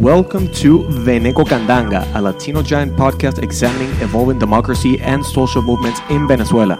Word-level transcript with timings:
Welcome 0.00 0.52
to 0.52 0.84
Veneco 0.84 1.44
Candanga, 1.44 2.06
a 2.14 2.22
Latino 2.22 2.62
giant 2.62 2.96
podcast 2.96 3.42
examining 3.42 3.90
evolving 4.00 4.38
democracy 4.38 5.00
and 5.00 5.26
social 5.26 5.60
movements 5.60 5.98
in 6.08 6.28
Venezuela. 6.28 6.76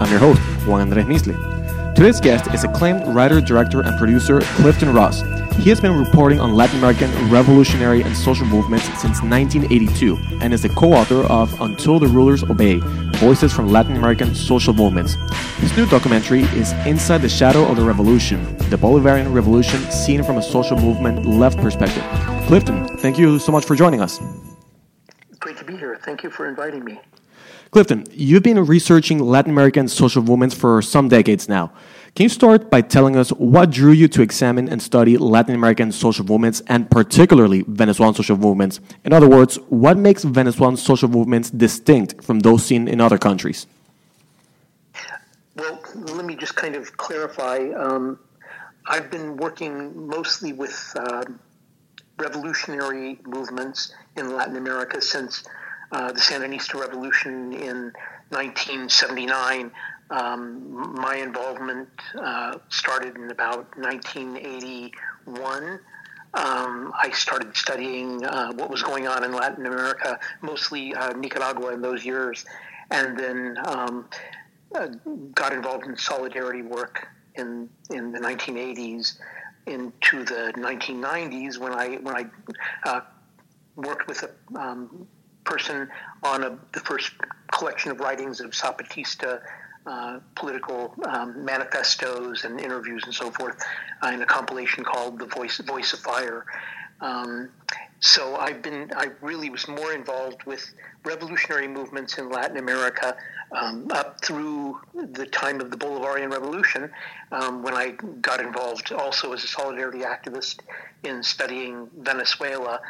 I'm 0.00 0.10
your 0.10 0.18
host, 0.18 0.40
Juan 0.66 0.80
Andres 0.80 1.04
Nisle. 1.04 1.94
Today's 1.94 2.20
guest 2.20 2.52
is 2.52 2.64
acclaimed 2.64 3.06
writer, 3.14 3.40
director, 3.40 3.82
and 3.82 3.96
producer 3.98 4.40
Clifton 4.40 4.92
Ross. 4.92 5.22
He 5.58 5.70
has 5.70 5.80
been 5.80 5.96
reporting 5.96 6.40
on 6.40 6.54
Latin 6.54 6.78
American 6.78 7.10
revolutionary 7.30 8.02
and 8.02 8.16
social 8.16 8.46
movements 8.46 8.86
since 9.00 9.22
1982 9.22 10.18
and 10.40 10.52
is 10.52 10.62
the 10.62 10.68
co 10.68 10.92
author 10.92 11.22
of 11.26 11.60
Until 11.60 11.98
the 11.98 12.08
Rulers 12.08 12.42
Obey 12.42 12.78
Voices 13.18 13.52
from 13.52 13.68
Latin 13.70 13.96
American 13.96 14.34
Social 14.34 14.74
Movements. 14.74 15.14
His 15.58 15.76
new 15.76 15.86
documentary 15.86 16.42
is 16.42 16.72
In 16.86 16.96
the 16.96 17.28
Shadow 17.28 17.64
of 17.66 17.76
the 17.76 17.84
Revolution 17.84 18.42
The 18.70 18.76
Bolivarian 18.76 19.32
Revolution 19.32 19.80
Seen 19.92 20.24
from 20.24 20.38
a 20.38 20.42
Social 20.42 20.76
Movement 20.76 21.26
Left 21.26 21.58
Perspective. 21.58 22.02
Clifton, 22.46 22.88
thank 22.98 23.18
you 23.18 23.38
so 23.38 23.52
much 23.52 23.64
for 23.64 23.76
joining 23.76 24.00
us. 24.00 24.18
Great 25.38 25.56
to 25.58 25.64
be 25.64 25.76
here. 25.76 25.98
Thank 26.02 26.24
you 26.24 26.30
for 26.30 26.48
inviting 26.48 26.84
me. 26.84 27.00
Clifton, 27.70 28.04
you've 28.10 28.42
been 28.42 28.64
researching 28.64 29.18
Latin 29.18 29.50
American 29.50 29.88
social 29.88 30.22
movements 30.22 30.54
for 30.54 30.82
some 30.82 31.08
decades 31.08 31.48
now. 31.48 31.72
Can 32.14 32.24
you 32.24 32.28
start 32.28 32.70
by 32.70 32.82
telling 32.82 33.16
us 33.16 33.30
what 33.30 33.70
drew 33.70 33.90
you 33.90 34.06
to 34.08 34.20
examine 34.20 34.68
and 34.68 34.82
study 34.82 35.16
Latin 35.16 35.54
American 35.54 35.90
social 35.90 36.26
movements 36.26 36.60
and 36.66 36.90
particularly 36.90 37.64
Venezuelan 37.66 38.12
social 38.12 38.36
movements? 38.36 38.80
In 39.02 39.14
other 39.14 39.28
words, 39.28 39.56
what 39.70 39.96
makes 39.96 40.22
Venezuelan 40.22 40.76
social 40.76 41.08
movements 41.08 41.48
distinct 41.48 42.22
from 42.22 42.40
those 42.40 42.66
seen 42.66 42.86
in 42.86 43.00
other 43.00 43.16
countries? 43.16 43.66
Well, 45.56 45.82
let 45.94 46.26
me 46.26 46.36
just 46.36 46.54
kind 46.54 46.76
of 46.76 46.98
clarify. 46.98 47.70
Um, 47.70 48.18
I've 48.86 49.10
been 49.10 49.38
working 49.38 50.06
mostly 50.06 50.52
with 50.52 50.94
uh, 50.94 51.24
revolutionary 52.18 53.20
movements 53.24 53.94
in 54.18 54.36
Latin 54.36 54.56
America 54.56 55.00
since 55.00 55.44
uh, 55.92 56.12
the 56.12 56.20
Sandinista 56.20 56.78
Revolution 56.78 57.54
in 57.54 57.92
1979. 58.28 59.70
Um, 60.12 60.94
my 61.00 61.16
involvement 61.16 61.88
uh, 62.20 62.58
started 62.68 63.16
in 63.16 63.30
about 63.30 63.74
1981. 63.78 65.80
Um, 66.34 66.92
I 67.02 67.10
started 67.12 67.56
studying 67.56 68.22
uh, 68.22 68.52
what 68.52 68.68
was 68.68 68.82
going 68.82 69.08
on 69.08 69.24
in 69.24 69.32
Latin 69.32 69.64
America, 69.64 70.20
mostly 70.42 70.94
uh, 70.94 71.14
Nicaragua 71.14 71.72
in 71.72 71.80
those 71.80 72.04
years, 72.04 72.44
and 72.90 73.18
then 73.18 73.56
um, 73.64 74.06
uh, 74.74 74.88
got 75.34 75.54
involved 75.54 75.86
in 75.86 75.96
solidarity 75.96 76.60
work 76.60 77.08
in 77.36 77.70
in 77.90 78.12
the 78.12 78.18
1980s 78.18 79.16
into 79.66 80.24
the 80.24 80.52
1990s 80.56 81.56
when 81.56 81.72
I 81.72 81.94
when 81.96 82.16
I 82.16 82.26
uh, 82.84 83.00
worked 83.76 84.08
with 84.08 84.24
a 84.24 84.60
um, 84.60 85.06
person 85.44 85.88
on 86.22 86.44
a, 86.44 86.58
the 86.72 86.80
first 86.80 87.12
collection 87.50 87.90
of 87.90 88.00
writings 88.00 88.40
of 88.40 88.50
Zapatista 88.50 89.40
uh, 89.86 90.20
political 90.34 90.94
um, 91.08 91.44
manifestos 91.44 92.44
and 92.44 92.60
interviews 92.60 93.02
and 93.04 93.14
so 93.14 93.30
forth 93.30 93.62
uh, 94.02 94.08
in 94.08 94.22
a 94.22 94.26
compilation 94.26 94.84
called 94.84 95.18
"The 95.18 95.26
Voice 95.26 95.58
Voice 95.58 95.92
of 95.92 96.00
Fire." 96.00 96.44
Um, 97.00 97.50
so 98.00 98.36
I've 98.36 98.62
been 98.62 98.92
I 98.96 99.08
really 99.20 99.50
was 99.50 99.68
more 99.68 99.92
involved 99.92 100.44
with 100.44 100.72
revolutionary 101.04 101.68
movements 101.68 102.18
in 102.18 102.30
Latin 102.30 102.56
America 102.56 103.16
um, 103.52 103.88
up 103.90 104.20
through 104.24 104.80
the 104.94 105.26
time 105.26 105.60
of 105.60 105.70
the 105.70 105.76
Bolivarian 105.76 106.30
Revolution, 106.32 106.90
um, 107.30 107.62
when 107.62 107.74
I 107.74 107.90
got 108.20 108.40
involved 108.40 108.92
also 108.92 109.32
as 109.32 109.44
a 109.44 109.46
solidarity 109.46 110.00
activist 110.00 110.60
in 111.04 111.22
studying 111.22 111.88
Venezuela. 111.98 112.80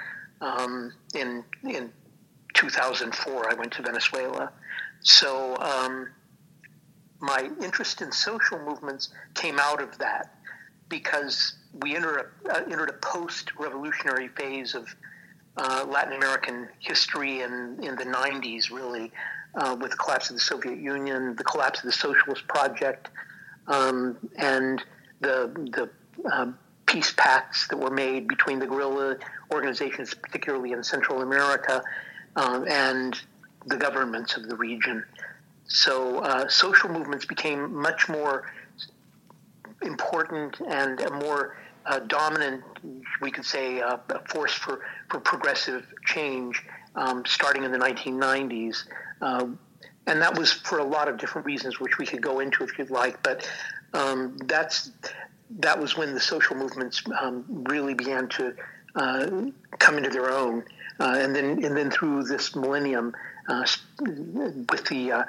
Um, 0.40 0.92
in 1.14 1.44
in 1.62 1.92
2004, 2.54 3.50
I 3.50 3.54
went 3.54 3.72
to 3.72 3.82
Venezuela. 3.82 4.52
So 5.00 5.56
um, 5.58 6.08
my 7.22 7.48
interest 7.62 8.02
in 8.02 8.10
social 8.12 8.58
movements 8.58 9.10
came 9.34 9.58
out 9.58 9.80
of 9.80 9.96
that 9.98 10.34
because 10.88 11.54
we 11.80 11.96
entered 11.96 12.26
a, 12.46 12.52
uh, 12.52 12.64
entered 12.64 12.90
a 12.90 12.94
post-revolutionary 12.94 14.28
phase 14.28 14.74
of 14.74 14.94
uh, 15.56 15.86
Latin 15.88 16.14
American 16.14 16.68
history 16.80 17.40
in, 17.40 17.78
in 17.82 17.94
the 17.96 18.04
90s, 18.04 18.70
really, 18.70 19.12
uh, 19.54 19.76
with 19.80 19.92
the 19.92 19.96
collapse 19.96 20.30
of 20.30 20.36
the 20.36 20.42
Soviet 20.42 20.78
Union, 20.78 21.36
the 21.36 21.44
collapse 21.44 21.78
of 21.78 21.86
the 21.86 21.92
Socialist 21.92 22.46
Project, 22.48 23.08
um, 23.68 24.18
and 24.36 24.82
the, 25.20 25.50
the 25.72 25.90
um, 26.30 26.58
peace 26.86 27.12
pacts 27.16 27.68
that 27.68 27.78
were 27.78 27.90
made 27.90 28.26
between 28.26 28.58
the 28.58 28.66
guerrilla 28.66 29.16
organizations, 29.52 30.12
particularly 30.14 30.72
in 30.72 30.82
Central 30.82 31.22
America, 31.22 31.82
um, 32.36 32.66
and 32.68 33.20
the 33.66 33.76
governments 33.76 34.36
of 34.36 34.48
the 34.48 34.56
region. 34.56 35.04
So 35.72 36.18
uh, 36.18 36.48
social 36.48 36.90
movements 36.90 37.24
became 37.24 37.74
much 37.74 38.08
more 38.08 38.52
important 39.80 40.60
and 40.68 41.00
a 41.00 41.10
more 41.10 41.56
uh, 41.86 41.98
dominant, 42.00 42.62
we 43.22 43.30
could 43.30 43.46
say, 43.46 43.80
uh, 43.80 43.96
force 44.28 44.52
for, 44.52 44.82
for 45.10 45.18
progressive 45.18 45.86
change 46.04 46.62
um, 46.94 47.24
starting 47.24 47.64
in 47.64 47.72
the 47.72 47.78
1990s. 47.78 48.84
Uh, 49.22 49.46
and 50.06 50.20
that 50.20 50.38
was 50.38 50.52
for 50.52 50.78
a 50.78 50.84
lot 50.84 51.08
of 51.08 51.16
different 51.16 51.46
reasons, 51.46 51.80
which 51.80 51.96
we 51.98 52.04
could 52.04 52.20
go 52.20 52.40
into 52.40 52.64
if 52.64 52.78
you'd 52.78 52.90
like. 52.90 53.22
But 53.22 53.48
um, 53.94 54.36
that's 54.44 54.90
that 55.58 55.78
was 55.78 55.96
when 55.96 56.12
the 56.12 56.20
social 56.20 56.56
movements 56.56 57.02
um, 57.20 57.44
really 57.48 57.94
began 57.94 58.28
to 58.28 58.54
uh, 58.94 59.26
come 59.78 59.96
into 59.96 60.10
their 60.10 60.30
own. 60.30 60.64
Uh, 61.00 61.16
and 61.18 61.34
then 61.34 61.64
and 61.64 61.76
then 61.76 61.90
through 61.90 62.24
this 62.24 62.54
millennium, 62.54 63.14
with 63.48 64.84
the 64.86 65.24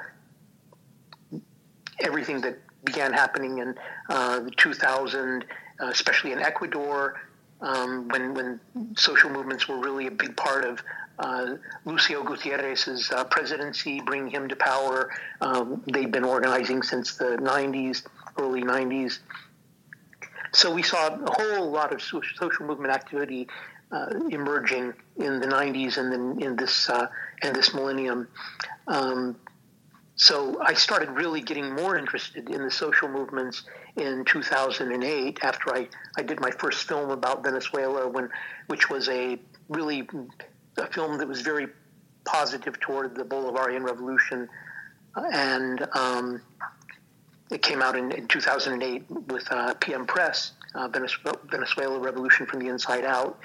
everything 1.99 2.41
that 2.41 2.57
began 2.83 3.13
happening 3.13 3.59
in 3.59 3.75
uh, 4.09 4.41
2000, 4.57 5.45
uh, 5.79 5.87
especially 5.87 6.31
in 6.31 6.39
Ecuador, 6.39 7.21
um, 7.61 8.07
when 8.09 8.33
when 8.33 8.59
social 8.97 9.29
movements 9.29 9.67
were 9.69 9.77
really 9.79 10.07
a 10.07 10.11
big 10.11 10.35
part 10.35 10.65
of 10.65 10.83
uh, 11.19 11.55
Lucio 11.85 12.23
Gutierrez's 12.23 13.11
uh, 13.11 13.23
presidency, 13.25 14.01
bringing 14.01 14.31
him 14.31 14.49
to 14.49 14.55
power. 14.55 15.11
Um, 15.41 15.83
they've 15.91 16.11
been 16.11 16.23
organizing 16.23 16.81
since 16.83 17.15
the 17.15 17.37
90s, 17.37 18.03
early 18.37 18.63
90s. 18.63 19.19
So 20.51 20.73
we 20.73 20.83
saw 20.83 21.07
a 21.07 21.31
whole 21.31 21.71
lot 21.71 21.93
of 21.93 22.01
social 22.01 22.65
movement 22.65 22.93
activity 22.93 23.47
uh, 23.91 24.07
emerging 24.29 24.93
in 25.17 25.39
the 25.39 25.47
90s 25.47 25.97
and 25.97 26.11
then 26.11 26.41
in 26.41 26.55
this 26.55 26.89
uh, 26.89 27.07
in 27.43 27.53
this 27.53 27.73
millennium. 27.73 28.27
Um, 28.87 29.35
so 30.15 30.61
I 30.61 30.73
started 30.73 31.09
really 31.09 31.41
getting 31.41 31.73
more 31.73 31.97
interested 31.97 32.49
in 32.49 32.63
the 32.63 32.71
social 32.71 33.09
movements 33.09 33.63
in 33.95 34.23
2008 34.25 35.39
after 35.41 35.75
I, 35.75 35.87
I 36.17 36.21
did 36.21 36.39
my 36.39 36.51
first 36.51 36.87
film 36.87 37.09
about 37.09 37.43
Venezuela, 37.43 38.07
when 38.07 38.29
which 38.67 38.89
was 38.89 39.09
a 39.09 39.39
really 39.69 40.07
a 40.77 40.87
film 40.87 41.17
that 41.17 41.27
was 41.27 41.41
very 41.41 41.67
positive 42.25 42.79
toward 42.79 43.15
the 43.15 43.23
Bolivarian 43.23 43.83
Revolution, 43.83 44.47
and 45.15 45.87
um, 45.93 46.41
it 47.51 47.61
came 47.61 47.81
out 47.81 47.97
in, 47.97 48.11
in 48.11 48.27
2008 48.27 49.09
with 49.27 49.51
uh, 49.51 49.73
PM 49.75 50.05
Press, 50.05 50.51
uh, 50.75 50.87
Venezuela, 50.87 51.37
Venezuela 51.49 51.99
Revolution 51.99 52.45
from 52.45 52.59
the 52.59 52.67
Inside 52.67 53.03
Out. 53.03 53.39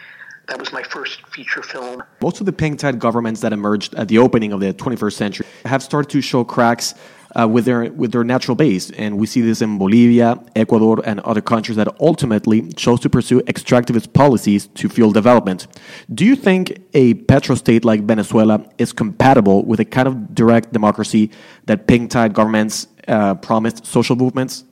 That 0.49 0.59
was 0.59 0.73
my 0.73 0.83
first 0.83 1.27
feature 1.27 1.63
film. 1.63 2.03
Most 2.23 2.41
of 2.41 2.47
the 2.47 2.53
pink 2.53 2.79
tide 2.79 2.99
governments 2.99 3.43
that 3.43 3.53
emerged 3.53 3.95
at 3.95 4.09
the 4.09 4.17
opening 4.17 4.53
of 4.53 4.61
the 4.61 4.73
21st 4.73 5.13
century 5.13 5.47
have 5.67 5.83
started 5.83 6.11
to 6.11 6.23
show 6.23 6.43
cracks 6.43 6.95
uh, 7.39 7.47
with 7.47 7.67
their 7.67 7.93
with 7.93 8.13
their 8.13 8.25
natural 8.25 8.55
base, 8.55 8.91
and 8.93 9.19
we 9.19 9.27
see 9.27 9.43
this 9.43 9.61
in 9.61 9.77
Bolivia, 9.77 10.41
Ecuador, 10.57 11.03
and 11.05 11.21
other 11.21 11.43
countries 11.43 11.77
that 11.77 11.89
ultimately 12.01 12.73
chose 12.73 12.99
to 13.01 13.11
pursue 13.11 13.43
extractivist 13.43 14.15
policies 14.15 14.69
to 14.69 14.89
fuel 14.89 15.13
development. 15.13 15.67
Do 16.15 16.25
you 16.25 16.35
think 16.35 16.79
a 16.95 17.13
petrostate 17.15 17.85
like 17.85 18.01
Venezuela 18.05 18.65
is 18.79 18.95
compatible 18.95 19.67
with 19.67 19.81
a 19.81 19.85
kind 19.85 20.09
of 20.09 20.35
direct 20.35 20.73
democracy 20.73 21.31
that 21.67 21.87
pink 21.87 22.11
tide 22.11 22.33
governments 22.33 22.89
uh, 23.07 23.35
promised 23.35 23.85
social 23.85 24.17
movements? 24.17 24.65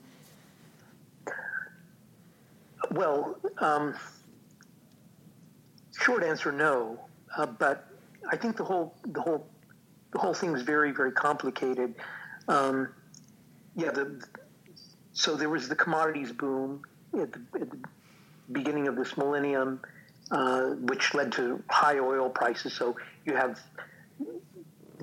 Well. 2.89 3.37
Um 3.59 3.93
Short 6.07 6.23
answer, 6.23 6.53
no. 6.53 6.97
Uh, 7.35 7.45
but 7.45 7.85
I 8.31 8.37
think 8.37 8.55
the 8.55 8.63
whole 8.63 8.95
the 9.03 9.19
whole 9.19 9.45
the 10.13 10.19
whole 10.19 10.33
thing 10.33 10.55
is 10.55 10.61
very 10.61 10.93
very 10.93 11.11
complicated. 11.11 11.95
Um, 12.47 12.93
yeah, 13.75 13.91
the, 13.91 14.25
so 15.11 15.35
there 15.35 15.49
was 15.49 15.67
the 15.67 15.75
commodities 15.75 16.31
boom 16.31 16.83
at 17.13 17.33
the, 17.33 17.41
at 17.59 17.69
the 17.69 17.79
beginning 18.53 18.87
of 18.87 18.95
this 18.95 19.17
millennium, 19.17 19.81
uh, 20.31 20.67
which 20.91 21.13
led 21.13 21.33
to 21.33 21.61
high 21.69 21.99
oil 21.99 22.29
prices. 22.29 22.71
So 22.71 22.95
you 23.25 23.35
have 23.35 23.59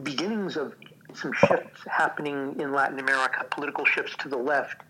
beginnings 0.03 0.57
of 0.57 0.75
some 1.13 1.35
shifts 1.35 1.83
happening 1.87 2.59
in 2.59 2.73
Latin 2.73 2.99
America, 2.99 3.45
political 3.51 3.85
shifts 3.85 4.17
to 4.21 4.31
the 4.31 4.39
left 4.39 4.81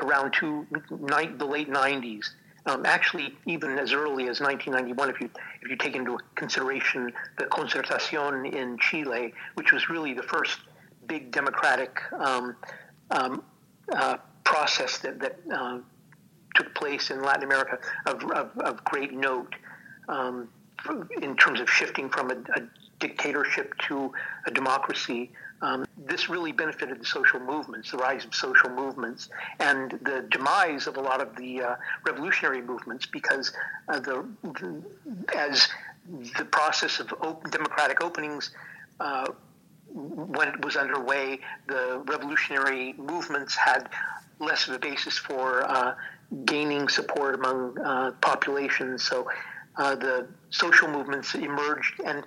around 0.00 0.32
two, 0.32 0.66
the 0.72 1.44
late 1.44 1.68
90s 1.68 2.30
Um, 2.68 2.84
actually, 2.84 3.34
even 3.46 3.78
as 3.78 3.94
early 3.94 4.28
as 4.28 4.40
1991, 4.40 5.08
if 5.08 5.20
you 5.22 5.30
if 5.62 5.70
you 5.70 5.76
take 5.76 5.96
into 5.96 6.18
consideration 6.34 7.10
the 7.38 7.44
Concertación 7.44 8.52
in 8.52 8.76
Chile, 8.78 9.32
which 9.54 9.72
was 9.72 9.88
really 9.88 10.12
the 10.12 10.22
first 10.22 10.58
big 11.06 11.30
democratic 11.30 11.98
um, 12.12 12.54
um, 13.10 13.42
uh, 13.90 14.18
process 14.44 14.98
that, 14.98 15.18
that 15.18 15.38
uh, 15.50 15.78
took 16.54 16.74
place 16.74 17.10
in 17.10 17.22
Latin 17.22 17.44
America 17.44 17.78
of, 18.04 18.22
of, 18.32 18.50
of 18.58 18.84
great 18.84 19.14
note 19.14 19.54
um, 20.10 20.46
in 21.22 21.36
terms 21.36 21.60
of 21.60 21.70
shifting 21.70 22.10
from 22.10 22.30
a, 22.30 22.36
a 22.54 22.62
dictatorship 23.00 23.72
to 23.88 24.12
a 24.46 24.50
democracy. 24.50 25.30
Um, 25.60 25.86
this 25.96 26.28
really 26.28 26.52
benefited 26.52 27.00
the 27.00 27.04
social 27.04 27.40
movements, 27.40 27.90
the 27.90 27.98
rise 27.98 28.24
of 28.24 28.34
social 28.34 28.70
movements, 28.70 29.28
and 29.58 29.92
the 30.02 30.24
demise 30.30 30.86
of 30.86 30.96
a 30.96 31.00
lot 31.00 31.20
of 31.20 31.34
the 31.36 31.62
uh, 31.62 31.76
revolutionary 32.06 32.62
movements 32.62 33.06
because 33.06 33.52
uh, 33.88 33.98
the, 33.98 34.24
the, 34.42 34.82
as 35.36 35.68
the 36.38 36.44
process 36.44 37.00
of 37.00 37.08
democratic 37.50 38.00
openings 38.02 38.52
uh, 39.00 39.26
when 39.90 40.60
was 40.60 40.76
underway, 40.76 41.40
the 41.66 42.02
revolutionary 42.06 42.94
movements 42.94 43.54
had 43.54 43.88
less 44.38 44.68
of 44.68 44.74
a 44.74 44.78
basis 44.78 45.16
for 45.18 45.64
uh, 45.64 45.94
gaining 46.44 46.88
support 46.88 47.34
among 47.34 47.78
uh, 47.78 48.12
populations. 48.20 49.02
So 49.02 49.28
uh, 49.76 49.94
the 49.94 50.28
social 50.50 50.88
movements 50.88 51.34
emerged, 51.34 52.00
and 52.04 52.22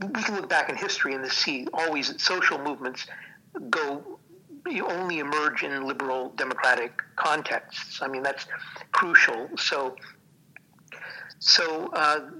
we 0.00 0.22
can 0.22 0.34
look 0.34 0.48
back 0.48 0.68
in 0.68 0.76
history 0.76 1.14
and 1.14 1.26
see 1.30 1.66
always 1.72 2.22
social 2.22 2.58
movements 2.58 3.06
go 3.70 4.18
you 4.68 4.86
only 4.86 5.18
emerge 5.18 5.62
in 5.62 5.86
liberal 5.86 6.30
democratic 6.36 7.02
contexts. 7.16 8.00
I 8.02 8.08
mean 8.08 8.22
that's 8.22 8.46
crucial. 8.92 9.48
So 9.56 9.96
so 11.38 11.90
uh, 11.92 12.30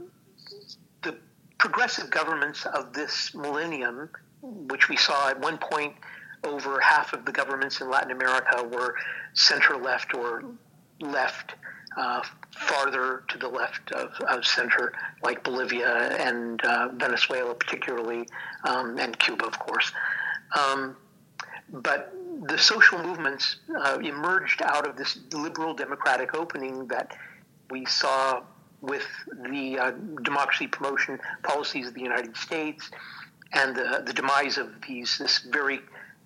the 1.03 1.17
progressive 1.59 2.11
governments 2.11 2.67
of 2.67 2.93
this 2.93 3.35
millennium, 3.35 4.09
which 4.41 4.89
we 4.89 4.97
saw 4.97 5.29
at 5.29 5.39
one 5.39 5.59
point 5.59 5.95
over 6.45 6.81
half 6.81 7.12
of 7.12 7.25
the 7.25 7.33
governments 7.33 7.81
in 7.81 7.91
Latin 7.91 8.11
America 8.11 8.65
were 8.65 8.95
center 9.35 9.77
left 9.77 10.15
or 10.15 10.45
left 11.01 11.55
uh, 11.96 12.23
farther 12.50 13.25
to 13.29 13.38
the 13.38 13.49
left 13.49 13.93
of, 13.93 14.12
of, 14.29 14.44
center, 14.44 14.93
like 15.23 15.43
Bolivia 15.43 16.17
and 16.19 16.64
uh, 16.64 16.88
Venezuela, 16.94 17.55
particularly, 17.55 18.29
um, 18.64 18.99
and 18.99 19.19
Cuba, 19.19 19.44
of 19.44 19.58
course. 19.58 19.93
Um, 20.58 20.96
but 21.73 22.14
the 22.46 22.58
social 22.58 23.02
movements 23.02 23.56
uh, 23.76 23.99
emerged 24.02 24.62
out 24.62 24.87
of 24.87 24.96
this 24.96 25.19
liberal 25.32 25.75
democratic 25.75 26.35
opening 26.35 26.87
that 26.88 27.17
we 27.70 27.85
saw 27.87 28.43
with 28.81 29.06
the 29.50 29.79
uh, 29.79 29.93
democracy 30.23 30.67
promotion 30.67 31.19
policies 31.43 31.88
of 31.88 31.94
the 31.94 32.02
United 32.02 32.37
States 32.37 32.91
and 33.52 33.75
the, 33.75 34.02
the 34.05 34.12
demise 34.12 34.58
of 34.58 34.69
these 34.87 35.17
this 35.19 35.38
very 35.38 35.81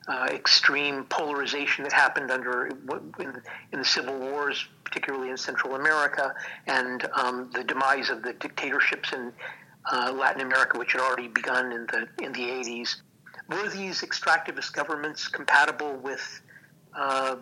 uh, 0.09 0.27
extreme 0.31 1.05
polarization 1.05 1.85
that 1.85 1.93
happened 1.93 2.31
under 2.31 2.67
in, 2.67 3.43
in, 3.73 3.79
the 3.79 3.85
civil 3.85 4.19
wars, 4.19 4.67
particularly 4.83 5.31
in 5.31 5.37
Central 5.37 5.75
America, 5.75 6.35
and 6.67 7.07
um, 7.15 7.51
the 7.53 7.63
demise 7.63 8.09
of 8.09 8.23
the 8.23 8.33
dictatorships 8.33 9.13
in 9.13 9.33
uh, 9.93 10.11
Latin 10.13 10.41
America, 10.41 10.79
which 10.79 10.93
had 10.93 11.03
already 11.03 11.29
begun 11.29 11.73
in 11.73 11.87
the 11.87 12.09
in 12.25 12.33
the 12.33 12.41
80s. 12.41 12.97
Were 13.51 13.69
these 13.69 14.01
extractivist 14.01 14.73
governments 14.73 15.29
compatible 15.29 15.95
with 15.97 16.41
uh, 16.95 17.37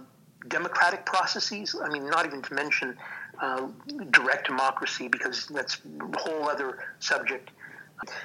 democratic 0.48 1.06
processes? 1.06 1.76
I 1.80 1.88
mean, 1.88 2.08
not 2.10 2.26
even 2.26 2.42
to 2.42 2.54
mention 2.54 2.96
uh, 3.40 3.68
direct 4.10 4.46
democracy, 4.46 5.06
because 5.06 5.46
that's 5.46 5.80
a 6.00 6.18
whole 6.18 6.48
other 6.48 6.78
subject. 6.98 7.50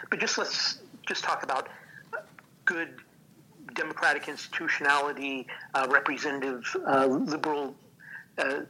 But 0.09 0.19
just 0.19 0.37
let's 0.39 0.79
just 1.07 1.23
talk 1.23 1.43
about 1.43 1.69
good 2.65 2.95
democratic 3.73 4.27
institutionality, 4.27 5.47
uh, 5.73 5.87
representative, 5.89 6.63
uh, 6.87 7.05
liberal, 7.05 7.75
uh, 8.37 8.61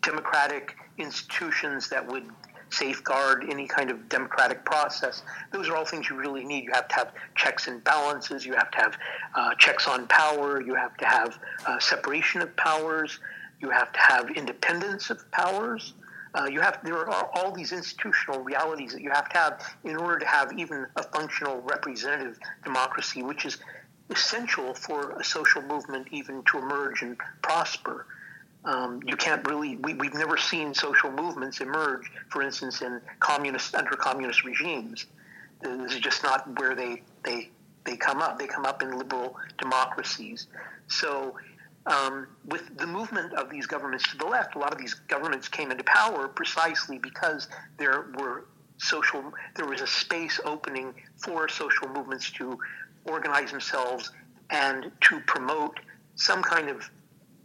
democratic 0.00 0.76
institutions 0.98 1.88
that 1.88 2.06
would 2.06 2.24
safeguard 2.70 3.44
any 3.48 3.66
kind 3.66 3.90
of 3.90 4.08
democratic 4.08 4.64
process. 4.64 5.22
Those 5.52 5.68
are 5.68 5.76
all 5.76 5.84
things 5.84 6.08
you 6.08 6.16
really 6.16 6.44
need. 6.44 6.64
You 6.64 6.72
have 6.72 6.88
to 6.88 6.94
have 6.94 7.12
checks 7.34 7.66
and 7.66 7.82
balances. 7.82 8.46
You 8.46 8.54
have 8.54 8.70
to 8.70 8.78
have 8.78 8.98
uh, 9.34 9.54
checks 9.54 9.86
on 9.88 10.06
power. 10.06 10.60
You 10.60 10.74
have 10.74 10.96
to 10.98 11.06
have 11.06 11.38
uh, 11.66 11.78
separation 11.78 12.40
of 12.42 12.54
powers. 12.56 13.18
You 13.60 13.70
have 13.70 13.92
to 13.92 14.00
have 14.00 14.30
independence 14.30 15.10
of 15.10 15.28
powers. 15.32 15.94
Uh, 16.32 16.46
you 16.50 16.60
have 16.60 16.78
there 16.84 16.96
are 16.96 17.30
all 17.34 17.50
these 17.50 17.72
institutional 17.72 18.40
realities 18.40 18.92
that 18.92 19.02
you 19.02 19.10
have 19.10 19.28
to 19.28 19.36
have 19.36 19.74
in 19.82 19.96
order 19.96 20.20
to 20.20 20.26
have 20.26 20.52
even 20.56 20.86
a 20.96 21.02
functional 21.02 21.60
representative 21.62 22.38
democracy, 22.62 23.22
which 23.22 23.44
is 23.44 23.58
essential 24.10 24.74
for 24.74 25.12
a 25.12 25.24
social 25.24 25.62
movement 25.62 26.08
even 26.10 26.42
to 26.44 26.58
emerge 26.58 27.02
and 27.02 27.16
prosper. 27.42 28.06
Um, 28.64 29.00
you 29.06 29.16
can't 29.16 29.46
really 29.48 29.76
we, 29.76 29.94
we've 29.94 30.14
never 30.14 30.36
seen 30.36 30.74
social 30.74 31.10
movements 31.10 31.60
emerge, 31.60 32.10
for 32.28 32.42
instance, 32.42 32.82
in 32.82 33.00
communist 33.20 33.74
under 33.74 33.92
communist 33.92 34.44
regimes. 34.44 35.06
This 35.62 35.94
is 35.94 36.00
just 36.00 36.22
not 36.22 36.58
where 36.58 36.74
they 36.74 37.02
they 37.24 37.50
they 37.84 37.96
come 37.96 38.20
up. 38.20 38.38
They 38.38 38.46
come 38.46 38.66
up 38.66 38.82
in 38.82 38.96
liberal 38.98 39.36
democracies. 39.58 40.46
So. 40.88 41.36
Um, 41.86 42.26
with 42.44 42.76
the 42.76 42.86
movement 42.86 43.32
of 43.32 43.48
these 43.48 43.66
governments 43.66 44.06
to 44.10 44.18
the 44.18 44.26
left, 44.26 44.54
a 44.54 44.58
lot 44.58 44.70
of 44.70 44.78
these 44.78 44.92
governments 44.92 45.48
came 45.48 45.70
into 45.70 45.82
power 45.84 46.28
precisely 46.28 46.98
because 46.98 47.48
there 47.78 48.10
were 48.18 48.44
social, 48.76 49.32
there 49.56 49.66
was 49.66 49.80
a 49.80 49.86
space 49.86 50.38
opening 50.44 50.94
for 51.16 51.48
social 51.48 51.88
movements 51.88 52.30
to 52.32 52.58
organize 53.10 53.50
themselves 53.50 54.12
and 54.50 54.90
to 55.00 55.20
promote 55.26 55.78
some 56.14 56.42
kind 56.42 56.68
of 56.68 56.88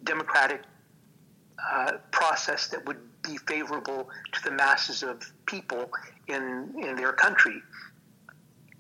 democratic 0.04 0.62
uh, 1.72 1.94
process 2.12 2.68
that 2.68 2.86
would 2.86 3.00
be 3.22 3.38
favorable 3.48 4.10
to 4.32 4.44
the 4.44 4.52
masses 4.52 5.02
of 5.04 5.32
people 5.46 5.90
in 6.28 6.74
in 6.82 6.96
their 6.96 7.14
country. 7.14 7.62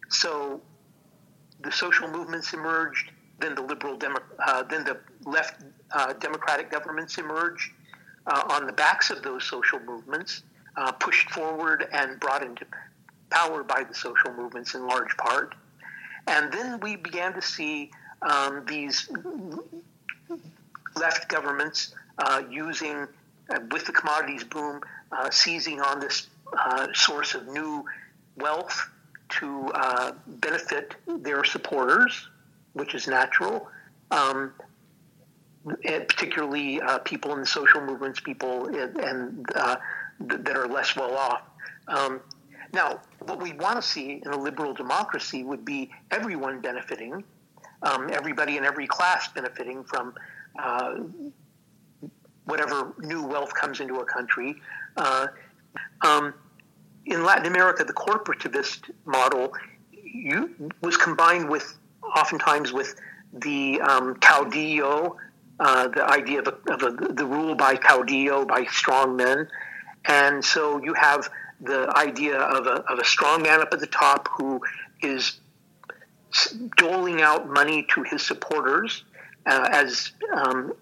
So 0.10 0.62
the 1.62 1.72
social 1.72 2.08
movements 2.08 2.54
emerged, 2.54 3.12
then 3.40 3.56
the 3.56 3.62
liberal 3.62 3.98
demo, 3.98 4.20
uh, 4.46 4.64
then 4.64 4.84
the 4.84 5.00
left 5.26 5.64
uh, 5.92 6.14
democratic 6.14 6.70
governments 6.70 7.18
emerged 7.18 7.72
uh, 8.28 8.44
on 8.50 8.68
the 8.68 8.74
backs 8.74 9.10
of 9.10 9.24
those 9.24 9.44
social 9.44 9.80
movements, 9.80 10.44
uh, 10.78 10.92
pushed 10.92 11.30
forward 11.32 11.88
and 11.92 12.20
brought 12.20 12.44
into 12.44 12.66
power 13.30 13.64
by 13.64 13.84
the 13.84 13.94
social 13.94 14.32
movements 14.34 14.76
in 14.76 14.86
large 14.88 15.16
part. 15.18 15.56
And 16.28 16.52
then 16.52 16.80
we 16.80 16.96
began 16.96 17.34
to 17.34 17.42
see 17.42 17.92
um, 18.22 18.66
these 18.68 19.10
left 20.96 21.28
governments 21.30 21.94
uh, 22.18 22.44
using, 22.50 23.08
uh, 23.50 23.60
with 23.72 23.86
the 23.86 23.92
commodities 23.92 24.44
boom, 24.44 24.82
uh, 25.12 25.30
seizing 25.30 25.82
on 25.82 26.00
this 26.00 26.28
uh, 26.58 26.88
source 26.94 27.36
of 27.36 27.48
new 27.48 27.86
wealth 28.38 28.90
to 29.30 29.72
uh, 29.74 30.12
benefit 30.28 30.96
their 31.08 31.44
supporters, 31.44 32.28
which 32.74 32.96
is 32.96 33.08
natural. 33.08 33.68
Um, 34.12 34.54
particularly 35.82 36.80
uh, 36.80 37.00
people 37.00 37.34
in 37.34 37.40
the 37.40 37.46
social 37.46 37.82
movements, 37.82 38.20
people 38.20 38.68
in, 38.68 38.96
and 39.00 39.46
that 39.48 40.56
are 40.56 40.68
less 40.68 40.96
well 40.96 41.16
off. 41.18 41.42
Um, 41.88 42.22
now, 42.76 43.00
what 43.22 43.42
we 43.42 43.54
want 43.54 43.82
to 43.82 43.82
see 43.82 44.22
in 44.24 44.32
a 44.32 44.38
liberal 44.38 44.74
democracy 44.74 45.44
would 45.44 45.66
be 45.66 45.90
everyone 46.12 46.62
benefiting, 46.62 47.24
um, 47.82 48.10
everybody 48.12 48.58
in 48.58 48.66
every 48.66 48.86
class 48.86 49.30
benefiting 49.30 49.84
from 49.86 50.14
uh, 50.60 51.00
whatever 52.44 52.94
new 53.00 53.26
wealth 53.26 53.54
comes 53.54 53.80
into 53.80 53.96
a 53.96 54.06
country. 54.06 54.56
Uh, 54.98 55.28
um, 56.02 56.34
in 57.06 57.24
Latin 57.24 57.46
America, 57.48 57.84
the 57.84 57.94
corporativist 57.94 58.92
model 59.06 59.54
you, 59.92 60.54
was 60.82 60.98
combined 60.98 61.50
with, 61.50 61.78
oftentimes, 62.16 62.74
with 62.74 62.96
the 63.34 63.82
um, 63.82 64.16
caudillo, 64.16 65.16
uh, 65.60 65.88
the 65.88 66.04
idea 66.04 66.40
of, 66.40 66.48
a, 66.48 66.74
of 66.74 66.82
a, 66.84 67.14
the 67.14 67.26
rule 67.26 67.56
by 67.56 67.76
caudillo, 67.76 68.46
by 68.46 68.66
strong 68.66 69.16
men. 69.16 69.48
And 70.06 70.44
so 70.44 70.82
you 70.84 70.94
have 70.94 71.30
the 71.66 71.92
idea 71.96 72.38
of 72.38 72.68
a, 72.68 72.84
of 72.92 73.00
a 73.00 73.06
strong 73.06 73.42
man 73.42 73.62
up 73.62 73.74
at 73.74 73.80
the 73.80 73.88
top 73.88 74.28
who 74.38 74.62
is 75.02 75.40
doling 76.78 77.22
out 77.22 77.50
money 77.50 77.88
to 77.90 78.04
his 78.04 78.22
supporters 78.22 79.04
uh, 79.46 79.68
as 79.72 80.12
um, 80.34 80.74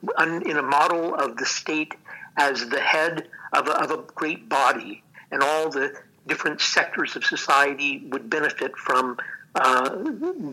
in 0.46 0.58
a 0.58 0.62
model 0.62 1.16
of 1.16 1.38
the 1.38 1.46
state 1.46 1.96
as 2.38 2.68
the 2.70 2.80
head 2.80 3.28
of 3.52 3.68
a, 3.68 3.72
of 3.72 3.92
a 3.92 3.98
great 4.16 4.50
body, 4.50 5.04
and 5.32 5.44
all 5.44 5.70
the 5.70 5.94
different 6.28 6.62
sectors 6.62 7.16
of 7.16 7.24
society 7.24 8.04
would 8.10 8.30
benefit 8.30 8.76
from 8.78 9.18
uh, 9.56 9.90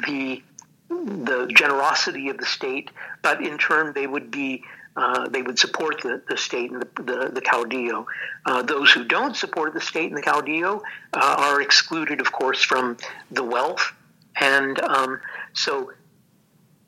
the 0.07 0.43
the 0.89 1.49
generosity 1.55 2.29
of 2.29 2.39
the 2.39 2.45
state, 2.45 2.91
but 3.23 3.41
in 3.41 3.57
turn 3.59 3.93
they 3.95 4.09
would 4.09 4.31
be 4.31 4.65
uh, 4.97 5.29
they 5.29 5.43
would 5.43 5.59
support 5.59 6.01
the, 6.03 6.21
the 6.29 6.37
state 6.37 6.71
and 6.71 6.83
the, 6.83 7.03
the, 7.03 7.31
the 7.33 7.41
caudillo. 7.41 8.05
Uh, 8.45 8.63
those 8.63 8.91
who 8.91 9.05
don't 9.05 9.37
support 9.37 9.73
the 9.73 9.81
state 9.81 10.11
and 10.11 10.19
the 10.19 10.23
caudillo 10.23 10.81
uh, 11.13 11.37
are 11.39 11.61
excluded, 11.61 12.21
of 12.21 12.33
course, 12.33 12.63
from 12.63 12.97
the 13.31 13.45
wealth. 13.45 13.93
And 14.41 14.81
um, 14.81 15.21
so 15.53 15.93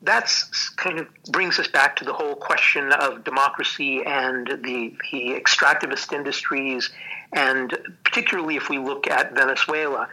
that's 0.01 0.69
kind 0.71 0.99
of 0.99 1.07
brings 1.31 1.59
us 1.59 1.67
back 1.67 1.95
to 1.95 2.05
the 2.05 2.13
whole 2.13 2.35
question 2.35 2.91
of 2.91 3.23
democracy 3.23 4.03
and 4.05 4.47
the, 4.47 4.93
the 5.11 5.41
extractivist 5.41 6.11
industries. 6.11 6.91
And 7.31 7.75
particularly 8.03 8.57
if 8.57 8.69
we 8.69 8.79
look 8.79 9.07
at 9.07 9.33
Venezuela, 9.33 10.09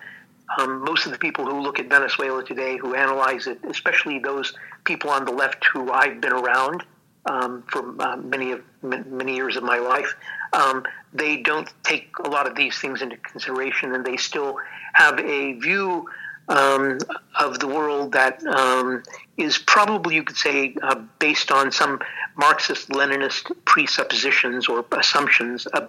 um, 0.59 0.85
most 0.85 1.07
of 1.07 1.13
the 1.13 1.19
people 1.19 1.45
who 1.45 1.61
look 1.61 1.79
at 1.79 1.89
Venezuela 1.89 2.45
today, 2.45 2.77
who 2.77 2.95
analyze 2.95 3.47
it, 3.47 3.59
especially 3.69 4.19
those 4.21 4.55
people 4.85 5.11
on 5.11 5.25
the 5.25 5.33
left 5.33 5.65
who 5.65 5.91
I've 5.91 6.21
been 6.21 6.33
around, 6.33 6.85
um, 7.27 7.63
for 7.69 7.95
uh, 8.01 8.17
many 8.17 8.53
of 8.53 8.63
many 8.83 9.35
years 9.35 9.57
of 9.57 9.63
my 9.63 9.79
life, 9.79 10.15
um, 10.53 10.85
they 11.13 11.39
don't 11.39 11.69
take 11.83 12.09
a 12.25 12.29
lot 12.29 12.47
of 12.47 12.55
these 12.55 12.79
things 12.79 13.03
into 13.03 13.17
consideration, 13.19 13.95
and 13.95 14.05
they 14.05 14.17
still 14.17 14.57
have 14.95 15.19
a 15.21 15.53
view 15.55 16.09
um, 16.49 16.99
of 17.39 17.61
the 17.61 17.67
world 17.67 18.13
that 18.13 18.45
um, 18.47 19.03
is 19.37 19.59
probably, 19.59 20.17
you 20.17 20.25
could 20.25 20.37
say, 20.37 20.75
uh, 20.83 20.97
based 21.19 21.53
on 21.53 21.71
some 21.71 22.01
Marxist-Leninist 22.37 23.53
presuppositions 23.65 24.69
or 24.69 24.85
assumptions. 24.93 25.67
Uh, 25.73 25.87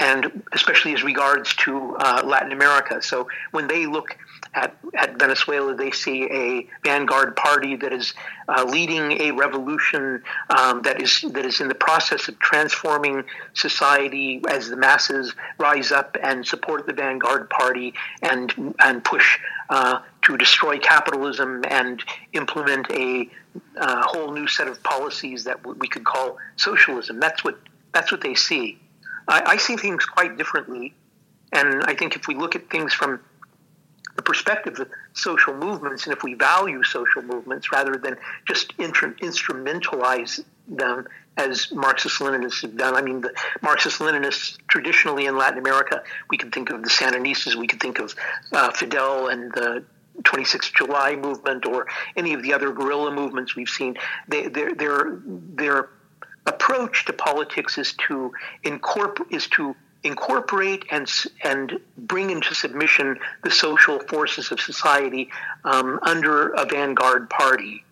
and 0.00 0.42
especially 0.52 0.94
as 0.94 1.04
regards 1.04 1.54
to 1.54 1.94
uh, 1.98 2.22
Latin 2.24 2.52
America. 2.52 3.00
So 3.02 3.28
when 3.52 3.68
they 3.68 3.86
look 3.86 4.16
at, 4.54 4.74
at 4.94 5.18
Venezuela, 5.18 5.74
they 5.74 5.90
see 5.90 6.24
a 6.24 6.66
vanguard 6.82 7.36
party 7.36 7.76
that 7.76 7.92
is 7.92 8.14
uh, 8.48 8.64
leading 8.64 9.12
a 9.20 9.30
revolution 9.32 10.22
um, 10.48 10.82
that 10.82 11.00
is 11.00 11.20
that 11.32 11.44
is 11.44 11.60
in 11.60 11.68
the 11.68 11.74
process 11.74 12.28
of 12.28 12.38
transforming 12.38 13.22
society 13.52 14.42
as 14.48 14.70
the 14.70 14.76
masses 14.76 15.34
rise 15.58 15.92
up 15.92 16.16
and 16.22 16.46
support 16.46 16.86
the 16.86 16.92
vanguard 16.92 17.48
party 17.50 17.92
and 18.22 18.74
and 18.80 19.04
push 19.04 19.38
uh, 19.68 20.00
to 20.22 20.36
destroy 20.36 20.78
capitalism 20.78 21.62
and 21.68 22.02
implement 22.32 22.90
a 22.90 23.28
uh, 23.76 24.02
whole 24.02 24.32
new 24.32 24.46
set 24.46 24.66
of 24.66 24.82
policies 24.82 25.44
that 25.44 25.64
we 25.64 25.86
could 25.86 26.04
call 26.04 26.38
socialism. 26.56 27.20
That's 27.20 27.44
what 27.44 27.58
that's 27.92 28.10
what 28.10 28.22
they 28.22 28.34
see. 28.34 28.78
I, 29.30 29.52
I 29.52 29.56
see 29.56 29.76
things 29.76 30.04
quite 30.04 30.36
differently, 30.36 30.94
and 31.52 31.82
I 31.84 31.94
think 31.94 32.16
if 32.16 32.26
we 32.26 32.34
look 32.34 32.56
at 32.56 32.68
things 32.68 32.92
from 32.92 33.20
the 34.16 34.22
perspective 34.22 34.78
of 34.80 34.90
social 35.14 35.54
movements, 35.54 36.04
and 36.04 36.12
if 36.12 36.22
we 36.22 36.34
value 36.34 36.82
social 36.82 37.22
movements 37.22 37.72
rather 37.72 37.96
than 37.96 38.16
just 38.46 38.74
inter- 38.78 39.14
instrumentalize 39.22 40.44
them 40.68 41.06
as 41.36 41.72
Marxist 41.72 42.20
Leninists 42.20 42.62
have 42.62 42.76
done. 42.76 42.94
I 42.96 43.02
mean, 43.02 43.20
the 43.20 43.32
Marxist 43.62 44.00
Leninists 44.00 44.58
traditionally 44.68 45.26
in 45.26 45.38
Latin 45.38 45.58
America, 45.58 46.02
we 46.28 46.36
can 46.36 46.50
think 46.50 46.70
of 46.70 46.82
the 46.82 46.90
Sandinistas, 46.90 47.54
we 47.54 47.66
could 47.66 47.80
think 47.80 47.98
of 47.98 48.14
uh, 48.52 48.70
Fidel 48.72 49.28
and 49.28 49.52
the 49.52 49.84
26th 50.22 50.74
July 50.74 51.16
movement, 51.16 51.64
or 51.64 51.86
any 52.16 52.34
of 52.34 52.42
the 52.42 52.52
other 52.52 52.72
guerrilla 52.72 53.10
movements 53.10 53.56
we've 53.56 53.68
seen. 53.68 53.96
They, 54.28 54.48
they're, 54.48 54.74
they're, 54.74 55.18
their 55.24 55.88
approach 56.54 57.04
to 57.06 57.12
politics 57.12 57.78
is 57.78 57.90
to 58.06 58.32
incorporate 58.62 59.32
is 59.38 59.46
to 59.56 59.74
incorporate 60.02 60.82
and 60.90 61.06
and 61.44 61.78
bring 62.12 62.30
into 62.30 62.54
submission 62.54 63.18
the 63.44 63.50
social 63.50 63.98
forces 64.12 64.50
of 64.52 64.58
society 64.60 65.24
um, 65.64 65.98
under 66.02 66.50
a 66.50 66.64
vanguard 66.64 67.28
party. 67.30 67.84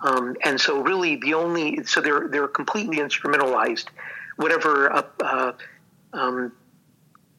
Um, 0.00 0.36
and 0.44 0.60
so, 0.60 0.82
really, 0.82 1.16
the 1.16 1.34
only 1.34 1.84
so 1.84 2.00
they're 2.00 2.28
they're 2.28 2.48
completely 2.60 2.98
instrumentalized. 2.98 3.86
Whatever 4.36 4.92
uh, 4.92 5.02
uh, 5.22 5.52
um, 6.12 6.52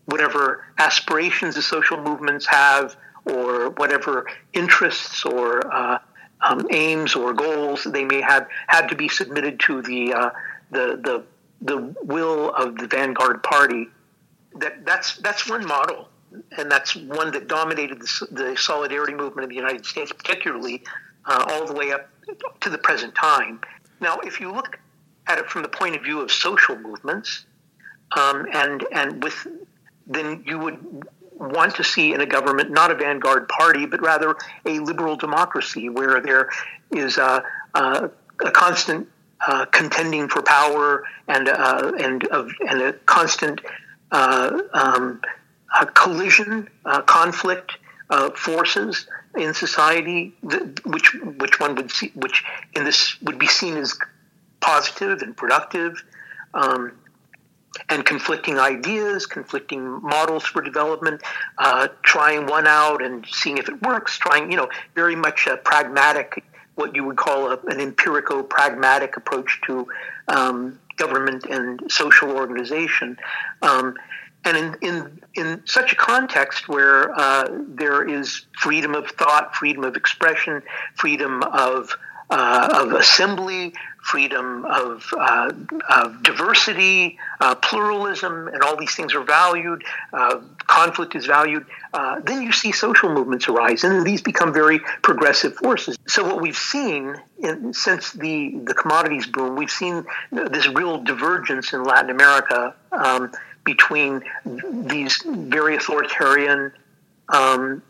whatever 0.06 0.66
aspirations 0.78 1.56
the 1.56 1.62
social 1.62 1.98
movements 2.02 2.46
have, 2.48 2.96
or 3.26 3.70
whatever 3.72 4.26
interests 4.54 5.26
or 5.26 5.72
uh, 5.72 6.00
um, 6.42 6.68
aims 6.72 7.16
or 7.16 7.34
goals 7.34 7.84
they 7.84 8.06
may 8.06 8.22
have, 8.22 8.48
had 8.68 8.88
to 8.88 8.96
be 8.96 9.08
submitted 9.08 9.60
to 9.62 9.82
the 9.82 10.14
uh, 10.14 10.30
the 10.72 11.00
the 11.04 11.24
the 11.62 11.96
will 12.04 12.54
of 12.54 12.78
the 12.78 12.88
vanguard 12.88 13.42
party 13.44 13.88
that 14.60 14.86
that's 14.86 15.18
that's 15.18 15.50
one 15.50 15.66
model, 15.66 16.10
and 16.58 16.72
that's 16.72 16.96
one 16.96 17.32
that 17.32 17.48
dominated 17.48 18.02
the, 18.02 18.28
the 18.32 18.58
solidarity 18.58 19.14
movement 19.14 19.44
in 19.44 19.50
the 19.50 19.56
United 19.56 19.86
States, 19.86 20.12
particularly 20.12 20.84
uh, 21.26 21.46
all 21.50 21.66
the 21.66 21.74
way 21.74 21.92
up 21.92 22.10
to 22.62 22.70
the 22.70 22.78
present 22.78 23.14
time. 23.16 23.60
Now, 24.00 24.20
if 24.20 24.40
you 24.40 24.52
look 24.52 24.80
at 25.28 25.40
it 25.40 25.50
from 25.50 25.62
the 25.62 25.70
point 25.70 25.96
of 25.96 26.04
view 26.04 26.22
of 26.22 26.32
social 26.32 26.78
movements, 26.78 27.46
um, 28.16 28.48
and 28.54 28.86
and 28.92 29.24
with 29.24 29.48
then 30.06 30.44
you 30.46 30.58
would 30.60 31.08
want 31.40 31.76
to 31.76 31.84
see 31.84 32.14
in 32.14 32.22
a 32.22 32.26
government 32.26 32.72
not 32.72 32.92
a 32.92 32.96
vanguard 32.96 33.48
party, 33.48 33.86
but 33.86 34.02
rather 34.02 34.36
a 34.66 34.80
liberal 34.80 35.16
democracy 35.16 35.90
where 35.90 36.20
there 36.22 36.50
is 36.92 37.18
a, 37.18 37.44
a, 37.74 38.10
a 38.44 38.52
constant 38.52 39.08
uh, 39.46 39.66
contending 39.66 40.28
for 40.28 40.42
power 40.42 41.04
and 41.28 41.48
uh, 41.48 41.92
and 42.00 42.28
and 42.68 42.82
a 42.82 42.94
constant 43.06 43.62
uh, 44.12 44.62
um, 44.74 45.22
collision, 45.94 46.70
uh, 46.86 47.02
conflict 47.04 47.74
uh, 48.10 48.30
forces 48.32 49.08
in 49.36 49.54
society, 49.54 50.34
which 50.86 51.14
which 51.14 51.60
one 51.60 51.76
would 51.76 51.92
see, 51.92 52.12
which 52.16 52.44
in 52.74 52.84
this 52.84 53.22
would 53.22 53.38
be 53.38 53.48
seen 53.48 53.78
as 53.78 53.98
positive 54.60 55.22
and 55.22 55.38
productive, 55.38 56.04
um, 56.54 56.92
and 57.90 58.06
conflicting 58.06 58.60
ideas, 58.60 59.26
conflicting 59.26 60.02
models 60.02 60.44
for 60.44 60.62
development, 60.62 61.22
uh, 61.58 61.88
trying 62.04 62.48
one 62.48 62.68
out 62.68 63.04
and 63.04 63.26
seeing 63.30 63.58
if 63.58 63.70
it 63.70 63.82
works, 63.82 64.18
trying 64.18 64.52
you 64.52 64.58
know 64.58 64.70
very 64.96 65.16
much 65.16 65.48
a 65.48 65.58
pragmatic, 65.58 66.44
what 66.76 66.96
you 66.96 67.04
would 67.04 67.18
call 67.18 67.52
a, 67.52 67.60
an 67.68 67.80
empirical 67.80 68.44
pragmatic 68.44 69.18
approach 69.18 69.60
to 69.66 69.88
um, 70.28 70.80
government 70.98 71.46
and 71.46 71.82
social 71.92 72.32
organization. 72.32 73.18
Um, 73.62 73.96
and 74.46 74.56
in, 74.56 74.76
in, 74.82 75.22
in 75.34 75.62
such 75.66 75.92
a 75.92 75.96
context 75.96 76.70
where 76.70 77.12
uh, 77.20 77.48
there 77.68 78.08
is 78.08 78.46
freedom 78.58 78.96
of 78.96 79.10
thought, 79.10 79.56
freedom 79.56 79.84
of 79.84 79.96
expression, 79.98 80.62
freedom 80.96 81.44
of, 81.44 81.98
uh, 82.30 82.84
of 82.84 82.92
assembly, 82.94 83.74
freedom 84.02 84.66
of, 84.66 85.14
uh, 85.18 85.52
of 85.90 86.24
diversity, 86.24 87.18
uh, 87.40 87.56
pluralism, 87.56 88.48
and 88.48 88.62
all 88.62 88.76
these 88.76 88.96
things 88.96 89.14
are 89.14 89.24
valued, 89.24 89.84
uh, 90.14 90.40
conflict 90.66 91.16
is 91.16 91.26
valued, 91.26 91.66
uh, 91.94 92.20
then 92.22 92.42
you 92.42 92.52
see 92.52 92.72
social 92.72 93.14
movements 93.14 93.48
arise, 93.48 93.84
and 93.84 94.06
these 94.06 94.22
become 94.22 94.54
very 94.54 94.80
progressive 95.02 95.56
forces. 95.56 95.98
So, 96.08 96.24
what 96.24 96.42
we've 96.42 96.58
seen 96.58 97.16
in, 97.40 97.74
since 97.74 98.12
the, 98.12 98.58
the 98.64 98.74
commodities 98.74 99.28
boom, 99.28 99.56
we've 99.56 99.72
seen 99.72 100.06
this 100.32 100.68
real 100.68 101.04
divergence 101.04 101.74
in 101.74 101.84
Latin 101.84 102.10
America 102.10 102.76
um, 102.92 103.32
between 103.64 104.24
these 104.46 105.22
very 105.26 105.76
authoritarian 105.76 106.72
um, 107.30 107.82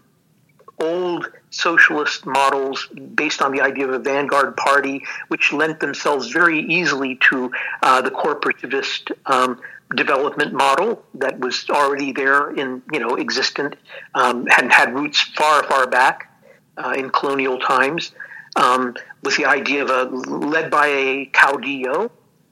old 0.79 1.31
socialist 1.57 2.25
models 2.25 2.87
based 3.15 3.41
on 3.41 3.51
the 3.51 3.61
idea 3.61 3.87
of 3.87 3.93
a 3.93 3.99
vanguard 3.99 4.55
party, 4.55 5.03
which 5.27 5.51
lent 5.51 5.79
themselves 5.79 6.29
very 6.29 6.59
easily 6.59 7.17
to 7.29 7.51
uh, 7.81 8.01
the 8.01 8.11
corporativist 8.11 9.11
um, 9.25 9.59
development 9.95 10.53
model 10.53 11.03
that 11.15 11.39
was 11.39 11.65
already 11.69 12.11
there 12.11 12.51
in 12.51 12.81
you 12.91 12.99
know 12.99 13.17
existent 13.17 13.75
um, 14.15 14.45
had 14.47 14.71
had 14.71 14.93
roots 14.93 15.21
far 15.21 15.63
far 15.63 15.87
back 15.87 16.31
uh, 16.77 16.93
in 16.97 17.09
colonial 17.09 17.57
times, 17.57 18.11
um, 18.55 18.95
with 19.23 19.35
the 19.37 19.45
idea 19.45 19.83
of 19.83 19.89
a 19.89 20.03
led 20.15 20.69
by 20.69 20.87
a 20.87 21.25
caudillo, 21.33 22.11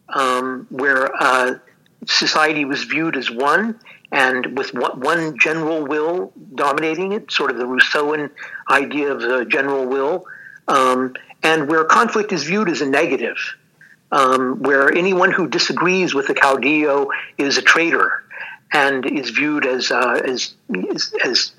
um, 0.10 0.66
where 0.70 1.12
uh, 1.22 1.56
society 2.06 2.66
was 2.66 2.84
viewed 2.84 3.16
as 3.16 3.30
one 3.30 3.80
and 4.12 4.58
with 4.58 4.74
one 4.74 5.38
general 5.40 5.86
will 5.86 6.32
dominating 6.54 7.12
it, 7.12 7.32
sort 7.32 7.52
of 7.52 7.58
the 7.58 7.66
Rousseauan 7.66 8.30
idea 8.70 9.12
of 9.12 9.22
the 9.22 9.46
general 9.46 9.86
will, 9.86 10.26
um, 10.68 11.16
and 11.44 11.68
where 11.68 11.84
conflict 11.84 12.32
is 12.32 12.44
viewed 12.44 12.70
as 12.70 12.82
a 12.82 12.86
negative, 12.86 13.38
um, 14.12 14.62
where 14.62 14.96
anyone 14.96 15.32
who 15.32 15.48
disagrees 15.48 16.14
with 16.14 16.28
the 16.28 16.36
caudillo 16.36 17.08
is 17.38 17.58
a 17.58 17.62
traitor 17.62 18.24
and 18.74 19.06
is 19.06 19.30
viewed 19.30 19.66
as 19.66 19.92
uh, 19.92 20.22
as 20.26 20.54
as, 20.92 21.14
as 21.24 21.52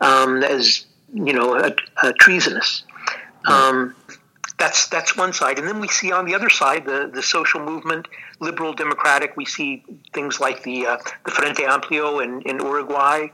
um, 0.00 0.42
as 0.42 0.86
you 1.12 1.32
know, 1.32 1.56
a, 1.56 1.74
a 2.02 2.12
treasonous. 2.14 2.84
Um, 3.46 3.94
that's 4.60 4.86
that's 4.88 5.16
one 5.16 5.32
side, 5.32 5.58
and 5.58 5.66
then 5.66 5.80
we 5.80 5.88
see 5.88 6.12
on 6.12 6.24
the 6.26 6.34
other 6.34 6.50
side 6.50 6.84
the 6.84 7.10
the 7.12 7.22
social 7.22 7.60
movement, 7.60 8.06
liberal 8.38 8.72
democratic. 8.72 9.36
We 9.36 9.46
see 9.46 9.84
things 10.12 10.38
like 10.38 10.62
the 10.62 10.86
uh, 10.86 10.96
the 11.24 11.32
Frente 11.32 11.64
Amplio 11.74 12.22
in 12.22 12.42
in 12.42 12.56
Uruguay, 12.60 13.28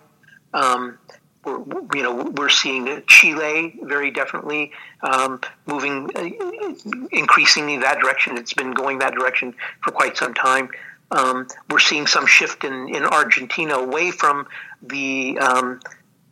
um, 0.54 0.98
we're, 1.44 1.58
you 1.94 2.02
know, 2.02 2.32
we're 2.36 2.48
seeing 2.48 3.02
Chile 3.06 3.78
very 3.82 4.10
definitely 4.10 4.72
um, 5.02 5.40
moving 5.66 6.10
uh, 6.16 7.08
increasingly 7.12 7.78
that 7.78 8.00
direction. 8.00 8.36
It's 8.36 8.54
been 8.54 8.72
going 8.72 8.98
that 8.98 9.14
direction 9.14 9.54
for 9.82 9.92
quite 9.92 10.16
some 10.16 10.34
time. 10.34 10.70
Um, 11.10 11.46
we're 11.70 11.78
seeing 11.78 12.06
some 12.06 12.26
shift 12.26 12.64
in, 12.64 12.88
in 12.94 13.04
Argentina 13.04 13.74
away 13.74 14.10
from 14.10 14.48
the 14.82 15.38
um, 15.38 15.80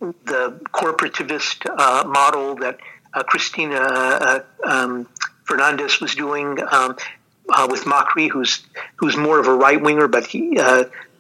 the 0.01 0.61
corporativist 0.73 1.65
uh, 1.79 2.05
model 2.07 2.57
that 2.57 2.79
uh, 3.15 3.23
Cristina 3.23 3.77
uh, 3.77 4.41
um, 4.65 5.09
Fernandez 5.45 6.01
was 6.01 6.15
doing 6.15 6.59
um, 6.71 6.97
uh, 7.49 7.69
with 7.71 7.85
Macri, 7.85 8.29
who's 8.29 8.65
who's 8.97 9.17
more 9.17 9.39
of 9.39 9.47
a 9.47 9.55
right 9.55 9.81
winger, 9.81 10.09
but 10.09 10.27
he 10.27 10.59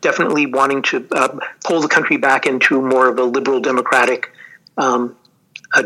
definitely 0.00 0.46
wanting 0.46 0.82
to 0.82 1.06
uh, 1.12 1.38
pull 1.64 1.80
the 1.80 1.88
country 1.88 2.16
back 2.18 2.46
into 2.46 2.80
more 2.80 3.08
of 3.08 3.18
a 3.18 3.24
liberal 3.24 3.60
democratic 3.60 4.32
um, 4.76 5.16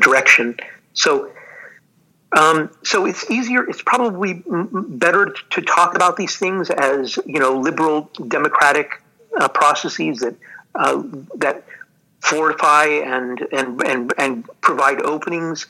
direction. 0.00 0.58
So. 0.94 1.32
Um, 2.30 2.70
so 2.84 3.06
it's 3.06 3.30
easier. 3.30 3.66
It's 3.66 3.80
probably 3.80 4.44
better 4.46 5.34
to 5.48 5.62
talk 5.62 5.94
about 5.94 6.18
these 6.18 6.36
things 6.36 6.68
as 6.68 7.18
you 7.24 7.40
know 7.40 7.58
liberal 7.58 8.10
democratic 8.28 9.02
uh, 9.40 9.48
processes 9.48 10.18
that 10.18 10.34
that 11.36 11.64
fortify 12.20 12.84
and 12.84 13.40
and 13.50 13.82
and 13.82 14.12
and 14.18 14.50
provide 14.60 15.00
openings 15.00 15.68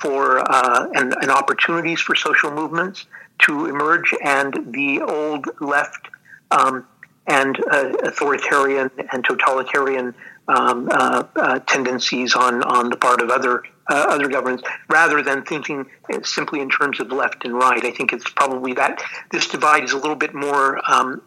for 0.00 0.40
uh, 0.50 0.88
and, 0.94 1.14
and, 1.20 1.30
opportunities 1.30 2.00
for 2.00 2.14
social 2.14 2.50
movements 2.50 3.06
to 3.40 3.66
emerge, 3.66 4.14
and 4.24 4.72
the 4.72 5.00
old 5.02 5.46
left 5.60 6.08
um, 6.50 6.86
and 7.26 7.62
uh, 7.70 7.92
authoritarian 8.02 8.90
and 9.12 9.24
totalitarian 9.24 10.14
um, 10.48 10.88
uh, 10.90 11.24
uh, 11.36 11.58
tendencies 11.60 12.34
on, 12.34 12.62
on 12.64 12.90
the 12.90 12.96
part 12.96 13.22
of 13.22 13.30
other 13.30 13.62
uh, 13.88 14.06
other 14.08 14.28
governments, 14.28 14.62
rather 14.88 15.20
than 15.20 15.42
thinking 15.42 15.84
simply 16.22 16.60
in 16.60 16.70
terms 16.70 17.00
of 17.00 17.10
left 17.10 17.44
and 17.44 17.54
right. 17.54 17.84
I 17.84 17.90
think 17.90 18.12
it's 18.12 18.28
probably 18.30 18.72
that 18.74 19.02
this 19.32 19.48
divide 19.48 19.82
is 19.82 19.92
a 19.92 19.98
little 19.98 20.14
bit 20.14 20.32
more 20.32 20.80
um, 20.88 21.20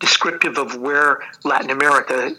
descriptive 0.00 0.58
of 0.58 0.76
where 0.76 1.20
Latin 1.44 1.70
America 1.70 2.36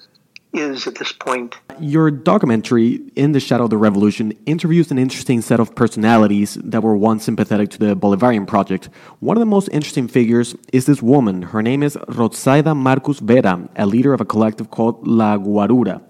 is 0.53 0.88
at 0.88 0.96
this 0.96 1.12
point. 1.12 1.58
Your 1.79 2.10
documentary, 2.12 3.01
In 3.15 3.32
the 3.34 3.39
Shadow 3.39 3.65
of 3.65 3.70
the 3.70 3.77
Revolution, 3.77 4.34
interviews 4.46 4.91
an 4.91 4.98
interesting 4.98 5.41
set 5.41 5.60
of 5.60 5.75
personalities 5.75 6.56
that 6.63 6.82
were 6.82 6.98
once 6.98 7.24
sympathetic 7.24 7.70
to 7.72 7.77
the 7.77 7.96
Bolivarian 7.96 8.48
project. 8.48 8.89
One 9.20 9.38
of 9.38 9.41
the 9.41 9.46
most 9.46 9.70
interesting 9.70 10.08
figures 10.08 10.56
is 10.74 10.86
this 10.86 11.01
woman. 11.01 11.44
Her 11.44 11.62
name 11.62 11.84
is 11.84 11.96
Rotsaida 12.08 12.75
Marcus 12.75 13.20
Vera, 13.20 13.70
a 13.75 13.86
leader 13.86 14.13
of 14.13 14.22
a 14.22 14.25
collective 14.25 14.72
called 14.72 15.08
La 15.08 15.38
Guarura. 15.38 16.01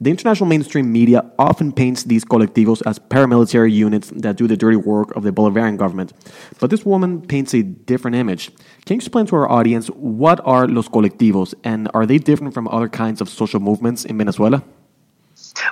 The 0.00 0.10
international 0.10 0.48
mainstream 0.48 0.92
media 0.92 1.28
often 1.40 1.72
paints 1.72 2.04
these 2.04 2.24
colectivos 2.24 2.82
as 2.86 3.00
paramilitary 3.00 3.72
units 3.72 4.10
that 4.14 4.36
do 4.36 4.46
the 4.46 4.56
dirty 4.56 4.76
work 4.76 5.10
of 5.16 5.24
the 5.24 5.32
Bolivarian 5.32 5.76
government. 5.76 6.12
But 6.60 6.70
this 6.70 6.86
woman 6.86 7.20
paints 7.20 7.52
a 7.52 7.64
different 7.64 8.16
image. 8.16 8.54
Can 8.86 8.94
you 8.94 8.96
explain 8.96 9.26
to 9.26 9.34
our 9.34 9.50
audience 9.50 9.88
what 9.88 10.40
are 10.44 10.68
los 10.68 10.88
colectivos 10.88 11.52
and 11.64 11.90
are 11.94 12.06
they 12.06 12.18
different 12.18 12.54
from 12.54 12.68
other 12.68 12.88
kinds 12.88 13.20
of 13.20 13.28
social 13.28 13.58
movements 13.58 14.04
in 14.04 14.16
Venezuela? 14.16 14.62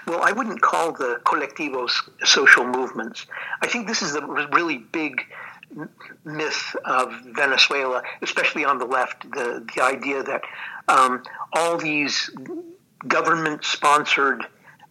Well, 0.08 0.20
I 0.20 0.32
wouldn't 0.32 0.60
call 0.60 0.90
the 0.90 1.20
colectivos 1.24 1.92
social 2.24 2.64
movements. 2.64 3.26
I 3.62 3.68
think 3.68 3.86
this 3.86 4.02
is 4.02 4.16
a 4.16 4.26
really 4.52 4.78
big 4.78 5.22
myth 6.24 6.74
of 6.84 7.14
Venezuela, 7.26 8.02
especially 8.22 8.64
on 8.64 8.78
the 8.78 8.86
left, 8.86 9.30
the, 9.30 9.64
the 9.74 9.82
idea 9.82 10.24
that 10.24 10.42
um, 10.88 11.22
all 11.52 11.76
these 11.76 12.30
government 13.06 13.64
sponsored 13.64 14.46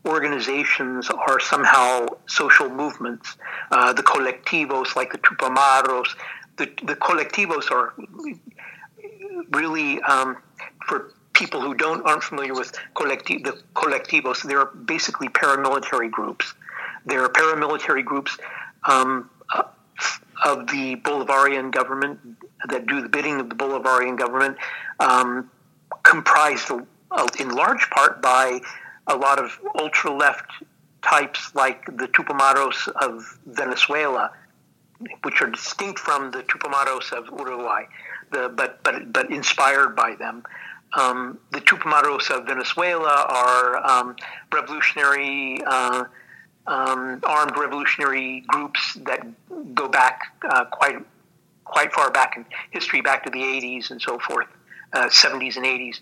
organizations 0.05 1.09
are 1.09 1.39
somehow 1.39 2.05
social 2.27 2.69
movements. 2.69 3.37
Uh, 3.71 3.91
the 3.93 4.03
colectivos, 4.03 4.95
like 4.95 5.11
the 5.11 5.17
Tupamaros, 5.17 6.15
the, 6.57 6.65
the 6.83 6.95
colectivos 6.95 7.71
are 7.71 7.93
really 9.51 10.01
um, 10.03 10.37
for 10.85 11.13
people 11.33 11.59
who 11.59 11.73
don't 11.73 12.05
aren't 12.05 12.23
familiar 12.23 12.53
with 12.53 12.71
the 12.71 12.79
colectivos. 12.95 14.43
They're 14.43 14.65
basically 14.65 15.27
paramilitary 15.29 16.09
groups. 16.09 16.53
They're 17.05 17.27
paramilitary 17.27 18.05
groups 18.05 18.37
um, 18.87 19.29
uh, 19.53 19.63
of 20.43 20.67
the 20.67 20.95
Bolivarian 20.97 21.71
government 21.71 22.19
that 22.69 22.87
do 22.87 23.01
the 23.01 23.09
bidding 23.09 23.39
of 23.39 23.49
the 23.49 23.55
Bolivarian 23.55 24.17
government, 24.17 24.57
um, 24.99 25.49
comprised 26.03 26.71
in 27.39 27.49
large 27.49 27.89
part 27.89 28.21
by 28.21 28.61
a 29.07 29.15
lot 29.15 29.39
of 29.39 29.59
ultra 29.79 30.11
left 30.11 30.51
types 31.01 31.53
like 31.53 31.85
the 31.85 32.07
Tupamaros 32.07 32.87
of 32.87 33.37
Venezuela, 33.45 34.31
which 35.23 35.41
are 35.41 35.49
distinct 35.49 35.99
from 35.99 36.31
the 36.31 36.43
Tupamaros 36.43 37.11
of 37.11 37.25
Uruguay, 37.37 37.83
the, 38.31 38.49
but, 38.49 38.83
but, 38.83 39.13
but 39.13 39.29
inspired 39.31 39.95
by 39.95 40.15
them. 40.15 40.43
Um, 40.93 41.39
the 41.51 41.61
Tupamaros 41.61 42.29
of 42.31 42.47
Venezuela 42.47 43.25
are 43.29 43.85
um, 43.85 44.15
revolutionary, 44.51 45.61
uh, 45.65 46.05
um, 46.67 47.19
armed 47.23 47.57
revolutionary 47.57 48.43
groups 48.47 48.97
that 49.05 49.25
go 49.75 49.87
back 49.87 50.21
uh, 50.49 50.65
quite 50.65 50.97
quite 51.65 51.91
far 51.91 52.11
back 52.11 52.37
in 52.37 52.45
history, 52.69 53.01
back 53.01 53.23
to 53.23 53.31
the 53.31 53.39
80s 53.39 53.89
and 53.89 53.99
so 53.99 54.19
forth, 54.19 54.47
uh, 54.93 55.05
70s 55.05 55.57
and 55.57 55.65
80s 55.65 55.99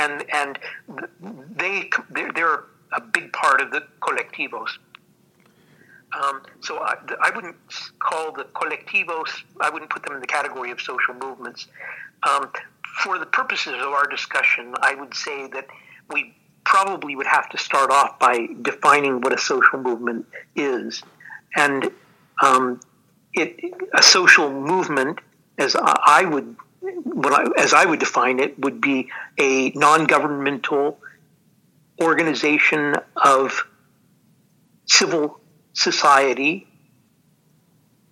and 0.00 0.24
and 0.32 0.58
they 1.56 1.90
they're, 2.10 2.32
they're 2.32 2.64
a 2.92 3.00
big 3.00 3.32
part 3.32 3.60
of 3.60 3.70
the 3.70 3.82
colectivos. 4.00 4.70
Um, 6.12 6.42
so 6.60 6.78
I, 6.78 6.96
I, 7.22 7.30
wouldn't 7.30 7.54
call 8.00 8.32
the 8.32 8.42
colectivos. 8.44 9.28
I 9.60 9.70
wouldn't 9.70 9.92
put 9.92 10.02
them 10.02 10.14
in 10.14 10.20
the 10.20 10.26
category 10.26 10.72
of 10.72 10.80
social 10.80 11.14
movements. 11.14 11.68
Um, 12.24 12.50
for 13.04 13.16
the 13.20 13.26
purposes 13.26 13.74
of 13.74 13.92
our 13.92 14.08
discussion, 14.08 14.74
I 14.82 14.96
would 14.96 15.14
say 15.14 15.46
that 15.48 15.68
we 16.10 16.34
probably 16.64 17.14
would 17.14 17.28
have 17.28 17.48
to 17.50 17.58
start 17.58 17.92
off 17.92 18.18
by 18.18 18.48
defining 18.60 19.20
what 19.20 19.32
a 19.32 19.38
social 19.38 19.78
movement 19.78 20.26
is, 20.56 21.00
and 21.54 21.92
um, 22.42 22.80
it, 23.34 23.72
a 23.94 24.02
social 24.02 24.50
movement, 24.50 25.20
as 25.58 25.76
I 25.78 26.24
would 26.24 26.56
what 26.80 27.32
I, 27.32 27.62
as 27.62 27.72
I 27.72 27.84
would 27.84 28.00
define 28.00 28.40
it, 28.40 28.58
would 28.58 28.80
be 28.80 29.10
a 29.38 29.70
non-governmental 29.70 30.98
organization 32.00 32.94
of 33.16 33.66
civil 34.86 35.40
society 35.72 36.66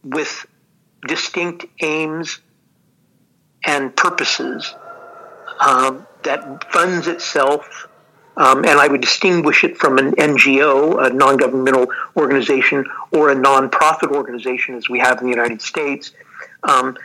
with 0.05 0.47
distinct 1.07 1.65
aims 1.83 2.41
and 3.65 3.95
purposes 3.97 4.75
um, 5.61 6.07
that 6.23 6.71
funds 6.73 7.07
itself. 7.07 7.89
Um, 8.37 8.59
and 8.59 8.79
I 8.79 8.87
would 8.87 9.01
distinguish 9.01 9.65
it 9.65 9.77
from 9.77 9.99
an 9.99 10.13
NGO, 10.13 11.05
a 11.05 11.13
non 11.13 11.39
governmental 11.39 11.89
organization, 12.17 12.85
or 13.11 13.31
a 13.31 13.35
non-profit 13.35 14.11
organization, 14.11 14.77
as 14.77 14.89
we 14.89 15.01
have 15.01 15.19
in 15.19 15.25
the 15.25 15.33
United 15.33 15.61
States, 15.61 16.13
um, 16.63 16.97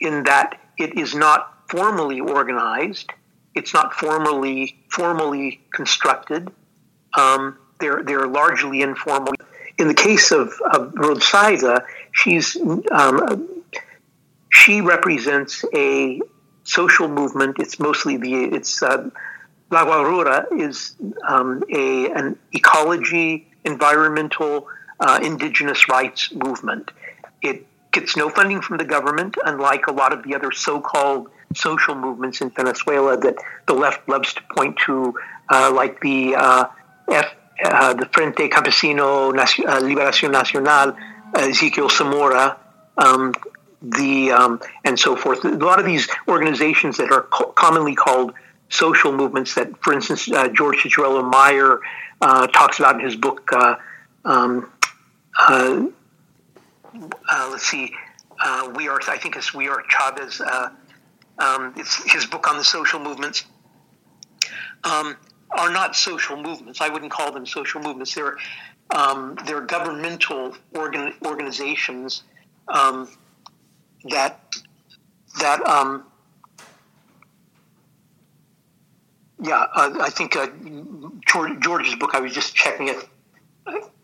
in 0.00 0.24
that 0.24 0.60
it 0.78 0.98
is 0.98 1.14
not 1.14 1.52
formally 1.68 2.20
organized. 2.20 3.10
It's 3.54 3.72
not 3.72 3.94
formally 3.94 4.78
formally 4.90 5.60
constructed. 5.72 6.50
Um, 7.16 7.58
they're 7.80 8.02
they're 8.02 8.26
largely 8.26 8.82
informal. 8.82 9.34
In 9.78 9.88
the 9.88 9.94
case 9.94 10.30
of, 10.32 10.54
of 10.72 10.92
Rotsaida, 10.94 11.84
she's 12.12 12.56
um, 12.90 13.48
she 14.50 14.80
represents 14.80 15.64
a 15.74 16.20
social 16.64 17.08
movement. 17.08 17.58
It's 17.58 17.78
mostly 17.78 18.16
the 18.16 18.44
it's 18.44 18.82
uh, 18.82 19.10
La 19.70 19.84
Guarura 19.84 20.46
is 20.58 20.94
um, 21.26 21.62
a 21.72 22.10
an 22.10 22.38
ecology, 22.52 23.48
environmental, 23.64 24.68
uh, 25.00 25.18
indigenous 25.22 25.88
rights 25.88 26.32
movement. 26.32 26.90
It 27.42 27.66
gets 27.96 28.16
no 28.16 28.28
funding 28.28 28.60
from 28.60 28.76
the 28.76 28.84
government, 28.84 29.36
unlike 29.44 29.86
a 29.86 29.92
lot 29.92 30.12
of 30.12 30.22
the 30.24 30.34
other 30.34 30.52
so-called 30.52 31.28
social 31.54 31.94
movements 31.94 32.40
in 32.42 32.50
Venezuela 32.50 33.16
that 33.16 33.36
the 33.66 33.74
left 33.74 34.06
loves 34.08 34.34
to 34.34 34.42
point 34.54 34.76
to, 34.84 35.14
uh, 35.50 35.72
like 35.72 36.00
the 36.00 36.34
uh, 36.36 36.64
F, 37.10 37.28
uh, 37.64 37.94
the 37.94 38.06
Frente 38.12 38.44
Campesino 38.50 39.32
uh, 39.32 39.80
Liberación 39.80 40.30
Nacional, 40.32 40.96
Ezequiel 41.32 41.90
Zamora, 41.90 42.58
um, 42.98 43.32
the 43.80 44.30
um, 44.32 44.60
and 44.84 44.98
so 44.98 45.16
forth. 45.16 45.44
A 45.44 45.48
lot 45.48 45.78
of 45.78 45.86
these 45.86 46.08
organizations 46.28 46.98
that 46.98 47.10
are 47.10 47.22
co- 47.22 47.52
commonly 47.52 47.94
called 47.94 48.34
social 48.68 49.12
movements 49.12 49.54
that, 49.54 49.68
for 49.82 49.92
instance, 49.92 50.30
uh, 50.30 50.48
George 50.48 50.78
Ciccariello 50.78 51.24
Maher 51.24 51.80
uh, 52.20 52.46
talks 52.48 52.78
about 52.78 52.96
in 52.96 53.04
his 53.08 53.16
book. 53.16 53.50
Um, 54.24 54.70
uh, 57.30 57.48
let's 57.50 57.66
see, 57.66 57.92
uh, 58.40 58.72
we 58.74 58.88
are. 58.88 59.00
I 59.08 59.18
think 59.18 59.36
it's 59.36 59.54
we 59.54 59.68
are 59.68 59.82
Chavez. 59.88 60.40
Uh, 60.40 60.70
um, 61.38 61.74
it's 61.76 62.10
his 62.12 62.26
book 62.26 62.48
on 62.48 62.56
the 62.56 62.64
social 62.64 63.00
movements. 63.00 63.44
Um, 64.84 65.16
are 65.50 65.70
not 65.70 65.96
social 65.96 66.36
movements. 66.36 66.80
I 66.80 66.88
wouldn't 66.88 67.12
call 67.12 67.32
them 67.32 67.46
social 67.46 67.80
movements. 67.80 68.14
They're 68.14 68.36
um, 68.90 69.36
they're 69.46 69.62
governmental 69.62 70.56
organ, 70.74 71.12
organizations 71.24 72.22
um, 72.68 73.08
that 74.10 74.40
that 75.40 75.66
um, 75.66 76.04
yeah. 79.42 79.66
Uh, 79.74 79.98
I 80.00 80.10
think 80.10 80.36
uh, 80.36 80.48
George, 81.26 81.60
George's 81.60 81.94
book. 81.96 82.14
I 82.14 82.20
was 82.20 82.32
just 82.32 82.54
checking 82.54 82.88
it. 82.88 83.08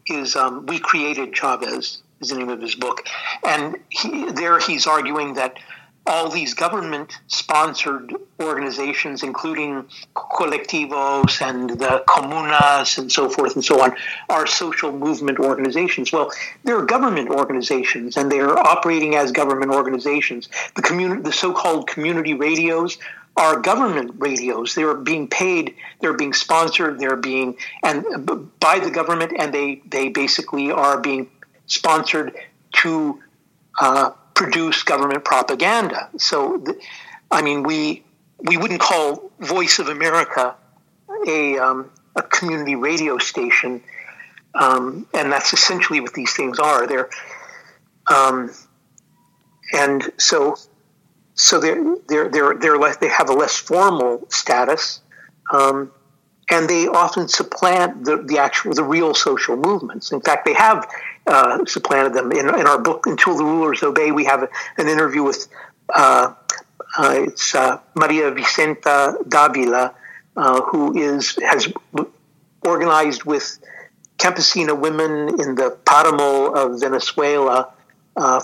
Is 0.07 0.35
um, 0.35 0.67
we 0.67 0.81
created 0.81 1.33
Chavez 1.33 2.02
is 2.23 2.29
the 2.29 2.37
name 2.37 2.49
of 2.49 2.61
his 2.61 2.75
book, 2.75 3.07
and 3.47 3.77
he, 3.89 4.31
there 4.33 4.59
he's 4.59 4.87
arguing 4.87 5.35
that 5.35 5.59
all 6.07 6.29
these 6.29 6.55
government 6.55 7.13
sponsored 7.29 8.13
organizations, 8.41 9.23
including 9.23 9.85
colectivos 10.15 11.41
and 11.41 11.71
the 11.71 12.03
comunas 12.09 12.99
and 12.99 13.11
so 13.11 13.29
forth 13.29 13.55
and 13.55 13.65
so 13.65 13.81
on, 13.81 13.95
are 14.29 14.47
social 14.47 14.91
movement 14.91 15.39
organizations. 15.39 16.13
Well, 16.13 16.33
they're 16.65 16.85
government 16.85 17.31
organizations 17.31 18.17
and 18.17 18.33
they're 18.33 18.59
operating 18.59 19.15
as 19.15 19.31
government 19.31 19.73
organizations. 19.73 20.49
The, 20.75 20.83
communi- 20.83 21.23
the 21.23 21.33
so 21.33 21.53
called 21.53 21.87
community 21.87 22.35
radios 22.35 22.99
are 23.37 23.61
government 23.61 24.13
radios. 24.19 24.75
They're 24.75 24.95
being 24.95 25.29
paid, 25.29 25.77
they're 26.01 26.13
being 26.13 26.35
sponsored, 26.35 26.99
they're 26.99 27.17
being 27.17 27.57
and 27.83 28.05
uh, 28.07 28.35
by 28.61 28.81
the 28.81 28.91
government, 28.91 29.33
and 29.39 29.55
they, 29.55 29.83
they 29.87 30.09
basically 30.09 30.71
are 30.73 31.01
being 31.01 31.31
sponsored 31.73 32.35
to 32.73 33.21
uh, 33.81 34.11
produce 34.35 34.83
government 34.83 35.25
propaganda. 35.25 36.11
So, 36.19 36.65
I 37.31 37.43
mean, 37.43 37.63
we 37.63 38.05
we 38.39 38.57
wouldn't 38.57 38.81
call 38.81 39.31
Voice 39.41 39.79
of 39.79 39.89
America 39.89 40.55
a 41.27 41.59
um, 41.59 41.91
a 42.17 42.23
community 42.23 42.75
radio 42.75 43.19
station, 43.19 43.83
um, 44.55 45.07
and 45.15 45.33
that's 45.33 45.53
essentially 45.53 46.01
what 46.01 46.15
these 46.15 46.35
things 46.35 46.59
are. 46.59 46.87
They're 46.87 47.09
um, 48.13 48.51
and 49.73 50.13
so 50.19 50.57
so 51.35 51.59
they're 51.59 51.97
they're 52.09 52.29
they're 52.29 52.55
they're 52.55 52.79
less, 52.79 52.97
they 52.99 53.09
have 53.09 53.31
a 53.31 53.35
less 53.35 53.57
formal 53.57 54.27
status. 54.29 55.01
Um, 55.53 55.93
and 56.51 56.69
they 56.69 56.87
often 56.87 57.29
supplant 57.29 58.05
the, 58.05 58.19
the 58.19 58.39
actual 58.39 58.75
the 58.75 58.85
real 58.85 59.15
social 59.15 59.57
movements. 59.57 60.13
In 60.13 60.21
fact, 60.21 60.45
they 60.45 60.55
have 60.55 60.87
uh, 61.27 61.65
supplanted 61.67 62.15
them. 62.15 62.33
In, 62.33 62.49
in, 62.49 62.67
our 62.67 62.79
book, 62.79 63.07
Until 63.07 63.37
the 63.37 63.45
Rulers 63.45 63.83
Obey, 63.83 64.11
we 64.11 64.25
have 64.25 64.49
an 64.79 64.89
interview 64.89 65.23
with 65.23 65.49
uh, 65.95 66.35
uh, 66.99 67.15
it's 67.17 67.55
uh, 67.55 67.79
Maria 67.95 68.31
Vicenta 68.31 69.17
Davila, 69.29 69.95
uh, 70.37 70.61
who 70.63 70.97
is 70.97 71.39
has 71.43 71.73
organized 72.63 73.25
with 73.25 73.59
campesina 74.19 74.79
women 74.79 75.41
in 75.41 75.55
the 75.55 75.77
Paramo 75.85 76.53
of 76.55 76.81
Venezuela 76.81 77.73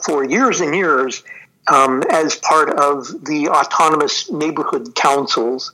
for 0.05 0.25
years 0.25 0.61
and 0.61 0.75
years 0.75 1.23
um, 1.69 2.03
as 2.11 2.37
part 2.37 2.71
of 2.71 3.07
the 3.25 3.49
autonomous 3.49 4.31
neighborhood 4.31 4.95
councils 4.95 5.73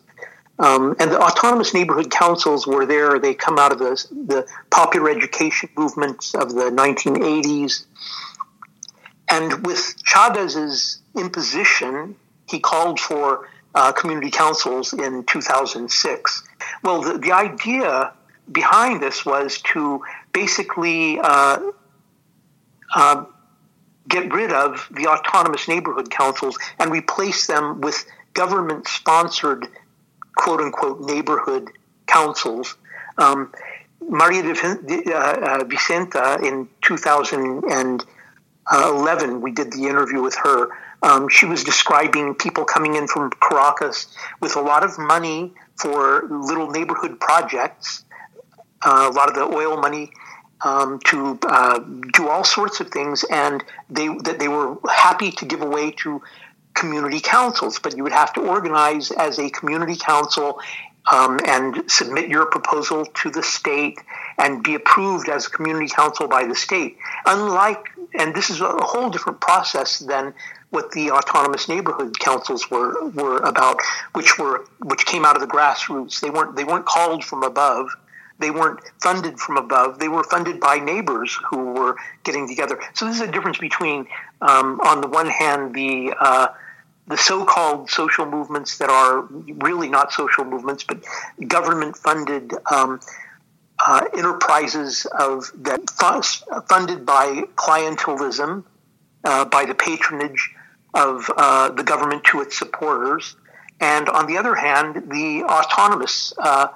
um, 0.59 0.95
and 1.01 1.11
the 1.11 1.21
autonomous 1.21 1.75
neighborhood 1.75 2.11
councils 2.11 2.67
were 2.67 2.87
there. 2.87 3.19
They 3.19 3.35
come 3.35 3.59
out 3.59 3.73
of 3.73 3.79
the, 3.79 4.07
the 4.27 4.47
popular 4.71 5.11
education 5.11 5.69
movements 5.77 6.35
of 6.35 6.55
the 6.55 6.71
1980s. 6.71 7.87
And 9.29 9.67
with 9.67 9.95
Chavez's 10.05 11.01
imposition, 11.17 12.15
he 12.49 12.61
called 12.61 13.01
for 13.01 13.49
uh, 13.75 13.91
community 13.93 14.31
councils 14.31 14.93
in 14.93 15.25
2006. 15.25 16.49
Well, 16.85 17.03
the, 17.03 17.19
the 17.19 17.33
idea 17.33 18.13
behind 18.53 19.03
this 19.03 19.27
was 19.27 19.61
to 19.63 20.03
basically 20.33 21.19
uh, 21.21 21.59
uh, 22.95 23.25
get 24.09 24.33
rid 24.33 24.53
of 24.53 24.87
the 24.93 25.09
autonomous 25.09 25.67
neighborhood 25.67 26.11
councils 26.11 26.57
and 26.79 26.93
replace 26.93 27.49
them 27.49 27.81
with 27.81 28.05
government 28.35 28.87
sponsored 28.87 29.67
quote 30.37 30.61
unquote 30.61 31.01
neighborhood 31.01 31.71
councils. 32.07 32.77
Um, 33.19 33.53
Maria 34.09 34.43
de, 34.43 34.51
uh, 34.51 34.55
uh, 35.17 35.65
Vicenta 35.65 36.43
in 36.43 36.69
2011, 36.83 39.41
we 39.41 39.53
did 39.53 39.73
the 39.73 39.87
interview 39.87 40.21
with 40.21 40.35
her. 40.37 40.69
Um, 41.03 41.29
she 41.29 41.47
was 41.47 41.65
describing 41.65 42.35
people 42.35 42.65
coming 42.65 42.97
in 42.97 43.07
from 43.07 43.31
Caracas 43.41 44.09
with 44.41 44.57
a 44.57 44.61
lot 44.61 44.85
of 44.85 44.99
money 44.99 45.53
for 45.77 46.27
little 46.29 46.71
neighborhood 46.71 47.21
projects, 47.21 48.05
uh, 48.83 49.09
a 49.11 49.15
lot 49.15 49.29
of 49.29 49.35
the 49.35 49.45
oil 49.57 49.81
money 49.81 50.11
um, 50.65 50.99
to 51.07 51.39
uh, 51.43 51.79
do 52.13 52.29
all 52.29 52.45
sorts 52.45 52.81
of 52.81 52.89
things, 52.89 53.25
and 53.31 53.63
they 53.91 54.09
that 54.09 54.39
they 54.39 54.49
were 54.49 54.77
happy 54.91 55.31
to 55.33 55.45
give 55.45 55.63
away 55.63 55.93
to 55.93 56.23
community 56.75 57.21
councils, 57.21 57.79
but 57.79 57.97
you 57.97 58.03
would 58.03 58.13
have 58.13 58.33
to 58.35 58.41
organize 58.41 59.11
as 59.11 59.39
a 59.39 59.49
community 59.51 59.97
council 59.97 60.61
um, 61.11 61.39
and 61.47 61.91
submit 61.91 62.29
your 62.29 62.47
proposal 62.47 63.05
to 63.05 63.31
the 63.31 63.43
state 63.43 63.99
and 64.39 64.63
be 64.63 64.75
approved 64.75 65.29
as 65.29 65.47
a 65.47 65.51
community 65.51 65.89
council 65.89 66.27
by 66.29 66.45
the 66.47 66.55
state. 66.55 66.97
Unlike, 67.27 67.89
and 68.19 68.35
this 68.35 68.51
is 68.51 68.61
a 68.61 68.77
whole 68.81 69.11
different 69.11 69.41
process 69.41 69.99
than 69.99 70.35
what 70.71 70.91
the 70.93 71.11
autonomous 71.11 71.69
neighborhood 71.69 72.19
councils 72.19 72.71
were 72.71 73.09
were 73.11 73.39
about, 73.39 73.81
which 74.15 74.39
were 74.39 74.65
which 74.81 75.07
came 75.07 75.25
out 75.25 75.37
of 75.37 75.41
the 75.41 75.47
grassroots. 75.47 76.21
They 76.21 76.31
weren't 76.31 76.57
they 76.57 76.65
weren't 76.65 76.87
called 76.87 77.25
from 77.25 77.43
above. 77.43 77.91
They 78.41 78.51
weren't 78.51 78.81
funded 79.01 79.39
from 79.39 79.57
above. 79.57 80.01
They 80.01 80.09
were 80.09 80.25
funded 80.25 80.59
by 80.59 80.79
neighbors 80.79 81.39
who 81.49 81.73
were 81.75 81.97
getting 82.25 82.49
together. 82.49 82.81
So 82.93 83.07
this 83.07 83.17
is 83.17 83.23
a 83.23 83.31
difference 83.31 83.59
between, 83.59 84.09
um, 84.41 84.81
on 84.81 85.01
the 85.01 85.07
one 85.07 85.29
hand, 85.29 85.73
the 85.73 86.15
uh, 86.19 86.49
the 87.07 87.17
so-called 87.17 87.91
social 87.91 88.27
movements 88.27 88.79
that 88.79 88.89
are 88.89 89.23
really 89.23 89.89
not 89.89 90.13
social 90.13 90.45
movements, 90.45 90.85
but 90.85 91.05
government-funded 91.47 92.53
um, 92.73 93.01
uh, 93.87 94.07
enterprises 94.17 95.07
of 95.19 95.51
that 95.57 95.81
funded 96.69 97.05
by 97.05 97.43
clientelism, 97.57 98.65
uh, 99.25 99.45
by 99.45 99.65
the 99.65 99.75
patronage 99.75 100.55
of 100.95 101.31
uh, 101.37 101.71
the 101.71 101.83
government 101.83 102.25
to 102.25 102.41
its 102.41 102.57
supporters, 102.59 103.37
and 103.81 104.09
on 104.09 104.27
the 104.27 104.39
other 104.39 104.55
hand, 104.55 105.11
the 105.11 105.45
autonomous 105.45 106.33
uh, 106.39 106.69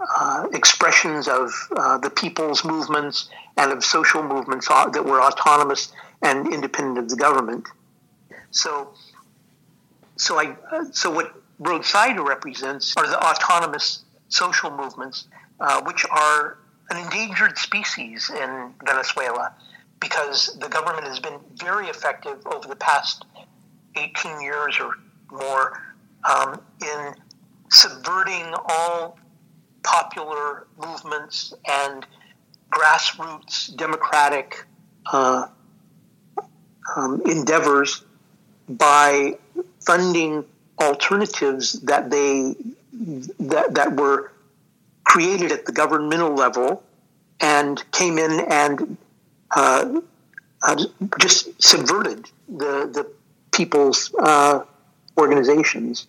uh, 0.00 0.46
expressions 0.52 1.28
of 1.28 1.52
uh, 1.76 1.98
the 1.98 2.10
people's 2.10 2.64
movements 2.64 3.28
and 3.56 3.72
of 3.72 3.84
social 3.84 4.22
movements 4.22 4.68
that 4.68 5.04
were 5.04 5.20
autonomous 5.20 5.92
and 6.22 6.52
independent 6.52 6.98
of 6.98 7.08
the 7.08 7.16
government. 7.16 7.66
So 8.50 8.94
so 10.16 10.38
I 10.38 10.56
so 10.92 11.10
what 11.10 11.34
Rotsaida 11.60 12.26
represents 12.26 12.96
are 12.96 13.06
the 13.06 13.18
autonomous 13.18 14.04
social 14.28 14.70
movements, 14.70 15.26
uh, 15.60 15.82
which 15.82 16.04
are 16.10 16.58
an 16.90 17.04
endangered 17.04 17.56
species 17.58 18.30
in 18.30 18.74
Venezuela 18.84 19.54
because 20.00 20.56
the 20.58 20.68
government 20.68 21.06
has 21.06 21.20
been 21.20 21.38
very 21.56 21.86
effective 21.86 22.44
over 22.46 22.66
the 22.66 22.76
past 22.76 23.24
18 23.96 24.40
years 24.40 24.78
or 24.80 24.96
more 25.30 25.80
um, 26.28 26.60
in 26.82 27.14
subverting 27.70 28.52
all 28.66 29.18
popular 29.84 30.66
movements 30.78 31.54
and 31.68 32.06
grassroots 32.70 33.74
democratic 33.76 34.64
uh, 35.12 35.46
um, 36.96 37.22
endeavors 37.26 38.04
by 38.68 39.36
funding 39.86 40.44
alternatives 40.80 41.72
that 41.80 42.10
they 42.10 42.54
that, 43.38 43.74
that 43.74 43.96
were 43.96 44.32
created 45.04 45.52
at 45.52 45.66
the 45.66 45.72
governmental 45.72 46.34
level 46.34 46.82
and 47.40 47.82
came 47.92 48.18
in 48.18 48.40
and 48.48 48.96
uh, 49.54 50.00
uh, 50.62 50.84
just 51.20 51.62
subverted 51.62 52.30
the 52.48 52.88
the 52.92 53.10
people's 53.52 54.14
uh, 54.18 54.60
organizations. 55.18 56.06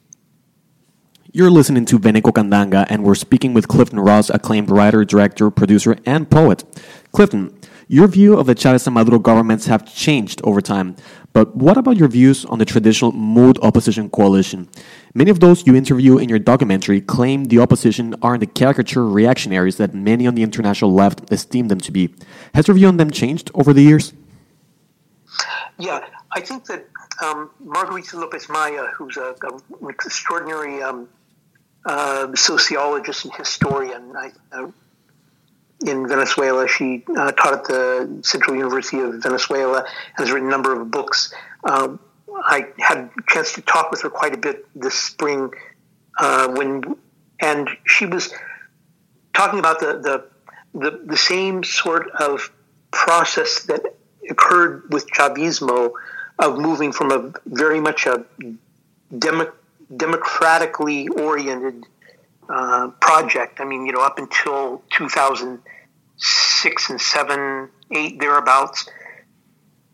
You're 1.35 1.49
listening 1.49 1.85
to 1.85 1.97
Veneco 1.97 2.31
Candanga, 2.31 2.85
and 2.89 3.03
we're 3.03 3.15
speaking 3.15 3.55
with 3.55 3.67
Clifton 3.67 3.99
Ross, 3.99 4.29
acclaimed 4.29 4.69
writer, 4.69 5.03
director, 5.03 5.49
producer, 5.49 5.97
and 6.05 6.29
poet. 6.29 6.63
Clifton, 7.11 7.57
your 7.87 8.07
view 8.07 8.37
of 8.37 8.45
the 8.45 8.55
Chavez 8.55 8.87
and 8.87 8.93
Maduro 8.93 9.19
governments 9.19 9.65
have 9.67 9.85
changed 9.93 10.41
over 10.43 10.61
time. 10.61 10.95
But 11.33 11.55
what 11.55 11.77
about 11.77 11.97
your 11.97 12.07
views 12.07 12.45
on 12.45 12.59
the 12.59 12.65
traditional 12.65 13.11
MUD 13.11 13.57
opposition 13.63 14.09
coalition? 14.09 14.69
Many 15.15 15.31
of 15.31 15.39
those 15.39 15.65
you 15.65 15.75
interview 15.75 16.17
in 16.17 16.29
your 16.29 16.39
documentary 16.39 17.01
claim 17.01 17.45
the 17.45 17.59
opposition 17.59 18.15
aren't 18.21 18.41
the 18.41 18.45
caricature 18.45 19.07
reactionaries 19.07 19.77
that 19.77 19.93
many 19.93 20.27
on 20.27 20.35
the 20.35 20.43
international 20.43 20.93
left 20.93 21.31
esteem 21.31 21.69
them 21.69 21.79
to 21.79 21.91
be. 21.91 22.13
Has 22.53 22.67
your 22.67 22.75
view 22.75 22.87
on 22.87 22.97
them 22.97 23.09
changed 23.09 23.49
over 23.55 23.73
the 23.73 23.81
years? 23.81 24.13
Yeah, 25.79 26.05
I 26.31 26.41
think 26.41 26.65
that 26.65 26.85
um, 27.23 27.49
Margarita 27.59 28.19
Lopez 28.19 28.47
Maya, 28.47 28.87
who's 28.95 29.17
an 29.17 29.33
extraordinary 29.89 30.81
um, 30.83 31.09
uh, 31.85 32.33
sociologist 32.35 33.25
and 33.25 33.33
historian 33.33 34.15
I, 34.15 34.31
uh, 34.51 34.67
in 35.85 36.07
Venezuela. 36.07 36.67
She 36.67 37.03
uh, 37.17 37.31
taught 37.33 37.53
at 37.53 37.65
the 37.65 38.19
Central 38.23 38.55
University 38.55 38.99
of 38.99 39.21
Venezuela 39.21 39.79
and 39.79 39.87
has 40.17 40.31
written 40.31 40.47
a 40.47 40.51
number 40.51 40.79
of 40.79 40.89
books. 40.91 41.33
Um, 41.63 41.99
I 42.45 42.67
had 42.79 42.97
a 42.97 43.09
chance 43.29 43.53
to 43.53 43.61
talk 43.61 43.91
with 43.91 44.01
her 44.01 44.09
quite 44.09 44.33
a 44.33 44.37
bit 44.37 44.65
this 44.75 44.95
spring 44.95 45.51
uh, 46.19 46.49
when, 46.49 46.95
and 47.39 47.69
she 47.85 48.05
was 48.05 48.33
talking 49.33 49.59
about 49.59 49.79
the, 49.79 49.99
the 49.99 50.25
the 50.79 51.01
the 51.05 51.17
same 51.17 51.63
sort 51.63 52.09
of 52.11 52.51
process 52.91 53.63
that 53.63 53.81
occurred 54.29 54.91
with 54.91 55.07
Chavismo 55.11 55.91
of 56.39 56.57
moving 56.57 56.91
from 56.91 57.11
a 57.11 57.33
very 57.45 57.79
much 57.79 58.05
a 58.05 58.25
demo, 59.17 59.51
democratically 59.95 61.07
oriented 61.09 61.85
uh, 62.49 62.89
project. 62.99 63.59
I 63.59 63.65
mean, 63.65 63.85
you 63.85 63.91
know, 63.91 64.01
up 64.01 64.17
until 64.17 64.83
2006 64.91 66.89
and 66.89 67.01
7, 67.01 67.69
8, 67.91 68.19
thereabouts, 68.19 68.89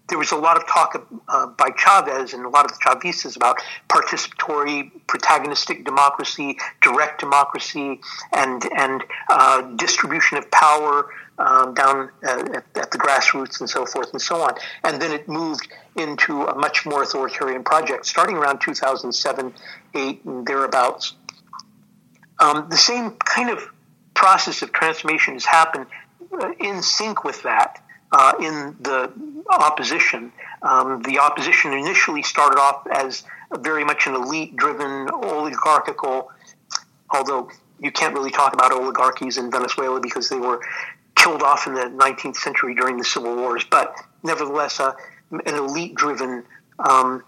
there 0.09 0.17
was 0.17 0.31
a 0.31 0.35
lot 0.35 0.57
of 0.57 0.67
talk 0.67 1.07
uh, 1.27 1.47
by 1.47 1.69
Chavez 1.77 2.33
and 2.33 2.43
a 2.43 2.49
lot 2.49 2.65
of 2.65 2.71
the 2.71 2.77
Chavistas 2.83 3.35
about 3.35 3.61
participatory, 3.87 4.91
protagonistic 5.07 5.85
democracy, 5.85 6.57
direct 6.81 7.19
democracy, 7.19 8.01
and 8.33 8.67
and 8.75 9.03
uh, 9.29 9.61
distribution 9.75 10.37
of 10.37 10.49
power 10.51 11.09
um, 11.37 11.73
down 11.73 12.09
uh, 12.27 12.43
at, 12.53 12.65
at, 12.75 12.91
the 12.91 12.97
grassroots 12.97 13.59
and 13.61 13.69
so 13.69 13.85
forth 13.85 14.11
and 14.11 14.21
so 14.21 14.41
on. 14.41 14.53
And 14.83 15.01
then 15.01 15.11
it 15.11 15.27
moved 15.27 15.67
into 15.95 16.43
a 16.43 16.55
much 16.55 16.85
more 16.85 17.03
authoritarian 17.03 17.63
project 17.63 18.05
starting 18.05 18.35
around 18.35 18.59
2007, 18.59 19.53
8, 19.95 20.25
and 20.25 20.45
thereabouts. 20.45 21.13
Um, 22.39 22.67
the 22.69 22.77
same 22.77 23.11
kind 23.11 23.49
of 23.49 23.63
process 24.13 24.61
of 24.61 24.71
transformation 24.71 25.33
has 25.33 25.45
happened 25.45 25.87
uh, 26.31 26.51
in 26.59 26.81
sync 26.81 27.23
with 27.23 27.43
that 27.43 27.83
uh, 28.11 28.33
in 28.39 28.75
the 28.81 29.11
opposition. 29.49 30.31
Um, 30.61 31.01
the 31.03 31.19
opposition 31.19 31.73
initially 31.73 32.21
started 32.21 32.59
off 32.59 32.85
as 32.87 33.23
very 33.59 33.83
much 33.83 34.07
an 34.07 34.15
elite 34.15 34.55
driven 34.55 35.09
oligarchical, 35.09 36.31
although 37.09 37.49
you 37.79 37.91
can't 37.91 38.13
really 38.13 38.31
talk 38.31 38.53
about 38.53 38.71
oligarchies 38.71 39.37
in 39.37 39.51
Venezuela 39.51 39.99
because 39.99 40.29
they 40.29 40.37
were 40.37 40.61
killed 41.15 41.41
off 41.43 41.67
in 41.67 41.73
the 41.73 41.81
19th 41.81 42.35
century 42.35 42.75
during 42.75 42.97
the 42.97 43.03
civil 43.03 43.35
wars, 43.35 43.65
but 43.69 43.95
nevertheless, 44.23 44.79
uh, 44.79 44.93
an 45.31 45.55
elite 45.55 45.95
driven, 45.95 46.43
um, 46.79 47.23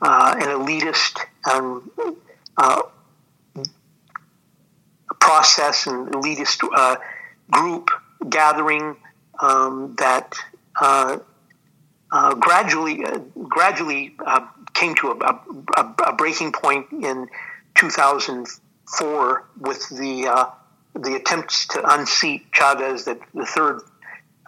uh, 0.00 0.34
an 0.38 0.48
elitist 0.48 1.18
um, 1.50 1.90
process 5.20 5.86
and 5.86 6.08
elitist 6.08 6.66
uh, 6.74 6.96
group 7.50 7.90
gathering 8.28 8.96
um, 9.40 9.94
that 9.98 10.34
uh, 10.80 11.18
uh, 12.12 12.34
gradually 12.34 13.04
uh, 13.04 13.18
gradually 13.48 14.14
uh, 14.26 14.46
came 14.74 14.94
to 14.96 15.10
a, 15.10 15.40
a, 15.76 15.94
a, 16.06 16.12
breaking 16.14 16.52
point 16.52 16.86
in 16.92 17.28
2004 17.76 19.44
with 19.58 19.88
the 19.90 20.26
uh, 20.26 20.46
the 20.94 21.14
attempts 21.14 21.68
to 21.68 21.94
unseat 21.94 22.46
Chavez. 22.52 23.04
That 23.04 23.20
the 23.34 23.46
third 23.46 23.82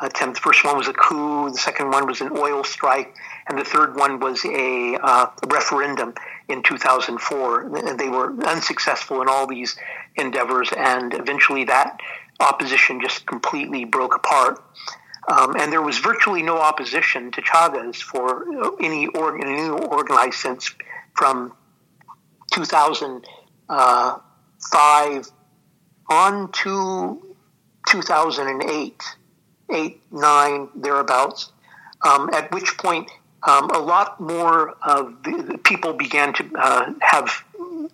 attempt, 0.00 0.36
the 0.36 0.40
first 0.40 0.64
one 0.64 0.76
was 0.76 0.88
a 0.88 0.92
coup, 0.92 1.50
the 1.50 1.58
second 1.58 1.90
one 1.90 2.06
was 2.06 2.20
an 2.20 2.36
oil 2.36 2.64
strike, 2.64 3.14
and 3.48 3.58
the 3.58 3.64
third 3.64 3.96
one 3.96 4.20
was 4.20 4.44
a 4.44 4.98
uh, 5.02 5.26
referendum 5.48 6.14
in 6.48 6.62
2004. 6.62 7.96
They 7.98 8.08
were 8.08 8.32
unsuccessful 8.44 9.20
in 9.22 9.28
all 9.28 9.46
these 9.46 9.76
endeavors, 10.16 10.70
and 10.76 11.14
eventually 11.14 11.62
that 11.64 12.00
opposition 12.40 13.00
just 13.00 13.26
completely 13.26 13.84
broke 13.84 14.14
apart. 14.14 14.62
Um, 15.28 15.54
and 15.56 15.72
there 15.72 15.82
was 15.82 15.98
virtually 15.98 16.42
no 16.42 16.58
opposition 16.58 17.30
to 17.32 17.42
Chavez 17.42 18.00
for 18.00 18.44
any, 18.82 19.06
or, 19.06 19.38
in 19.38 19.46
any 19.46 19.68
organized 19.68 20.34
sense 20.34 20.74
from 21.14 21.52
2005 22.52 25.26
on 26.10 26.52
to 26.52 27.36
2008, 27.88 29.02
8, 29.70 30.02
9, 30.10 30.68
thereabouts, 30.74 31.52
um, 32.04 32.28
at 32.32 32.52
which 32.52 32.76
point 32.78 33.08
um, 33.44 33.70
a 33.70 33.78
lot 33.78 34.20
more 34.20 34.70
of 34.82 35.22
the, 35.24 35.42
the 35.42 35.58
people 35.58 35.92
began 35.92 36.32
to 36.34 36.50
uh, 36.56 36.92
have 37.00 37.44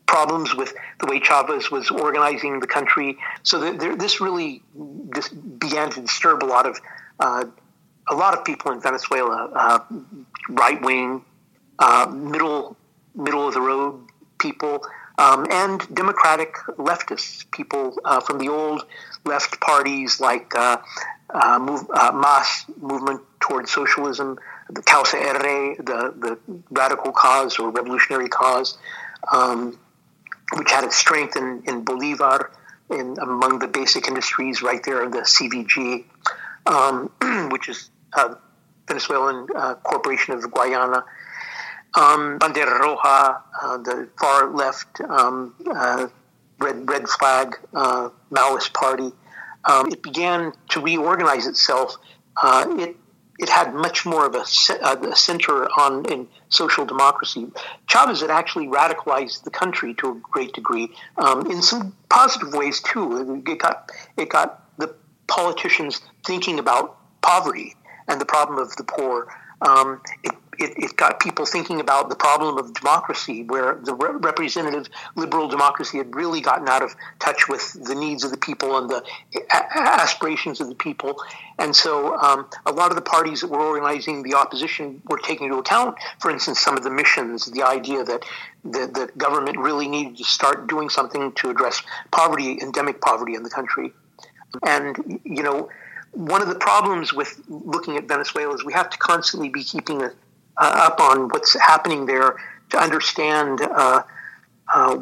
problems 0.07 0.55
with 0.55 0.75
the 1.01 1.07
way 1.07 1.21
Chavez 1.21 1.71
was 1.71 1.91
organizing 1.91 2.61
the 2.61 2.67
country. 2.67 3.19
So 3.43 3.73
this 3.75 4.21
really 4.21 4.63
this 4.75 5.29
began 5.29 5.91
to 5.91 6.01
disturb 6.01 6.43
a 6.43 6.47
lot 6.47 6.67
of 6.67 6.81
uh, 7.21 7.45
a 8.09 8.15
lot 8.15 8.37
of 8.37 8.45
people 8.45 8.73
in 8.73 8.81
Venezuela, 8.81 9.51
uh, 9.55 9.79
right 10.49 10.81
wing, 10.83 11.25
uh, 11.79 12.07
middle 12.13 12.77
middle 13.15 13.49
of 13.49 13.55
the 13.55 13.61
road 13.61 14.01
people, 14.39 14.85
um, 15.19 15.47
and 15.51 15.95
democratic 15.95 16.55
leftists, 16.77 17.51
people 17.51 17.99
uh, 18.05 18.21
from 18.21 18.39
the 18.39 18.49
old 18.49 18.87
left 19.25 19.61
parties 19.61 20.21
like 20.21 20.55
uh, 20.55 20.79
move, 21.61 21.87
MAS 21.91 22.65
movement 22.81 23.21
towards 23.41 23.71
socialism, 23.71 24.39
the 24.71 24.83
Causa 24.83 25.17
R, 25.19 25.39
the 25.77 26.15
the 26.17 26.39
radical 26.71 27.13
cause 27.13 27.59
or 27.59 27.71
revolutionary 27.71 28.29
cause. 28.29 28.79
Um, 29.31 29.79
which 30.55 30.71
had 30.71 30.85
its 30.85 30.97
strength 30.97 31.37
in, 31.37 31.63
in 31.67 31.85
Bolivar, 31.85 32.51
in 32.91 33.17
among 33.21 33.59
the 33.59 33.69
basic 33.69 34.09
industries 34.09 34.63
right 34.63 34.83
there 34.85 35.03
in 35.05 35.11
the 35.11 35.19
CVG, 35.19 36.05
um, 36.67 37.11
which 37.51 37.69
is 37.69 37.91
uh, 38.15 38.35
Venezuelan 38.87 39.47
uh, 39.55 39.75
Corporation 39.77 40.35
of 40.35 40.43
Guayana. 40.43 41.05
Um, 41.95 42.39
Bandera 42.39 42.79
Roja, 42.81 43.41
uh, 43.63 43.79
the 43.79 44.09
far 44.19 44.51
left 44.55 45.01
um, 45.01 45.55
uh, 45.75 46.09
red 46.59 46.89
red 46.89 47.09
flag 47.09 47.57
uh, 47.75 48.11
Maoist 48.31 48.73
party. 48.75 49.11
Um, 49.65 49.91
it 49.91 50.03
began 50.03 50.53
to 50.71 50.81
reorganize 50.81 51.47
itself. 51.47 51.97
Uh, 52.41 52.67
it 52.79 52.97
it 53.39 53.49
had 53.49 53.73
much 53.73 54.05
more 54.05 54.27
of 54.27 54.35
a, 54.35 54.41
a, 54.41 55.17
center 55.17 55.69
on 55.79 56.05
in 56.07 56.27
social 56.49 56.85
democracy. 56.85 57.47
Chavez 57.87 58.21
had 58.21 58.31
actually 58.31 58.67
radicalized 58.67 59.45
the 59.45 59.51
country 59.51 59.95
to 59.95 60.11
a 60.11 60.15
great 60.15 60.53
degree, 60.53 60.91
um, 61.17 61.51
in 61.51 61.63
some 61.63 61.95
positive 62.11 62.53
ways 62.53 62.81
too. 62.81 63.43
It 63.47 63.59
got 63.59 63.91
it 64.17 64.29
got 64.29 64.65
the 64.79 64.95
politicians 65.29 66.01
thinking 66.27 66.59
about 66.59 66.99
poverty 67.23 67.77
and 68.09 68.21
the 68.21 68.27
problem 68.27 68.59
of 68.59 68.75
the 68.77 68.85
poor. 68.85 69.29
Um, 69.61 70.01
it 70.25 70.33
it, 70.59 70.73
it, 70.77 70.97
got 70.97 71.21
people 71.21 71.47
thinking 71.47 71.81
about 71.81 72.09
the 72.09 72.17
problem 72.17 72.59
of 72.59 72.75
democracy, 72.75 73.45
where 73.45 73.77
the 73.77 73.95
re- 73.95 74.17
representative 74.19 74.89
liberal 75.17 75.49
democracy 75.49 75.99
had 75.99 76.15
really 76.15 76.41
gotten 76.41 76.69
out 76.69 76.83
of 76.83 76.95
touch 77.21 77.49
with 77.49 77.73
the 77.85 77.95
needs 77.95 78.25
of 78.25 78.31
the 78.31 78.37
people 78.37 78.77
and 78.77 78.91
the 78.91 79.05
a- 79.35 79.79
aspirations 79.79 80.61
of 80.61 80.69
the 80.69 80.75
people. 80.75 81.23
And 81.59 81.75
so 81.75 82.17
um, 82.19 82.49
a 82.67 82.73
lot 82.73 82.91
of 82.91 82.97
the 82.97 83.03
parties 83.03 83.41
that 83.41 83.49
were 83.49 83.61
organizing 83.61 84.23
the 84.23 84.35
opposition 84.35 85.01
were 85.09 85.19
taking 85.19 85.47
into 85.47 85.59
account, 85.59 85.97
for 86.19 86.31
instance, 86.31 86.61
some 86.61 86.77
of 86.77 86.83
the 86.83 86.91
missions, 86.91 87.47
the 87.47 87.63
idea 87.63 88.05
that 88.05 88.25
the, 88.65 88.87
the 88.87 89.11
government 89.17 89.59
really 89.59 89.89
needed 89.89 90.17
to 90.19 90.25
start 90.25 90.69
doing 90.69 90.89
something 90.89 91.33
to 91.33 91.51
address 91.51 91.83
poverty, 92.11 92.59
endemic 92.61 93.01
poverty 93.01 93.35
in 93.35 93.43
the 93.43 93.51
country. 93.51 93.93
And, 94.67 95.21
you 95.25 95.43
know, 95.43 95.69
one 96.13 96.43
of 96.43 96.49
the 96.49 96.55
problems 96.55 97.13
with 97.13 97.41
looking 97.49 97.97
at 97.97 98.09
Venezuela 98.09 98.55
is 98.55 98.65
we 98.65 98.73
have 98.73 98.91
to 98.91 98.99
constantly 98.99 99.51
be 99.51 99.63
keeping 99.63 100.03
a 100.03 100.13
up 100.59 101.01
on 101.01 101.29
what's 101.29 101.59
happening 101.59 102.07
there 102.07 102.37
to 102.71 102.79
understand 102.79 103.61
uh, 103.61 104.03
uh, 104.73 104.99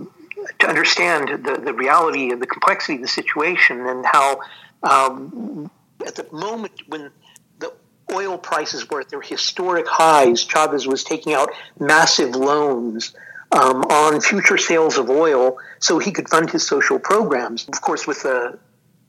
to 0.59 0.69
understand 0.69 1.45
the, 1.45 1.61
the 1.62 1.73
reality 1.73 2.31
and 2.31 2.40
the 2.40 2.47
complexity 2.47 2.97
of 2.97 3.03
the 3.03 3.09
situation 3.09 3.87
and 3.87 4.05
how 4.07 4.40
um, 4.83 5.71
at 6.07 6.14
the 6.14 6.27
moment 6.33 6.73
when 6.88 7.11
the 7.59 7.73
oil 8.12 8.38
prices 8.38 8.88
were 8.88 9.01
at 9.01 9.09
their 9.09 9.21
historic 9.21 9.87
highs, 9.88 10.45
Chavez 10.45 10.87
was 10.87 11.05
taking 11.05 11.33
out 11.33 11.51
massive 11.81 12.37
loans 12.37 13.14
um, 13.53 13.83
on 13.83 14.21
future 14.21 14.59
sales 14.59 14.99
of 14.99 15.09
oil 15.09 15.59
so 15.79 15.99
he 15.99 16.12
could 16.12 16.29
fund 16.29 16.51
his 16.51 16.66
social 16.66 16.99
programs. 16.99 17.66
Of 17.69 17.81
course, 17.81 18.07
with 18.07 18.23
the 18.23 18.59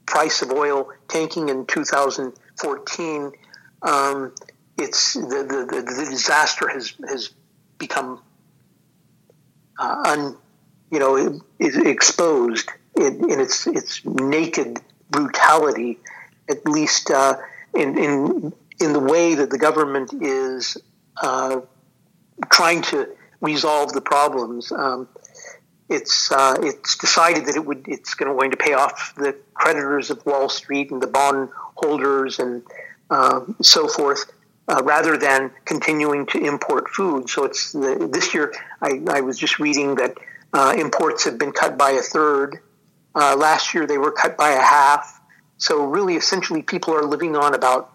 price 0.06 0.42
of 0.42 0.52
oil 0.52 0.90
tanking 1.08 1.50
in 1.50 1.66
2014, 1.66 3.32
um, 3.82 4.34
it's 4.78 5.13
the, 5.13 5.20
the, 5.22 5.82
the, 5.82 6.06
disaster 6.10 6.68
has 6.70 6.94
has 7.08 7.32
become 7.78 8.22
uh, 9.80 10.04
un, 10.06 10.38
you 10.92 11.00
know 11.00 11.42
exposed 11.60 12.70
in, 12.96 13.32
in, 13.32 13.40
its 13.40 13.68
its 13.68 14.06
naked 14.06 14.80
brutality, 15.10 16.00
at 16.50 16.66
least 16.66 17.12
uh, 17.12 17.38
in 17.74 17.98
in 17.98 18.54
in 18.80 18.94
the 18.94 19.00
way 19.00 19.36
that 19.36 19.50
the 19.50 19.58
government 19.58 20.13
is 20.22 20.78
uh, 21.22 21.62
trying 22.52 22.82
to 22.84 23.10
resolve 23.42 23.94
the 23.94 24.02
problems. 24.02 24.72
Um, 24.72 25.08
it's 25.90 26.32
uh, 26.32 26.56
it's 26.62 26.98
decided 26.98 27.46
that 27.46 27.56
it 27.56 27.66
would 27.66 27.88
it's 27.88 28.13
going 28.13 28.52
to 28.52 28.58
pay 28.58 28.74
off 28.74 29.13
the 29.16 29.36
creditors 29.54 30.10
of 30.10 30.26
Wall 30.26 30.50
Street 30.50 30.92
and 30.92 31.02
the 31.02 31.08
bond 31.08 31.50
holders 31.76 32.40
and 32.40 32.62
uh, 33.10 33.42
so 33.62 33.88
forth, 33.88 34.32
uh, 34.67 34.82
rather 34.84 35.17
than 35.17 35.51
continuing 35.65 36.25
to 36.27 36.38
import 36.39 36.89
food. 36.89 37.30
So 37.30 37.45
it's 37.45 37.71
the, 37.71 38.10
this 38.12 38.34
year. 38.34 38.53
I, 38.82 39.01
I, 39.10 39.21
was 39.21 39.38
just 39.38 39.60
reading 39.60 39.95
that 39.95 40.17
uh, 40.53 40.75
imports 40.77 41.25
have 41.25 41.38
been 41.38 41.51
cut 41.51 41.77
by 41.77 41.91
a 41.91 42.01
third. 42.01 42.60
Uh, 43.15 43.36
last 43.36 43.73
year 43.73 43.88
they 43.88 43.97
were 43.97 44.12
cut 44.12 44.38
by 44.38 44.51
a 44.51 44.62
half. 44.62 45.21
So 45.58 45.86
really, 45.86 46.15
essentially, 46.15 46.62
people 46.62 46.93
are 46.93 47.03
living 47.03 47.36
on 47.36 47.56
about 47.56 47.93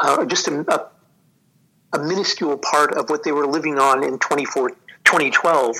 uh, 0.00 0.24
just 0.24 0.48
a, 0.48 0.64
a, 0.72 1.98
a 1.98 2.02
minuscule 2.02 2.56
part 2.56 2.94
of 2.94 3.10
what 3.10 3.24
they 3.24 3.32
were 3.32 3.46
living 3.46 3.78
on 3.78 4.04
in 4.04 4.18
2012 4.18 5.76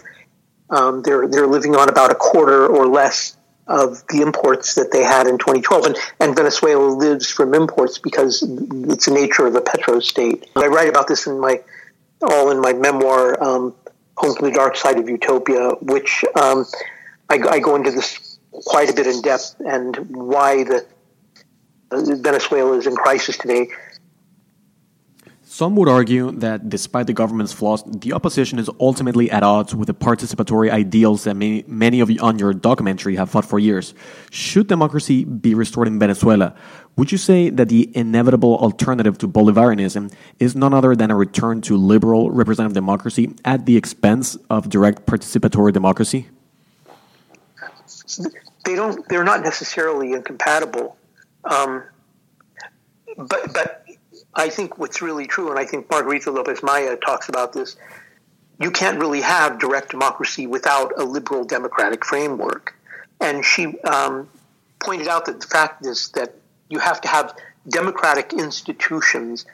um, 0.71 1.03
they're 1.03 1.27
they're 1.27 1.47
living 1.47 1.75
on 1.75 1.89
about 1.89 2.11
a 2.11 2.15
quarter 2.15 2.67
or 2.67 2.87
less 2.87 3.37
of 3.71 4.05
the 4.09 4.21
imports 4.21 4.75
that 4.75 4.91
they 4.91 5.03
had 5.03 5.27
in 5.27 5.39
2012, 5.39 5.87
and, 5.87 5.97
and 6.19 6.37
Venezuela 6.37 6.85
lives 6.85 7.31
from 7.31 7.55
imports 7.55 7.99
because 7.99 8.43
it's 8.43 9.07
the 9.07 9.15
nature 9.15 9.47
of 9.47 9.55
a 9.55 9.61
petro 9.61 10.01
state. 10.01 10.51
I 10.57 10.67
write 10.67 10.89
about 10.89 11.07
this 11.07 11.27
in 11.27 11.39
my 11.39 11.63
all 12.23 12.51
in 12.51 12.61
my 12.61 12.73
memoir, 12.73 13.43
um, 13.43 13.75
"Home 14.17 14.37
to 14.37 14.43
the 14.43 14.51
Dark 14.51 14.77
Side 14.77 14.99
of 14.99 15.09
Utopia," 15.09 15.71
which 15.81 16.25
um, 16.35 16.67
I, 17.31 17.39
I, 17.49 17.59
go 17.61 17.77
into 17.77 17.93
this 17.93 18.39
quite 18.53 18.91
a 18.91 18.93
bit 18.93 19.07
in 19.07 19.23
depth 19.23 19.55
and 19.61 19.97
why 20.11 20.65
the 20.65 20.85
uh, 21.93 22.03
Venezuela 22.17 22.77
is 22.77 22.87
in 22.87 22.97
crisis 22.97 23.39
today. 23.39 23.69
Some 25.53 25.75
would 25.75 25.89
argue 25.89 26.31
that 26.31 26.69
despite 26.69 27.09
the 27.09 27.13
government's 27.13 27.53
flaws, 27.53 27.83
the 27.85 28.13
opposition 28.13 28.61
is 28.61 28.71
ultimately 28.79 29.33
at 29.33 29.43
odds 29.43 29.75
with 29.75 29.89
the 29.89 29.95
participatory 29.95 30.71
ideals 30.71 31.25
that 31.25 31.35
many, 31.35 31.65
many 31.67 31.99
of 31.99 32.09
you 32.09 32.21
on 32.21 32.39
your 32.39 32.55
documentary 32.55 33.17
have 33.17 33.31
fought 33.31 33.45
for 33.45 33.59
years. 33.59 33.93
Should 34.31 34.69
democracy 34.69 35.25
be 35.25 35.57
restored 35.57 35.89
in 35.89 35.99
Venezuela, 35.99 36.55
would 36.95 37.11
you 37.11 37.19
say 37.19 37.51
that 37.51 37.69
the 37.69 37.91
inevitable 37.97 38.59
alternative 38.59 39.19
to 39.19 39.27
Bolivarianism 39.27 40.13
is 40.39 40.55
none 40.55 40.73
other 40.73 40.95
than 40.95 41.11
a 41.11 41.17
return 41.17 41.61
to 41.63 41.77
liberal 41.77 42.31
representative 42.31 42.75
democracy 42.75 43.35
at 43.45 43.67
the 43.67 43.77
expense 43.77 44.37
of 44.51 44.69
direct 44.69 45.05
participatory 45.05 45.73
democracy? 45.73 46.29
They 48.65 48.77
don't. 48.77 49.05
They're 49.09 49.25
not 49.25 49.43
necessarily 49.43 50.13
incompatible. 50.13 50.97
Um, 51.43 51.83
but 53.17 53.53
but 53.53 53.80
I 54.35 54.49
think 54.49 54.79
what's 54.79 55.03
really 55.03 55.27
true, 55.27 55.51
and 55.51 55.59
I 55.59 55.65
think 55.65 55.91
Margarita 55.91 56.31
Lopez 56.31 56.63
Maya 56.63 56.97
talks 56.97 57.29
about 57.29 57.53
this, 57.53 57.77
you 58.61 58.71
can't 58.71 58.99
really 58.99 59.23
have 59.23 59.59
direct 59.59 59.91
democracy 59.91 60.47
without 60.47 60.93
a 60.99 61.05
liberal 61.05 61.45
democratic 61.45 62.05
framework. 62.05 62.75
And 63.21 63.45
she 63.45 63.79
um, 63.81 64.29
pointed 64.79 65.09
out 65.09 65.27
that 65.27 65.41
the 65.41 65.47
fact 65.47 65.85
is 65.85 66.11
that 66.11 66.35
you 66.69 66.79
have 66.79 67.01
to 67.01 67.09
have 67.09 67.35
democratic 67.69 68.33
institutions 68.33 69.47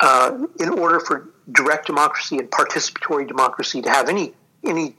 uh, 0.00 0.46
in 0.60 0.68
order 0.68 1.00
for 1.00 1.28
direct 1.52 1.86
democracy 1.86 2.38
and 2.38 2.50
participatory 2.50 3.26
democracy 3.26 3.82
to 3.82 3.90
have 3.90 4.08
any 4.08 4.32
any 4.64 4.94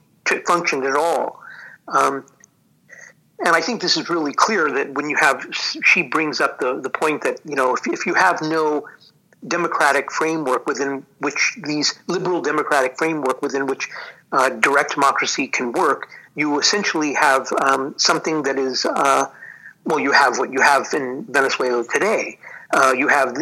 function 0.46 0.84
at 0.86 0.96
all. 0.96 1.42
Um, 1.88 2.26
and 3.46 3.56
I 3.56 3.62
think 3.62 3.82
this 3.82 3.96
is 3.98 4.10
really 4.10 4.34
clear 4.34 4.70
that 4.72 4.94
when 4.94 5.10
you 5.10 5.16
have, 5.18 5.46
she 5.54 6.04
brings 6.04 6.42
up 6.42 6.60
the, 6.60 6.80
the 6.82 6.90
point 6.90 7.24
that, 7.24 7.40
you 7.46 7.56
know, 7.56 7.74
if, 7.74 7.88
if 7.88 8.06
you 8.06 8.14
have 8.14 8.42
no 8.42 8.88
democratic 9.48 10.12
framework 10.12 10.66
within 10.68 11.06
which 11.20 11.58
these 11.64 11.98
liberal 12.08 12.42
democratic 12.42 12.98
framework 12.98 13.42
within 13.42 13.66
which 13.66 13.88
uh, 14.34 14.50
direct 14.50 14.94
democracy 14.96 15.48
can 15.48 15.72
work, 15.72 16.10
you 16.36 16.60
essentially 16.60 17.14
have 17.14 17.48
um, 17.62 17.94
something 17.98 18.44
that 18.44 18.60
is, 18.60 18.86
uh, 18.86 19.26
well, 19.86 20.00
you 20.00 20.12
have 20.12 20.38
what 20.38 20.52
you 20.52 20.62
have 20.62 20.88
in 20.94 21.26
Venezuela 21.30 21.86
today. 21.86 22.38
Uh, 22.74 22.94
you 22.96 23.08
have 23.08 23.36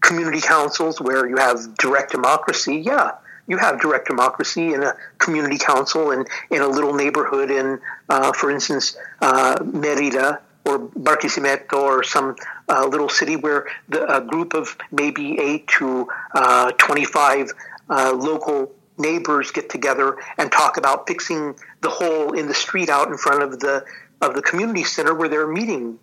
community 0.00 0.40
councils 0.40 1.00
where 1.00 1.26
you 1.26 1.36
have 1.36 1.74
direct 1.76 2.12
democracy. 2.12 2.76
Yeah, 2.76 3.12
you 3.46 3.58
have 3.58 3.80
direct 3.80 4.06
democracy 4.06 4.72
in 4.72 4.82
a 4.82 4.94
community 5.18 5.58
council 5.58 6.10
and 6.10 6.26
in 6.50 6.62
a 6.62 6.66
little 6.68 6.94
neighborhood 6.94 7.50
in, 7.50 7.80
uh, 8.08 8.32
for 8.32 8.50
instance, 8.50 8.96
uh, 9.20 9.56
Merida 9.64 10.40
or 10.64 10.78
Barquisimeto 10.78 11.74
or 11.74 12.02
some 12.04 12.36
uh, 12.68 12.86
little 12.86 13.08
city 13.08 13.36
where 13.36 13.66
the, 13.88 14.04
a 14.14 14.20
group 14.20 14.54
of 14.54 14.76
maybe 14.92 15.38
eight 15.40 15.66
to 15.78 16.06
uh, 16.34 16.70
25 16.72 17.50
uh, 17.90 18.12
local 18.12 18.72
neighbors 18.98 19.50
get 19.50 19.68
together 19.68 20.16
and 20.38 20.52
talk 20.52 20.76
about 20.76 21.06
fixing 21.08 21.54
the 21.80 21.88
hole 21.88 22.32
in 22.32 22.46
the 22.46 22.54
street 22.54 22.88
out 22.88 23.08
in 23.08 23.16
front 23.16 23.42
of 23.42 23.60
the 23.60 23.84
of 24.20 24.34
the 24.34 24.42
community 24.42 24.84
center 24.84 25.14
where 25.14 25.28
they're 25.28 25.48
meeting, 25.48 25.98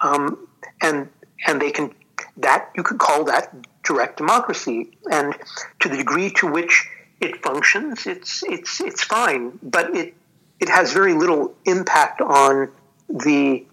um, 0.00 0.48
and 0.82 1.08
and 1.46 1.62
they 1.62 1.70
can 1.70 1.94
that 2.36 2.70
you 2.76 2.82
could 2.82 2.98
call 2.98 3.24
that 3.24 3.54
direct 3.82 4.16
democracy. 4.16 4.96
And 5.10 5.34
to 5.80 5.88
the 5.88 5.96
degree 5.96 6.30
to 6.38 6.46
which 6.46 6.88
it 7.20 7.42
functions, 7.42 8.06
it's 8.06 8.42
it's 8.42 8.80
it's 8.80 9.02
fine, 9.02 9.58
but 9.62 9.94
it 9.94 10.14
it 10.60 10.68
has 10.68 10.92
very 10.92 11.14
little 11.14 11.54
impact 11.64 12.20
on 12.20 12.70
the 13.08 13.64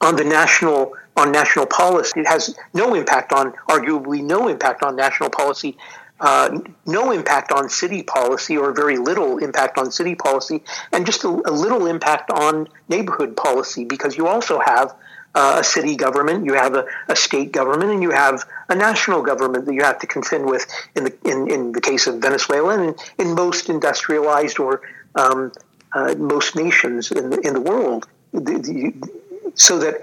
on 0.00 0.16
the 0.16 0.24
national 0.24 0.94
on 1.16 1.32
national 1.32 1.66
policy. 1.66 2.20
It 2.20 2.26
has 2.26 2.56
no 2.74 2.94
impact 2.94 3.32
on, 3.32 3.52
arguably, 3.68 4.22
no 4.22 4.48
impact 4.48 4.82
on 4.82 4.96
national 4.96 5.30
policy. 5.30 5.76
Uh, 6.18 6.60
no 6.86 7.10
impact 7.12 7.52
on 7.52 7.68
city 7.68 8.02
policy, 8.02 8.56
or 8.56 8.72
very 8.72 8.96
little 8.96 9.36
impact 9.36 9.76
on 9.76 9.90
city 9.90 10.14
policy, 10.14 10.62
and 10.90 11.04
just 11.04 11.24
a, 11.24 11.28
a 11.28 11.52
little 11.52 11.86
impact 11.86 12.30
on 12.30 12.66
neighborhood 12.88 13.36
policy, 13.36 13.84
because 13.84 14.16
you 14.16 14.26
also 14.26 14.58
have 14.58 14.94
uh, 15.36 15.58
a 15.60 15.64
city 15.64 15.96
government, 15.96 16.46
you 16.46 16.54
have 16.54 16.74
a, 16.74 16.86
a, 17.08 17.14
state 17.14 17.52
government, 17.52 17.90
and 17.90 18.02
you 18.02 18.10
have 18.10 18.42
a 18.70 18.74
national 18.74 19.20
government 19.20 19.66
that 19.66 19.74
you 19.74 19.84
have 19.84 19.98
to 19.98 20.06
contend 20.06 20.46
with 20.46 20.66
in 20.96 21.04
the 21.04 21.14
in, 21.30 21.50
in 21.50 21.72
the 21.72 21.80
case 21.80 22.06
of 22.06 22.14
Venezuela 22.22 22.72
and 22.80 22.98
in, 23.18 23.34
most 23.34 23.68
industrialized 23.68 24.58
or 24.58 24.80
um, 25.14 25.52
uh, 25.92 26.14
most 26.14 26.56
nations 26.56 27.12
in 27.12 27.28
the, 27.30 27.38
in 27.40 27.52
the 27.52 27.60
world. 27.60 28.08
The, 28.32 28.40
the, 28.40 29.52
so 29.54 29.78
that, 29.80 29.96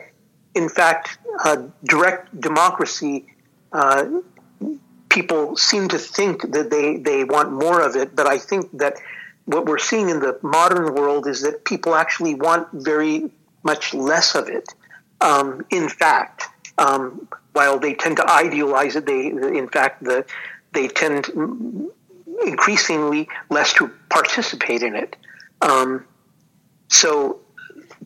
in 0.54 0.70
fact, 0.70 1.18
uh, 1.44 1.64
direct 1.84 2.40
democracy. 2.40 3.26
Uh, 3.72 4.22
people 5.10 5.56
seem 5.56 5.88
to 5.88 6.00
think 6.00 6.42
that 6.54 6.72
they, 6.72 6.98
they 6.98 7.24
want 7.24 7.52
more 7.52 7.82
of 7.82 7.96
it, 7.96 8.16
but 8.16 8.26
I 8.26 8.40
think 8.40 8.72
that 8.80 8.96
what 9.46 9.66
we're 9.68 9.78
seeing 9.78 10.10
in 10.10 10.20
the 10.20 10.40
modern 10.42 10.96
world 10.96 11.28
is 11.28 11.42
that 11.42 11.66
people 11.66 11.94
actually 11.94 12.34
want 12.34 12.68
very 12.74 13.30
much 13.64 13.94
less 13.94 14.34
of 14.34 14.48
it. 14.48 14.74
Um, 15.24 15.66
in 15.70 15.88
fact, 15.88 16.50
um, 16.78 17.30
while 17.54 17.80
they 17.80 17.94
tend 17.94 18.18
to 18.18 18.30
idealize 18.30 18.96
it, 18.96 19.06
they 19.06 19.28
in 19.28 19.70
fact 19.70 20.04
the, 20.04 20.26
they 20.74 20.88
tend 20.90 21.32
increasingly 22.46 23.30
less 23.50 23.74
to 23.74 23.90
participate 24.10 24.84
in 24.84 24.96
it. 24.96 25.16
Um, 25.62 26.06
so 26.90 27.40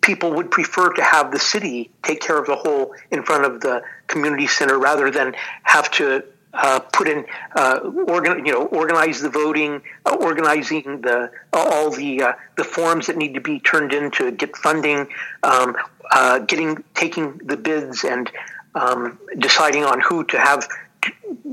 people 0.02 0.34
would 0.34 0.52
prefer 0.52 0.94
to 0.94 1.04
have 1.04 1.32
the 1.32 1.40
city 1.40 1.90
take 2.04 2.22
care 2.22 2.38
of 2.38 2.46
the 2.46 2.56
whole 2.56 2.94
in 3.10 3.24
front 3.24 3.46
of 3.46 3.62
the 3.62 3.82
community 4.06 4.46
center 4.46 4.78
rather 4.78 5.10
than 5.10 5.36
have 5.64 5.90
to 5.92 6.24
uh, 6.54 6.80
put 6.80 7.08
in, 7.08 7.26
uh, 7.56 7.80
organ, 8.08 8.46
you 8.46 8.52
know, 8.52 8.66
organize 8.66 9.22
the 9.22 9.30
voting, 9.30 9.82
uh, 10.06 10.16
organizing 10.20 11.02
the 11.02 11.32
all 11.54 11.90
the 11.92 12.22
uh, 12.22 12.34
the 12.56 12.64
forms 12.64 13.08
that 13.08 13.18
need 13.18 13.34
to 13.34 13.42
be 13.42 13.60
turned 13.60 13.94
in 13.94 14.12
to 14.12 14.32
get 14.32 14.56
funding, 14.58 15.08
um, 15.44 15.76
uh, 16.12 16.40
getting 16.40 16.84
taking 16.94 17.38
the 17.44 17.58
bids 17.58 18.04
and 18.04 18.32
um, 18.76 19.20
deciding 19.38 19.84
on 19.84 20.00
who 20.02 20.24
to 20.26 20.40
have 20.40 20.68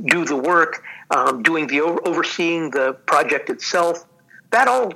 do 0.07 0.25
the 0.25 0.37
work, 0.37 0.83
um, 1.11 1.43
doing 1.43 1.67
the 1.67 1.81
overseeing 1.81 2.71
the 2.71 2.93
project 3.07 3.51
itself. 3.51 4.05
That 4.51 4.69
all 4.69 4.93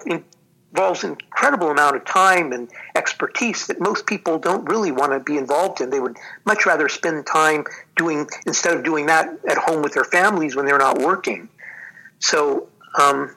involves 0.70 1.02
an 1.04 1.12
incredible 1.12 1.70
amount 1.70 1.96
of 1.96 2.04
time 2.04 2.52
and 2.52 2.68
expertise 2.94 3.66
that 3.68 3.80
most 3.80 4.06
people 4.06 4.38
don't 4.38 4.68
really 4.68 4.92
want 4.92 5.12
to 5.12 5.20
be 5.20 5.38
involved 5.38 5.80
in. 5.80 5.90
They 5.90 6.00
would 6.00 6.16
much 6.44 6.66
rather 6.66 6.88
spend 6.88 7.26
time 7.26 7.64
doing 7.96 8.26
instead 8.46 8.76
of 8.76 8.84
doing 8.84 9.06
that 9.06 9.28
at 9.48 9.56
home 9.56 9.82
with 9.82 9.94
their 9.94 10.04
families 10.04 10.54
when 10.54 10.66
they're 10.66 10.78
not 10.78 10.98
working. 10.98 11.48
So, 12.18 12.68
um, 12.98 13.34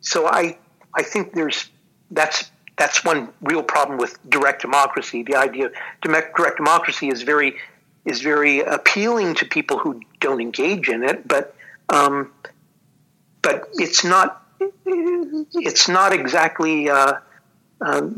so 0.00 0.26
I 0.26 0.58
I 0.94 1.02
think 1.02 1.32
there's 1.32 1.68
that's 2.10 2.50
that's 2.76 3.04
one 3.04 3.28
real 3.40 3.62
problem 3.62 3.98
with 3.98 4.18
direct 4.28 4.62
democracy. 4.62 5.22
The 5.22 5.36
idea 5.36 5.66
of 5.66 5.72
direct 6.02 6.56
democracy 6.56 7.08
is 7.08 7.22
very 7.22 7.56
is 8.04 8.20
very 8.20 8.60
appealing 8.60 9.34
to 9.36 9.46
people 9.46 9.78
who 9.78 10.00
don't 10.20 10.40
engage 10.40 10.88
in 10.88 11.02
it, 11.02 11.26
but 11.26 11.54
um, 11.88 12.32
but 13.42 13.68
it's 13.74 14.04
not 14.04 14.45
it's 14.60 15.88
not 15.88 16.12
exactly 16.12 16.88
uh, 16.88 17.14
uh, 17.80 18.08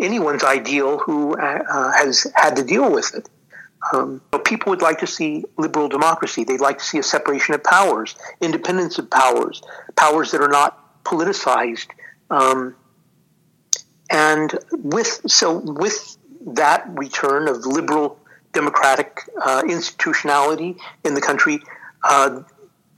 anyone's 0.00 0.44
ideal 0.44 0.98
who 0.98 1.34
uh, 1.36 1.92
has 1.92 2.26
had 2.34 2.56
to 2.56 2.64
deal 2.64 2.90
with 2.90 3.14
it. 3.14 3.28
Um, 3.92 4.20
people 4.44 4.70
would 4.70 4.82
like 4.82 4.98
to 4.98 5.06
see 5.06 5.44
liberal 5.56 5.88
democracy. 5.88 6.44
They'd 6.44 6.60
like 6.60 6.78
to 6.78 6.84
see 6.84 6.98
a 6.98 7.02
separation 7.02 7.54
of 7.54 7.62
powers, 7.62 8.16
independence 8.40 8.98
of 8.98 9.10
powers, 9.10 9.62
powers 9.96 10.32
that 10.32 10.40
are 10.40 10.48
not 10.48 11.04
politicized. 11.04 11.86
Um, 12.30 12.74
and 14.10 14.52
with 14.72 15.20
so 15.26 15.58
with 15.58 16.16
that 16.46 16.86
return 16.88 17.48
of 17.48 17.66
liberal 17.66 18.18
democratic 18.52 19.20
uh, 19.44 19.62
institutionality 19.68 20.76
in 21.04 21.14
the 21.14 21.20
country, 21.20 21.60
uh, 22.02 22.42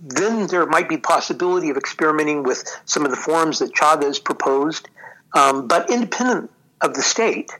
then 0.01 0.47
there 0.47 0.65
might 0.67 0.89
be 0.89 0.97
possibility 0.97 1.71
of 1.71 1.77
experimenting 1.77 2.43
with 2.43 2.65
some 2.85 3.05
of 3.05 3.11
the 3.11 3.17
forms 3.17 3.59
that 3.59 3.75
Chavez 3.75 4.19
proposed, 4.19 4.89
um, 5.35 5.67
but 5.67 5.91
independent 5.91 6.51
of 6.81 6.95
the 6.95 7.03
state. 7.03 7.51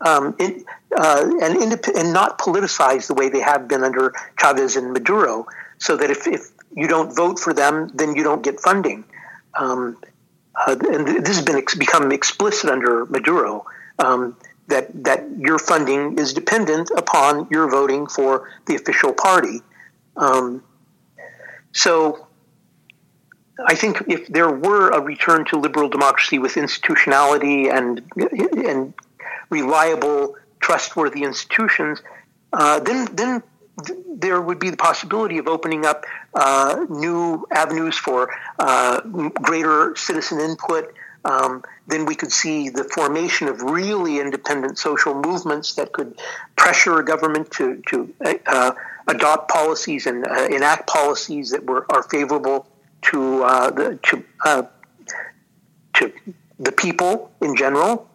Um, 0.00 0.34
it, 0.38 0.64
uh, 0.96 1.30
and, 1.42 1.56
indep- 1.56 1.94
and 1.96 2.12
not 2.12 2.38
politicized 2.38 3.06
the 3.06 3.14
way 3.14 3.28
they 3.28 3.40
have 3.40 3.68
been 3.68 3.84
under 3.84 4.12
Chavez 4.38 4.76
and 4.76 4.92
Maduro, 4.92 5.46
so 5.78 5.96
that 5.96 6.10
if, 6.10 6.26
if 6.26 6.50
you 6.74 6.88
don't 6.88 7.14
vote 7.14 7.38
for 7.38 7.52
them, 7.52 7.88
then 7.94 8.16
you 8.16 8.24
don't 8.24 8.42
get 8.42 8.60
funding. 8.60 9.04
Um, 9.54 9.96
uh, 10.54 10.76
and 10.90 11.06
this 11.06 11.36
has 11.36 11.44
been 11.44 11.56
ex- 11.56 11.74
become 11.74 12.10
explicit 12.12 12.68
under 12.68 13.06
Maduro 13.06 13.64
um, 13.98 14.36
that 14.68 15.04
that 15.04 15.24
your 15.38 15.58
funding 15.58 16.18
is 16.18 16.32
dependent 16.34 16.90
upon 16.96 17.48
your 17.50 17.70
voting 17.70 18.06
for 18.06 18.50
the 18.66 18.74
official 18.74 19.12
party. 19.12 19.60
Um, 20.16 20.62
so, 21.72 22.26
I 23.64 23.74
think 23.74 24.02
if 24.08 24.28
there 24.28 24.50
were 24.50 24.90
a 24.90 25.00
return 25.00 25.44
to 25.46 25.58
liberal 25.58 25.88
democracy 25.88 26.38
with 26.38 26.56
institutionality 26.56 27.68
and 27.68 28.02
and 28.16 28.94
reliable, 29.50 30.36
trustworthy 30.60 31.22
institutions, 31.22 32.02
uh, 32.52 32.80
then 32.80 33.08
then 33.14 33.42
there 34.14 34.40
would 34.40 34.58
be 34.58 34.70
the 34.70 34.76
possibility 34.76 35.38
of 35.38 35.48
opening 35.48 35.86
up 35.86 36.04
uh, 36.34 36.84
new 36.88 37.46
avenues 37.50 37.96
for 37.96 38.30
uh, 38.58 39.00
greater 39.00 39.96
citizen 39.96 40.40
input. 40.40 40.92
Um, 41.24 41.62
then 41.86 42.04
we 42.04 42.14
could 42.16 42.32
see 42.32 42.68
the 42.68 42.84
formation 42.84 43.48
of 43.48 43.62
really 43.62 44.18
independent 44.18 44.78
social 44.78 45.14
movements 45.14 45.74
that 45.74 45.92
could 45.92 46.20
pressure 46.56 46.98
a 46.98 47.04
government 47.04 47.50
to 47.52 47.82
to 47.88 48.12
uh, 48.46 48.72
adopt 49.08 49.50
policies 49.50 50.06
and 50.06 50.26
uh, 50.26 50.46
enact 50.50 50.86
policies 50.86 51.50
that 51.50 51.64
were 51.64 51.86
are 51.90 52.02
favorable 52.04 52.66
to 53.02 53.42
uh, 53.42 53.70
the 53.70 53.98
to 54.02 54.24
uh, 54.44 54.62
to 55.94 56.12
the 56.58 56.72
people 56.72 57.32
in 57.40 57.56
general, 57.56 58.08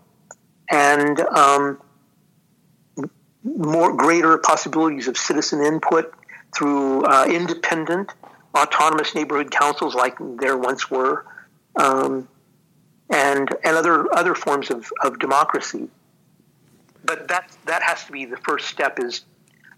and 0.70 1.20
um, 1.20 1.80
more 3.44 3.94
greater 3.96 4.38
possibilities 4.38 5.08
of 5.08 5.18
citizen 5.18 5.62
input 5.62 6.14
through 6.56 7.04
uh, 7.04 7.26
independent, 7.30 8.14
autonomous 8.56 9.14
neighborhood 9.14 9.52
councils 9.52 9.96
like 9.96 10.18
there 10.40 10.58
once 10.58 10.90
were, 10.90 11.26
um, 11.76 12.28
and 13.10 13.50
and 13.64 13.78
other 13.78 14.14
other 14.16 14.36
forms 14.36 14.72
of, 14.72 14.92
of 15.04 15.20
democracy. 15.20 15.90
But 17.04 17.28
that 17.28 17.52
that 17.66 17.84
has 17.84 18.06
to 18.06 18.12
be 18.12 18.26
the 18.26 18.38
first 18.38 18.68
step 18.68 19.00
is 19.00 19.26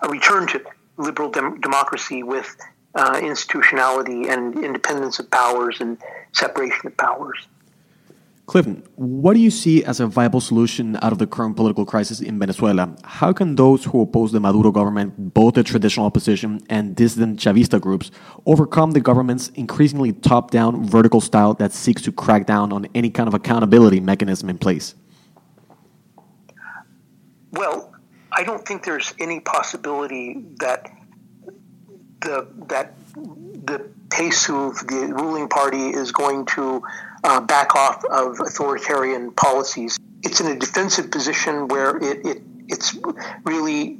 a 0.01 0.10
return 0.10 0.47
to 0.47 0.62
liberal 1.00 1.30
dem- 1.32 1.60
democracy 1.62 2.22
with 2.22 2.56
uh, 2.95 3.20
institutionality 3.22 4.28
and 4.28 4.64
independence 4.64 5.20
of 5.20 5.30
powers 5.32 5.80
and 5.80 5.97
separation 6.34 6.88
of 6.88 6.97
powers. 6.97 7.47
Clifton, 8.50 8.82
what 8.95 9.36
do 9.36 9.39
you 9.39 9.52
see 9.52 9.86
as 9.86 10.00
a 10.00 10.08
viable 10.08 10.41
solution 10.41 10.97
out 11.04 11.12
of 11.12 11.20
the 11.20 11.28
current 11.28 11.56
political 11.56 11.86
crisis 11.86 12.20
in 12.20 12.39
Venezuela? 12.39 12.95
How 13.04 13.32
can 13.32 13.56
those 13.56 13.86
who 13.86 14.02
oppose 14.02 14.32
the 14.32 14.39
Maduro 14.39 14.72
government, 14.72 15.36
both 15.36 15.54
the 15.54 15.62
traditional 15.62 16.08
opposition 16.08 16.60
and 16.68 16.95
dissident 16.95 17.39
Chavista 17.39 17.80
groups, 17.80 18.10
overcome 18.47 18.91
the 18.91 19.02
government's 19.02 19.50
increasingly 19.50 20.14
top 20.14 20.50
down 20.50 20.84
vertical 20.84 21.22
style 21.22 21.54
that 21.56 21.74
seeks 21.74 22.02
to 22.02 22.12
crack 22.12 22.47
down 22.47 22.74
on 22.74 22.88
any 22.95 23.12
kind 23.12 23.28
of 23.28 23.36
accountability 23.36 24.00
mechanism 24.00 24.50
in 24.50 24.58
place? 24.58 24.95
Well, 27.52 27.88
I 28.39 28.43
don't 28.43 28.65
think 28.65 28.85
there's 28.85 29.13
any 29.19 29.41
possibility 29.41 30.41
that 30.61 30.89
the 32.21 32.47
that 32.69 32.93
the 33.13 33.89
PSUV, 34.07 34.87
the 34.87 35.13
ruling 35.13 35.49
party, 35.49 35.89
is 35.89 36.13
going 36.13 36.45
to 36.55 36.81
uh, 37.25 37.41
back 37.41 37.75
off 37.75 38.05
of 38.05 38.39
authoritarian 38.39 39.31
policies. 39.31 39.99
It's 40.23 40.39
in 40.39 40.47
a 40.47 40.57
defensive 40.57 41.11
position 41.11 41.67
where 41.67 41.97
it, 41.97 42.25
it 42.25 42.41
it's 42.69 42.97
really 43.43 43.99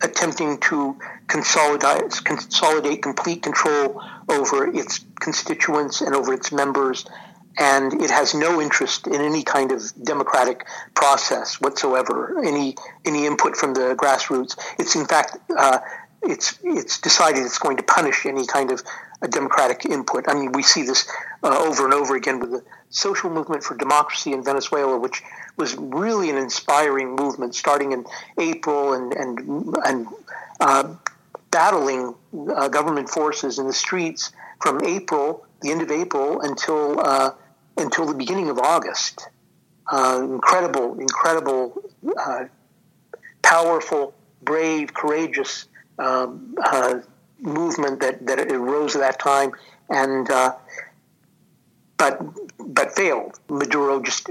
attempting 0.00 0.56
to 0.60 0.96
consolidate 1.26 2.18
consolidate 2.24 3.02
complete 3.02 3.42
control 3.42 4.02
over 4.30 4.74
its 4.74 5.04
constituents 5.20 6.00
and 6.00 6.14
over 6.14 6.32
its 6.32 6.50
members 6.50 7.04
and 7.60 8.02
it 8.02 8.10
has 8.10 8.34
no 8.34 8.60
interest 8.60 9.06
in 9.06 9.20
any 9.20 9.44
kind 9.44 9.70
of 9.70 9.80
democratic 10.02 10.66
process 10.94 11.60
whatsoever 11.60 12.42
any 12.44 12.74
any 13.04 13.26
input 13.26 13.56
from 13.56 13.74
the 13.74 13.94
grassroots 14.00 14.58
it's 14.78 14.96
in 14.96 15.06
fact 15.06 15.36
uh, 15.56 15.78
it's 16.22 16.58
it's 16.62 17.00
decided 17.00 17.44
it's 17.44 17.58
going 17.58 17.76
to 17.76 17.82
punish 17.82 18.26
any 18.26 18.46
kind 18.46 18.70
of 18.70 18.82
democratic 19.28 19.84
input. 19.84 20.24
I 20.28 20.34
mean, 20.34 20.52
we 20.52 20.62
see 20.62 20.82
this 20.82 21.08
uh, 21.42 21.58
over 21.58 21.84
and 21.84 21.94
over 21.94 22.16
again 22.16 22.40
with 22.40 22.50
the 22.50 22.64
social 22.90 23.30
movement 23.30 23.62
for 23.62 23.76
democracy 23.76 24.32
in 24.32 24.42
Venezuela, 24.42 24.98
which 24.98 25.22
was 25.56 25.76
really 25.76 26.30
an 26.30 26.36
inspiring 26.36 27.14
movement, 27.16 27.54
starting 27.54 27.92
in 27.92 28.04
April 28.38 28.92
and 28.94 29.12
and 29.12 29.76
and 29.84 30.06
uh, 30.60 30.94
battling 31.50 32.14
uh, 32.54 32.68
government 32.68 33.08
forces 33.08 33.58
in 33.58 33.66
the 33.66 33.72
streets 33.72 34.32
from 34.60 34.84
April, 34.84 35.46
the 35.62 35.70
end 35.70 35.82
of 35.82 35.90
April, 35.90 36.40
until 36.40 37.00
uh, 37.00 37.30
until 37.80 38.06
the 38.06 38.14
beginning 38.14 38.50
of 38.50 38.58
August. 38.58 39.28
Uh, 39.90 40.20
incredible, 40.22 40.98
incredible, 41.00 41.82
uh, 42.16 42.44
powerful, 43.42 44.14
brave, 44.42 44.94
courageous 44.94 45.66
um, 45.98 46.54
uh, 46.64 47.00
movement 47.40 48.00
that, 48.00 48.24
that 48.26 48.40
arose 48.52 48.94
at 48.94 49.00
that 49.00 49.18
time, 49.18 49.52
and 49.88 50.30
uh, 50.30 50.54
but 51.96 52.20
but 52.58 52.92
failed. 52.94 53.38
Maduro 53.48 54.00
just 54.00 54.30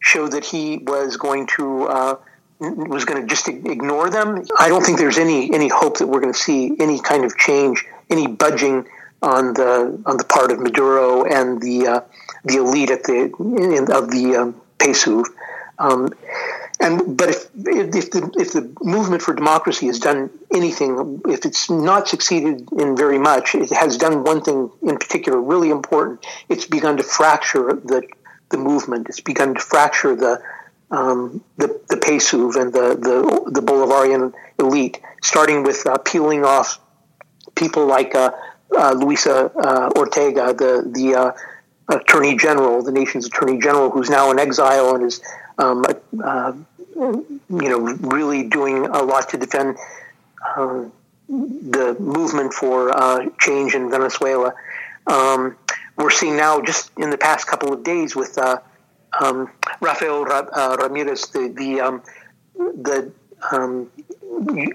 showed 0.00 0.32
that 0.32 0.44
he 0.44 0.78
was 0.78 1.16
going 1.16 1.46
to 1.56 1.84
uh, 1.84 2.16
was 2.60 3.04
going 3.04 3.20
to 3.20 3.26
just 3.26 3.48
ignore 3.48 4.10
them. 4.10 4.44
I 4.58 4.68
don't 4.68 4.84
think 4.84 4.98
there's 4.98 5.18
any 5.18 5.52
any 5.52 5.68
hope 5.68 5.98
that 5.98 6.06
we're 6.06 6.20
going 6.20 6.32
to 6.32 6.38
see 6.38 6.76
any 6.78 7.00
kind 7.00 7.24
of 7.24 7.36
change, 7.36 7.84
any 8.10 8.26
budging 8.26 8.86
on 9.22 9.54
the 9.54 10.00
on 10.06 10.16
the 10.16 10.24
part 10.24 10.52
of 10.52 10.60
Maduro 10.60 11.24
and 11.24 11.60
the 11.60 11.86
uh, 11.86 12.00
the 12.48 12.58
elite 12.58 12.90
at 12.90 13.04
the 13.04 13.32
in, 13.38 13.92
of 13.92 14.10
the 14.10 14.36
um. 14.36 15.24
Um, 15.80 16.12
and 16.80 17.16
but 17.16 17.28
if 17.28 17.50
if 17.54 18.10
the 18.10 18.30
if 18.36 18.52
the 18.52 18.72
movement 18.80 19.22
for 19.22 19.34
democracy 19.34 19.86
has 19.86 19.98
done 19.98 20.30
anything, 20.52 21.20
if 21.26 21.44
it's 21.44 21.70
not 21.70 22.08
succeeded 22.08 22.68
in 22.72 22.96
very 22.96 23.18
much, 23.18 23.54
it 23.54 23.70
has 23.70 23.96
done 23.96 24.24
one 24.24 24.42
thing 24.42 24.70
in 24.82 24.96
particular 24.96 25.40
really 25.40 25.70
important. 25.70 26.24
It's 26.48 26.66
begun 26.66 26.96
to 26.96 27.02
fracture 27.02 27.72
the 27.74 28.02
the 28.50 28.58
movement. 28.58 29.08
It's 29.08 29.20
begun 29.20 29.54
to 29.54 29.60
fracture 29.60 30.14
the 30.14 30.42
um, 30.90 31.44
the 31.56 31.80
the 31.88 31.96
and 32.60 32.72
the 32.72 32.96
the 32.96 33.50
the 33.50 33.60
Bolivarian 33.60 34.32
elite, 34.58 35.00
starting 35.22 35.62
with 35.62 35.86
uh, 35.86 35.98
peeling 35.98 36.44
off 36.44 36.80
people 37.54 37.86
like 37.86 38.14
uh, 38.14 38.30
uh, 38.76 38.92
Luisa 38.92 39.50
uh, 39.56 39.90
Ortega, 39.96 40.54
the 40.54 40.88
the 40.90 41.14
uh, 41.14 41.32
attorney 41.88 42.36
general, 42.36 42.82
the 42.82 42.92
nation's 42.92 43.26
attorney 43.26 43.58
general, 43.58 43.90
who's 43.90 44.10
now 44.10 44.30
in 44.30 44.38
exile 44.38 44.94
and 44.94 45.04
is 45.04 45.20
um, 45.58 45.84
uh, 46.24 46.52
you 46.94 47.38
know, 47.48 47.78
really 47.78 48.48
doing 48.48 48.86
a 48.86 49.02
lot 49.02 49.28
to 49.30 49.36
defend 49.36 49.76
uh, 50.56 50.84
the 51.28 51.96
movement 51.98 52.52
for 52.52 52.90
uh, 52.90 53.28
change 53.38 53.74
in 53.74 53.90
Venezuela. 53.90 54.54
Um, 55.06 55.56
we're 55.96 56.10
seeing 56.10 56.36
now, 56.36 56.60
just 56.60 56.90
in 56.96 57.10
the 57.10 57.18
past 57.18 57.46
couple 57.46 57.72
of 57.72 57.82
days, 57.82 58.14
with 58.14 58.38
uh, 58.38 58.60
um, 59.20 59.50
Rafael 59.80 60.24
Ra- 60.24 60.48
uh, 60.52 60.76
Ramirez, 60.80 61.26
the 61.28 61.48
the, 61.48 61.80
um, 61.80 62.02
the 62.56 63.12
um, 63.50 63.90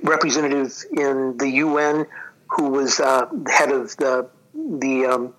representative 0.04 0.74
in 0.92 1.38
the 1.38 1.50
UN, 1.50 2.06
who 2.48 2.70
was 2.70 3.00
uh, 3.00 3.28
head 3.48 3.72
of 3.72 3.96
the 3.98 4.28
the 4.56 5.06
um, 5.06 5.34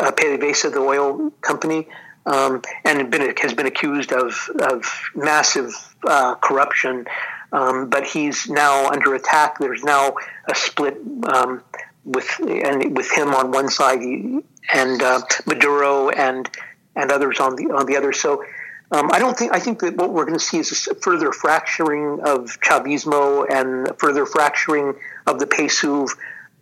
uh, 0.00 0.12
PDVSA, 0.12 0.72
the 0.72 0.80
oil 0.80 1.30
company, 1.40 1.88
um, 2.26 2.62
and 2.84 3.10
been, 3.10 3.34
has 3.36 3.54
been 3.54 3.66
accused 3.66 4.12
of, 4.12 4.50
of 4.60 4.84
massive 5.14 5.72
uh, 6.06 6.34
corruption. 6.36 7.06
Um, 7.52 7.88
but 7.88 8.04
he's 8.04 8.48
now 8.48 8.88
under 8.88 9.14
attack. 9.14 9.58
There's 9.58 9.84
now 9.84 10.16
a 10.48 10.54
split 10.54 10.98
um, 11.32 11.62
with 12.04 12.28
and 12.40 12.96
with 12.96 13.10
him 13.10 13.34
on 13.34 13.50
one 13.50 13.68
side 13.68 14.00
and 14.00 15.02
uh, 15.02 15.20
Maduro 15.46 16.08
and 16.08 16.50
and 16.96 17.10
others 17.12 17.40
on 17.40 17.56
the 17.56 17.72
on 17.72 17.86
the 17.86 17.96
other. 17.96 18.12
So. 18.12 18.44
Um, 18.92 19.10
I 19.10 19.18
don't 19.18 19.36
think. 19.36 19.52
I 19.52 19.58
think 19.58 19.80
that 19.80 19.96
what 19.96 20.12
we're 20.12 20.26
going 20.26 20.38
to 20.38 20.44
see 20.44 20.58
is 20.58 20.86
a 20.86 20.94
further 20.94 21.32
fracturing 21.32 22.20
of 22.20 22.60
Chavismo 22.60 23.44
and 23.50 23.88
further 23.98 24.24
fracturing 24.26 24.94
of 25.26 25.40
the 25.40 25.46
PSUV. 25.46 26.08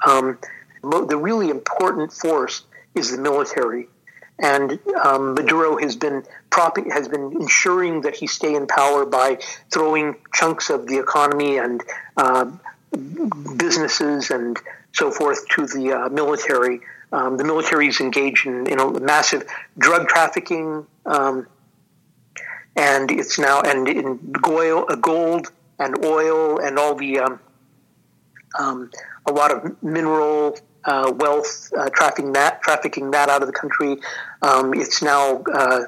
Um, 0.06 0.38
the 0.82 1.18
really 1.18 1.50
important 1.50 2.14
force 2.14 2.62
is 2.94 3.10
the 3.10 3.18
military 3.18 3.88
and 4.38 4.78
um, 5.02 5.34
Maduro 5.34 5.78
has 5.78 5.96
been 5.96 6.24
propping, 6.50 6.90
has 6.90 7.08
been 7.08 7.32
ensuring 7.40 8.00
that 8.02 8.16
he 8.16 8.26
stay 8.26 8.54
in 8.54 8.66
power 8.66 9.06
by 9.06 9.38
throwing 9.70 10.16
chunks 10.34 10.70
of 10.70 10.86
the 10.86 10.98
economy 10.98 11.58
and 11.58 11.82
uh, 12.16 12.50
businesses 13.56 14.30
and 14.30 14.58
so 14.92 15.10
forth 15.10 15.46
to 15.48 15.66
the 15.66 15.92
uh, 15.92 16.08
military. 16.08 16.80
Um, 17.12 17.36
the 17.36 17.44
military 17.44 17.88
is 17.88 18.00
engaged 18.00 18.46
in, 18.46 18.66
in, 18.66 18.80
a 18.80 19.00
massive 19.00 19.44
drug 19.78 20.08
trafficking, 20.08 20.84
um, 21.06 21.46
and 22.74 23.10
it's 23.10 23.38
now 23.38 23.60
and 23.60 23.88
in 23.88 24.34
uh, 24.42 24.96
gold 24.96 25.52
and 25.78 26.04
oil 26.04 26.58
and 26.58 26.76
all 26.78 26.96
the 26.96 27.20
um, 27.20 27.40
um, 28.58 28.90
a 29.26 29.32
lot 29.32 29.52
of 29.52 29.80
mineral 29.82 30.58
uh, 30.86 31.12
wealth 31.16 31.72
uh, 31.76 31.88
trafficking 31.90 32.32
that 32.32 32.62
trafficking 32.62 33.10
that 33.12 33.28
out 33.28 33.42
of 33.42 33.46
the 33.46 33.52
country. 33.52 33.98
Um, 34.42 34.74
it's 34.74 35.02
now 35.02 35.42
uh, 35.52 35.84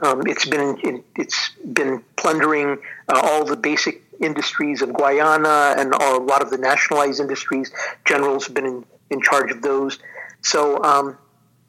um, 0.00 0.22
it's 0.26 0.44
been 0.46 1.02
it's 1.16 1.50
been 1.72 2.02
plundering 2.16 2.78
uh, 3.08 3.20
all 3.22 3.44
the 3.44 3.56
basic 3.56 4.02
industries 4.20 4.82
of 4.82 4.90
Guayana 4.90 5.74
and 5.78 5.92
a 5.92 6.16
lot 6.18 6.42
of 6.42 6.50
the 6.50 6.58
nationalized 6.58 7.20
industries. 7.20 7.72
Generals 8.04 8.46
have 8.46 8.54
been 8.54 8.66
in, 8.66 8.84
in 9.10 9.20
charge 9.20 9.50
of 9.50 9.62
those. 9.62 9.98
So 10.42 10.82
um, 10.82 11.18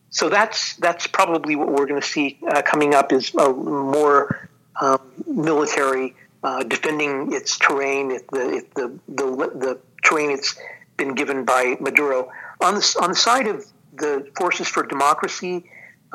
so 0.09 0.29
that's 0.29 0.75
that's 0.77 1.07
probably 1.07 1.55
what 1.55 1.69
we're 1.69 1.85
going 1.85 2.01
to 2.01 2.07
see 2.07 2.39
uh, 2.47 2.61
coming 2.61 2.93
up 2.95 3.11
is 3.11 3.33
more 3.33 4.49
um, 4.81 4.99
military 5.27 6.15
uh, 6.45 6.63
defending 6.63 7.33
its 7.33 7.57
terrain, 7.57 8.09
the, 8.09 8.63
the, 8.75 8.99
the, 9.07 9.25
the 9.55 9.79
terrain 10.03 10.29
it's 10.29 10.55
been 10.95 11.15
given 11.15 11.43
by 11.43 11.75
Maduro. 11.79 12.31
On 12.61 12.75
the, 12.75 12.97
on 13.01 13.09
the 13.09 13.15
side 13.15 13.47
of 13.47 13.65
the 13.93 14.29
Forces 14.37 14.67
for 14.67 14.83
Democracy, 14.83 15.69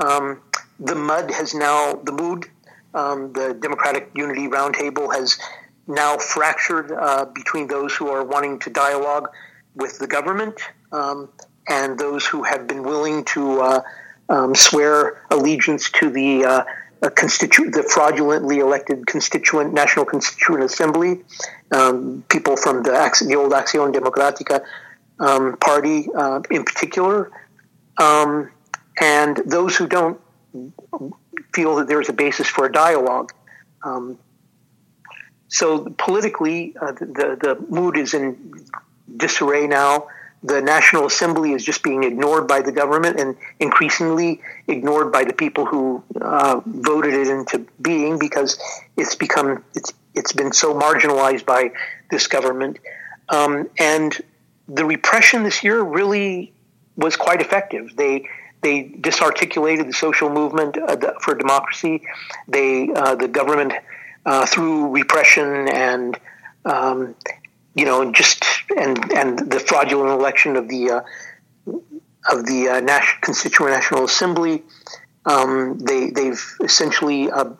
um, 0.04 0.40
the 0.78 0.94
MUD 0.94 1.30
has 1.30 1.54
now, 1.54 1.94
the 2.04 2.12
MOOD, 2.12 2.48
um, 2.94 3.32
the 3.32 3.54
Democratic 3.54 4.10
Unity 4.14 4.48
Roundtable, 4.48 5.14
has 5.14 5.38
now 5.86 6.16
fractured 6.16 6.92
uh, 6.92 7.24
between 7.26 7.66
those 7.66 7.94
who 7.94 8.08
are 8.08 8.24
wanting 8.24 8.58
to 8.60 8.70
dialogue 8.70 9.28
with 9.74 9.98
the 9.98 10.06
government 10.06 10.60
um, 10.92 11.28
and 11.68 11.98
those 11.98 12.26
who 12.26 12.42
have 12.42 12.66
been 12.66 12.82
willing 12.82 13.24
to 13.24 13.60
uh, 13.60 13.82
um, 14.28 14.54
swear 14.54 15.24
allegiance 15.30 15.90
to 15.90 16.10
the 16.10 16.44
uh, 16.44 16.64
constitu- 17.02 17.72
the 17.72 17.82
fraudulently 17.82 18.58
elected 18.58 19.06
constituent 19.06 19.72
National 19.72 20.04
Constituent 20.04 20.64
Assembly, 20.64 21.22
um, 21.72 22.22
people 22.28 22.56
from 22.56 22.82
the, 22.82 22.90
the 23.26 23.34
old 23.36 23.52
Acción 23.52 23.92
Democrática 23.92 24.62
um, 25.20 25.56
party 25.58 26.08
uh, 26.14 26.40
in 26.50 26.64
particular, 26.64 27.30
um, 27.98 28.50
and 29.00 29.36
those 29.46 29.76
who 29.76 29.86
don't 29.86 30.20
feel 31.54 31.76
that 31.76 31.86
there's 31.86 32.08
a 32.08 32.12
basis 32.12 32.48
for 32.48 32.66
a 32.66 32.72
dialogue. 32.72 33.32
Um, 33.84 34.18
so 35.48 35.90
politically, 35.98 36.74
uh, 36.80 36.92
the, 36.92 37.38
the 37.40 37.64
MUD 37.68 37.96
is 37.96 38.14
in 38.14 38.66
disarray 39.16 39.66
now 39.66 40.06
the 40.42 40.62
National 40.62 41.06
Assembly 41.06 41.52
is 41.52 41.64
just 41.64 41.82
being 41.82 42.02
ignored 42.02 42.48
by 42.48 42.62
the 42.62 42.72
government 42.72 43.20
and 43.20 43.36
increasingly 43.58 44.40
ignored 44.66 45.12
by 45.12 45.24
the 45.24 45.34
people 45.34 45.66
who 45.66 46.02
uh, 46.20 46.60
voted 46.64 47.12
it 47.12 47.28
into 47.28 47.66
being 47.80 48.18
because 48.18 48.58
it's 48.96 49.14
become 49.14 49.62
it's 49.74 49.92
it's 50.14 50.32
been 50.32 50.52
so 50.52 50.74
marginalized 50.74 51.44
by 51.44 51.70
this 52.10 52.26
government. 52.26 52.78
Um, 53.28 53.68
and 53.78 54.18
the 54.72 54.84
repression 54.84 55.42
this 55.42 55.64
year 55.64 55.80
really 55.82 56.52
was 56.96 57.16
quite 57.16 57.40
effective. 57.40 57.96
They 57.96 58.28
they 58.62 58.82
disarticulated 58.82 59.88
the 59.88 59.92
social 59.92 60.28
movement 60.28 60.76
uh, 60.76 61.14
for 61.20 61.34
democracy. 61.34 62.02
They 62.46 62.90
uh, 62.90 63.14
the 63.14 63.28
government 63.28 63.72
uh, 64.26 64.46
through 64.46 64.90
repression 64.90 65.68
and 65.68 66.18
um, 66.64 67.14
you 67.74 67.84
know, 67.84 68.12
just 68.12 68.44
and 68.76 69.12
and 69.12 69.50
the 69.50 69.60
fraudulent 69.60 70.10
election 70.20 70.56
of 70.56 70.68
the 70.68 71.04
of 72.30 72.46
the 72.46 72.68
uh, 72.68 72.80
National 72.80 73.20
Constituent 73.22 73.74
National 73.74 74.04
Assembly. 74.04 74.62
Um, 75.26 75.78
they 75.78 76.10
they've 76.10 76.44
essentially 76.62 77.30
uh, 77.30 77.50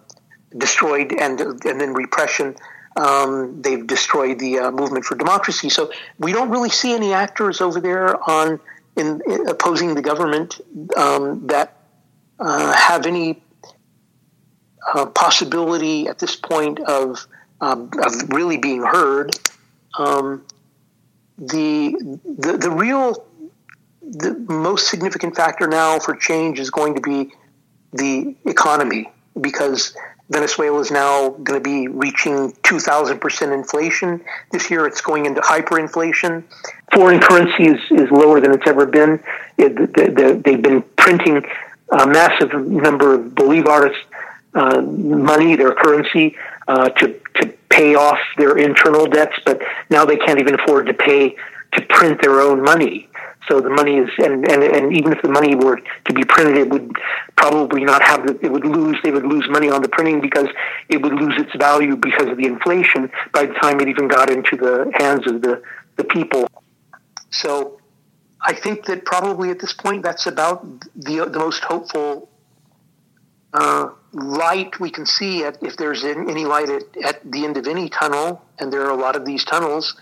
destroyed 0.56 1.12
and 1.12 1.40
and 1.40 1.80
then 1.80 1.94
repression. 1.94 2.56
Um, 3.00 3.62
they've 3.62 3.86
destroyed 3.86 4.38
the 4.38 4.58
uh, 4.58 4.70
movement 4.70 5.04
for 5.04 5.14
democracy. 5.14 5.70
So 5.70 5.90
we 6.18 6.32
don't 6.32 6.50
really 6.50 6.68
see 6.68 6.92
any 6.92 7.14
actors 7.14 7.60
over 7.60 7.80
there 7.80 8.16
on 8.28 8.60
in, 8.96 9.22
in 9.26 9.48
opposing 9.48 9.94
the 9.94 10.02
government 10.02 10.60
um, 10.96 11.46
that 11.46 11.78
uh, 12.38 12.72
have 12.72 13.06
any 13.06 13.42
uh, 14.92 15.06
possibility 15.06 16.08
at 16.08 16.18
this 16.18 16.36
point 16.36 16.80
of 16.80 17.26
um, 17.60 17.90
of 18.04 18.30
really 18.30 18.58
being 18.58 18.82
heard 18.82 19.30
um, 19.98 20.44
the, 21.38 21.94
the 22.24 22.58
the 22.58 22.70
real 22.70 23.26
the 24.02 24.34
most 24.48 24.88
significant 24.88 25.36
factor 25.36 25.66
now 25.66 25.98
for 25.98 26.14
change 26.14 26.58
is 26.58 26.70
going 26.70 26.94
to 26.94 27.00
be 27.00 27.32
the 27.92 28.34
economy 28.44 29.10
because 29.40 29.94
Venezuela 30.30 30.78
is 30.78 30.90
now 30.90 31.30
going 31.30 31.60
to 31.60 31.62
be 31.62 31.88
reaching 31.88 32.52
2,000% 32.62 33.52
inflation 33.52 34.24
this 34.52 34.70
year. 34.70 34.86
It's 34.86 35.00
going 35.00 35.26
into 35.26 35.40
hyperinflation. 35.40 36.44
Foreign 36.94 37.20
currency 37.20 37.66
is, 37.66 37.80
is 37.90 38.10
lower 38.10 38.40
than 38.40 38.52
it's 38.54 38.66
ever 38.66 38.86
been. 38.86 39.22
It, 39.58 39.74
the, 39.76 39.86
the, 39.86 40.40
they've 40.44 40.62
been 40.62 40.82
printing 40.96 41.44
a 41.90 42.06
massive 42.06 42.54
number 42.54 43.14
of 43.14 43.32
bolivars, 43.32 43.94
uh, 44.54 44.80
money, 44.80 45.56
their 45.56 45.74
currency, 45.74 46.36
uh, 46.68 46.90
to, 46.90 47.20
to 47.34 47.48
pay 47.68 47.96
off 47.96 48.18
their 48.38 48.56
internal 48.56 49.06
debts, 49.06 49.36
but 49.44 49.60
now 49.90 50.04
they 50.04 50.16
can't 50.16 50.38
even 50.38 50.54
afford 50.60 50.86
to 50.86 50.94
pay 50.94 51.36
to 51.72 51.82
print 51.88 52.22
their 52.22 52.40
own 52.40 52.62
money. 52.62 53.08
So 53.50 53.60
the 53.60 53.70
money 53.70 53.96
is, 53.96 54.08
and, 54.18 54.48
and, 54.48 54.62
and 54.62 54.96
even 54.96 55.12
if 55.12 55.22
the 55.22 55.28
money 55.28 55.56
were 55.56 55.80
to 56.04 56.12
be 56.12 56.22
printed, 56.22 56.56
it 56.56 56.68
would 56.70 56.92
probably 57.36 57.82
not 57.82 58.00
have, 58.00 58.24
the, 58.24 58.38
it 58.44 58.52
would 58.52 58.64
lose, 58.64 58.96
they 59.02 59.10
would 59.10 59.26
lose 59.26 59.48
money 59.50 59.68
on 59.68 59.82
the 59.82 59.88
printing 59.88 60.20
because 60.20 60.46
it 60.88 61.02
would 61.02 61.12
lose 61.12 61.34
its 61.36 61.50
value 61.56 61.96
because 61.96 62.28
of 62.28 62.36
the 62.36 62.44
inflation 62.44 63.10
by 63.32 63.46
the 63.46 63.54
time 63.54 63.80
it 63.80 63.88
even 63.88 64.06
got 64.06 64.30
into 64.30 64.56
the 64.56 64.92
hands 65.00 65.26
of 65.26 65.42
the, 65.42 65.60
the 65.96 66.04
people. 66.04 66.46
So 67.30 67.80
I 68.40 68.52
think 68.54 68.84
that 68.84 69.04
probably 69.04 69.50
at 69.50 69.58
this 69.58 69.72
point, 69.72 70.04
that's 70.04 70.26
about 70.28 70.62
the, 70.94 71.28
the 71.28 71.38
most 71.40 71.64
hopeful 71.64 72.28
uh, 73.52 73.88
light 74.12 74.78
we 74.78 74.90
can 74.90 75.06
see 75.06 75.42
at, 75.42 75.60
if 75.60 75.76
there's 75.76 76.04
any 76.04 76.44
light 76.44 76.68
at, 76.68 76.84
at, 77.02 77.28
the 77.28 77.44
end 77.44 77.56
of 77.56 77.66
any 77.66 77.88
tunnel, 77.88 78.44
and 78.60 78.72
there 78.72 78.82
are 78.82 78.90
a 78.90 79.00
lot 79.00 79.16
of 79.16 79.24
these 79.24 79.44
tunnels 79.44 79.96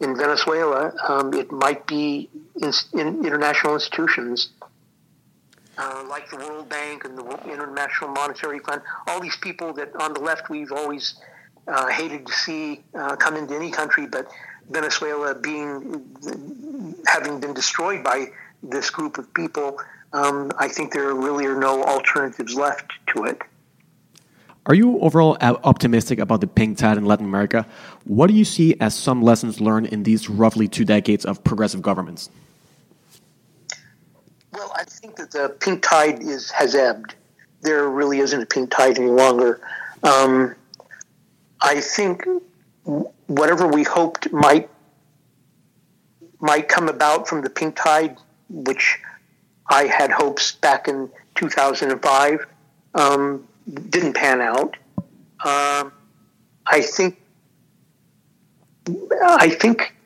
in 0.00 0.16
Venezuela, 0.16 0.92
um, 1.08 1.32
it 1.34 1.50
might 1.50 1.86
be 1.86 2.28
in, 2.60 2.72
in 2.92 3.24
international 3.24 3.74
institutions 3.74 4.50
uh, 5.78 6.04
like 6.08 6.30
the 6.30 6.36
World 6.36 6.68
Bank 6.68 7.04
and 7.04 7.18
the 7.18 7.52
International 7.52 8.10
Monetary 8.10 8.58
Fund. 8.60 8.82
All 9.06 9.20
these 9.20 9.36
people 9.36 9.72
that 9.74 9.94
on 9.96 10.14
the 10.14 10.20
left 10.20 10.48
we've 10.48 10.72
always 10.72 11.14
uh, 11.68 11.88
hated 11.88 12.26
to 12.26 12.32
see 12.32 12.82
uh, 12.94 13.16
come 13.16 13.36
into 13.36 13.54
any 13.54 13.70
country, 13.70 14.06
but 14.06 14.30
Venezuela 14.70 15.34
being 15.34 16.04
having 17.06 17.40
been 17.40 17.54
destroyed 17.54 18.02
by 18.02 18.26
this 18.62 18.90
group 18.90 19.18
of 19.18 19.32
people 19.34 19.78
um, 20.12 20.50
I 20.58 20.68
think 20.68 20.92
there 20.92 21.12
really 21.14 21.46
are 21.46 21.58
no 21.58 21.82
alternatives 21.84 22.54
left 22.54 22.92
to 23.08 23.24
it. 23.24 23.42
Are 24.66 24.74
you 24.74 24.98
overall 24.98 25.36
optimistic 25.40 26.18
about 26.18 26.40
the 26.40 26.48
pink 26.48 26.78
tide 26.78 26.98
in 26.98 27.04
Latin 27.04 27.24
America? 27.24 27.66
What 28.04 28.26
do 28.26 28.34
you 28.34 28.44
see 28.44 28.74
as 28.80 28.96
some 28.96 29.22
lessons 29.22 29.60
learned 29.60 29.86
in 29.86 30.02
these 30.02 30.28
roughly 30.28 30.66
two 30.66 30.84
decades 30.84 31.24
of 31.24 31.42
progressive 31.44 31.82
governments? 31.82 32.30
Well, 34.52 34.72
I 34.74 34.82
think 34.82 35.16
that 35.16 35.30
the 35.30 35.50
pink 35.60 35.82
tide 35.82 36.20
is 36.20 36.50
has 36.50 36.74
ebbed. 36.74 37.14
There 37.60 37.88
really 37.88 38.18
isn't 38.18 38.42
a 38.42 38.46
pink 38.46 38.70
tide 38.70 38.98
any 38.98 39.10
longer. 39.10 39.60
Um, 40.02 40.56
I 41.60 41.80
think 41.80 42.26
whatever 43.28 43.68
we 43.68 43.84
hoped 43.84 44.32
might 44.32 44.68
might 46.40 46.68
come 46.68 46.88
about 46.88 47.28
from 47.28 47.42
the 47.42 47.50
pink 47.50 47.76
tide, 47.76 48.16
which 48.48 48.98
I 49.68 49.84
had 49.84 50.10
hopes 50.10 50.52
back 50.52 50.88
in 50.88 51.08
2005. 51.36 52.46
Um, 52.94 53.46
didn't 53.72 54.14
pan 54.14 54.40
out. 54.40 54.76
Um, 55.44 55.92
I 56.66 56.80
think. 56.80 57.20
I 59.20 59.50
think 59.50 59.96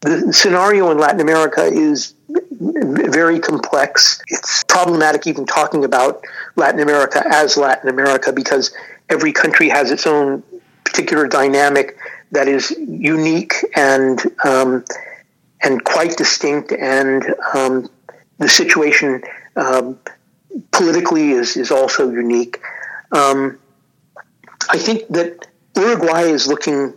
the 0.00 0.32
scenario 0.32 0.90
in 0.90 0.98
Latin 0.98 1.20
America 1.20 1.62
is 1.62 2.14
very 2.60 3.38
complex. 3.38 4.20
It's 4.26 4.64
problematic 4.64 5.26
even 5.26 5.46
talking 5.46 5.84
about 5.84 6.24
Latin 6.56 6.80
America 6.80 7.22
as 7.24 7.56
Latin 7.56 7.88
America 7.88 8.32
because 8.32 8.74
every 9.08 9.32
country 9.32 9.68
has 9.68 9.92
its 9.92 10.06
own 10.06 10.42
particular 10.84 11.28
dynamic 11.28 11.96
that 12.32 12.48
is 12.48 12.70
unique 12.70 13.54
and 13.76 14.20
um, 14.44 14.84
and 15.62 15.84
quite 15.84 16.16
distinct 16.16 16.72
and 16.72 17.34
um, 17.54 17.88
the 18.38 18.48
situation 18.48 19.22
um, 19.56 19.98
politically 20.72 21.32
is, 21.32 21.56
is 21.56 21.70
also 21.70 22.10
unique. 22.10 22.60
Um, 23.12 23.58
I 24.68 24.78
think 24.78 25.08
that 25.08 25.46
Uruguay 25.76 26.22
is 26.22 26.46
looking 26.46 26.94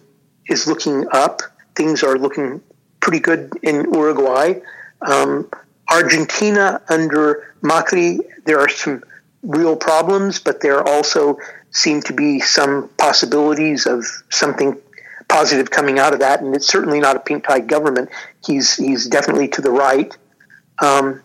is 0.47 0.67
looking 0.67 1.07
up. 1.11 1.41
Things 1.75 2.03
are 2.03 2.17
looking 2.17 2.61
pretty 2.99 3.19
good 3.19 3.51
in 3.63 3.93
Uruguay. 3.93 4.55
Um, 5.01 5.49
Argentina 5.89 6.81
under 6.89 7.53
Macri, 7.61 8.19
there 8.45 8.59
are 8.59 8.69
some 8.69 9.03
real 9.41 9.75
problems, 9.75 10.39
but 10.39 10.61
there 10.61 10.87
also 10.87 11.37
seem 11.71 12.01
to 12.03 12.13
be 12.13 12.39
some 12.39 12.89
possibilities 12.97 13.85
of 13.85 14.05
something 14.29 14.79
positive 15.27 15.69
coming 15.71 15.99
out 15.99 16.13
of 16.13 16.19
that. 16.19 16.41
And 16.41 16.55
it's 16.55 16.67
certainly 16.67 16.99
not 16.99 17.15
a 17.15 17.19
pink 17.19 17.45
tide 17.45 17.67
government. 17.67 18.09
He's 18.45 18.75
he's 18.75 19.07
definitely 19.07 19.47
to 19.49 19.61
the 19.61 19.71
right. 19.71 20.15
Um, 20.79 21.23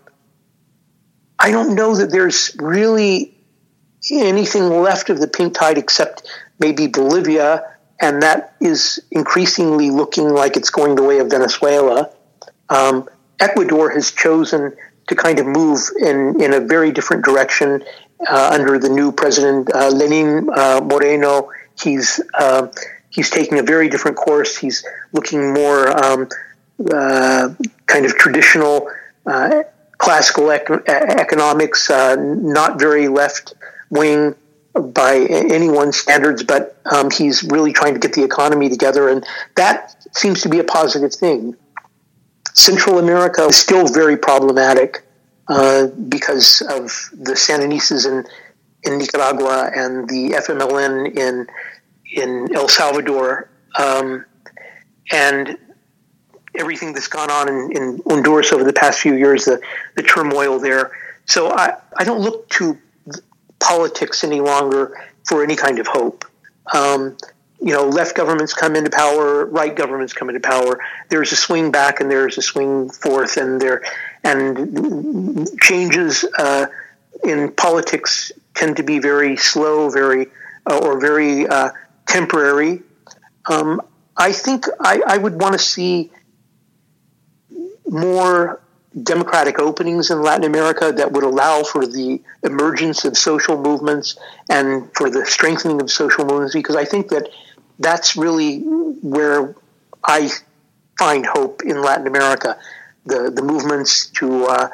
I 1.38 1.50
don't 1.50 1.74
know 1.74 1.94
that 1.96 2.10
there's 2.10 2.56
really 2.58 3.37
anything 4.10 4.68
left 4.68 5.10
of 5.10 5.20
the 5.20 5.28
pink 5.28 5.54
tide 5.54 5.78
except 5.78 6.28
maybe 6.58 6.86
Bolivia, 6.86 7.64
and 8.00 8.22
that 8.22 8.54
is 8.60 9.00
increasingly 9.10 9.90
looking 9.90 10.28
like 10.28 10.56
it's 10.56 10.70
going 10.70 10.94
the 10.94 11.02
way 11.02 11.18
of 11.18 11.30
Venezuela. 11.30 12.10
Um, 12.68 13.08
Ecuador 13.40 13.90
has 13.90 14.10
chosen 14.10 14.72
to 15.08 15.14
kind 15.14 15.38
of 15.38 15.46
move 15.46 15.80
in, 16.00 16.40
in 16.40 16.52
a 16.52 16.60
very 16.60 16.92
different 16.92 17.24
direction 17.24 17.82
uh, 18.28 18.50
under 18.52 18.78
the 18.78 18.88
new 18.88 19.12
president, 19.12 19.72
uh, 19.74 19.88
Lenin 19.88 20.48
uh, 20.54 20.80
Moreno. 20.82 21.50
He's 21.80 22.20
uh, 22.34 22.68
he's 23.10 23.30
taking 23.30 23.58
a 23.58 23.62
very 23.62 23.88
different 23.88 24.16
course. 24.16 24.56
He's 24.56 24.84
looking 25.12 25.54
more 25.54 25.88
um, 26.04 26.28
uh, 26.92 27.50
kind 27.86 28.04
of 28.04 28.16
traditional 28.16 28.90
uh, 29.24 29.62
classical 29.98 30.50
ec- 30.50 30.88
economics, 30.88 31.88
not 31.88 32.78
very 32.78 33.08
left 33.08 33.54
wing 33.90 34.34
by 34.74 35.16
anyone's 35.16 35.96
standards, 35.96 36.42
but 36.42 36.80
um, 36.90 37.10
he's 37.10 37.42
really 37.42 37.72
trying 37.72 37.94
to 37.94 38.00
get 38.00 38.12
the 38.12 38.22
economy 38.22 38.68
together, 38.68 39.08
and 39.08 39.26
that 39.56 39.96
seems 40.14 40.42
to 40.42 40.48
be 40.48 40.58
a 40.58 40.64
positive 40.64 41.12
thing. 41.12 41.56
Central 42.54 42.98
America 42.98 43.42
is 43.42 43.56
still 43.56 43.86
very 43.86 44.16
problematic 44.16 45.04
uh, 45.48 45.86
because 45.86 46.60
of 46.62 47.10
the 47.12 47.32
Sandinistas 47.32 48.06
in, 48.06 48.24
in 48.84 48.98
Nicaragua 48.98 49.70
and 49.74 50.08
the 50.08 50.30
FMLN 50.30 51.16
in 51.16 51.46
in 52.10 52.48
El 52.54 52.68
Salvador, 52.68 53.50
um, 53.78 54.24
and 55.12 55.58
everything 56.54 56.92
that's 56.92 57.08
gone 57.08 57.30
on 57.30 57.48
in, 57.48 57.76
in, 57.76 58.02
Honduras 58.06 58.52
over 58.52 58.64
the 58.64 58.72
past 58.72 59.00
few 59.00 59.14
years, 59.14 59.44
the, 59.44 59.60
the 59.96 60.02
turmoil 60.02 60.58
there. 60.58 60.90
So 61.26 61.50
I, 61.50 61.76
I 61.96 62.04
don't 62.04 62.20
look 62.20 62.48
to 62.50 62.78
politics 63.68 64.24
any 64.24 64.40
longer 64.40 64.98
for 65.28 65.42
any 65.42 65.56
kind 65.56 65.78
of 65.78 65.86
hope. 65.86 66.24
Um, 66.74 67.16
you 67.60 67.72
know, 67.72 67.88
left 67.88 68.16
governments 68.16 68.54
come 68.54 68.76
into 68.76 68.90
power, 68.90 69.44
right 69.46 69.74
governments 69.74 70.12
come 70.12 70.28
into 70.30 70.40
power. 70.40 70.80
There's 71.08 71.32
a 71.32 71.36
swing 71.36 71.70
back 71.70 72.00
and 72.00 72.10
there's 72.10 72.38
a 72.38 72.42
swing 72.42 72.88
forth, 72.90 73.36
and 73.36 73.60
there 73.60 73.82
and 74.22 75.48
changes 75.60 76.24
uh, 76.38 76.66
in 77.24 77.52
politics 77.52 78.32
tend 78.54 78.76
to 78.76 78.84
be 78.84 79.00
very 79.00 79.36
slow, 79.36 79.90
very 79.90 80.28
uh, 80.70 80.78
or 80.78 81.00
very 81.00 81.46
uh, 81.46 81.70
temporary. 82.06 82.82
Um, 83.50 83.80
I 84.16 84.32
think 84.32 84.66
I, 84.80 85.02
I 85.06 85.18
would 85.18 85.40
want 85.40 85.54
to 85.54 85.58
see 85.58 86.12
more 87.86 88.60
democratic 89.02 89.58
openings 89.58 90.10
in 90.10 90.22
Latin 90.22 90.44
America 90.44 90.92
that 90.92 91.12
would 91.12 91.24
allow 91.24 91.62
for 91.62 91.86
the 91.86 92.20
emergence 92.42 93.04
of 93.04 93.16
social 93.16 93.60
movements 93.60 94.16
and 94.48 94.90
for 94.94 95.10
the 95.10 95.26
strengthening 95.26 95.80
of 95.80 95.90
social 95.90 96.24
movements 96.24 96.54
because 96.54 96.76
I 96.76 96.84
think 96.84 97.08
that 97.08 97.28
that's 97.78 98.16
really 98.16 98.60
where 98.60 99.54
I 100.04 100.30
find 100.98 101.24
hope 101.26 101.62
in 101.64 101.82
Latin 101.82 102.06
America. 102.06 102.58
The, 103.04 103.30
the 103.30 103.42
movements 103.42 104.06
to 104.12 104.46
uh, 104.46 104.68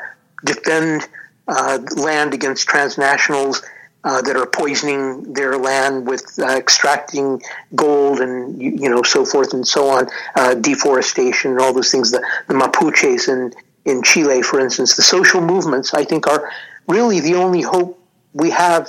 defend 0.45 1.07
uh, 1.47 1.79
land 1.97 2.35
against 2.35 2.69
transnationals 2.69 3.63
uh, 4.05 4.21
that 4.23 4.37
are 4.37 4.47
poisoning 4.47 5.33
their 5.33 5.57
land 5.57 6.07
with 6.07 6.39
uh, 6.39 6.47
extracting 6.47 7.41
gold 7.75 8.21
and 8.21 8.61
you 8.61 8.89
know 8.91 9.03
so 9.03 9.25
forth 9.25 9.55
and 9.55 9.67
so 9.67 9.89
on, 9.89 10.07
uh, 10.37 10.55
deforestation 10.55 11.53
and 11.53 11.61
all 11.61 11.73
those 11.73 11.91
things. 11.91 12.11
The, 12.11 12.25
the 12.47 12.55
Mapuches 12.55 13.33
and 13.33 13.55
in 13.85 14.03
Chile, 14.03 14.43
for 14.43 14.61
instance, 14.61 14.97
the 14.97 15.03
social 15.03 15.41
movements, 15.41 15.95
I 15.95 16.05
think, 16.05 16.27
are 16.27 16.51
really 16.89 17.21
the 17.21 17.35
only 17.35 17.63
hope 17.63 18.01
we 18.33 18.51
have 18.51 18.89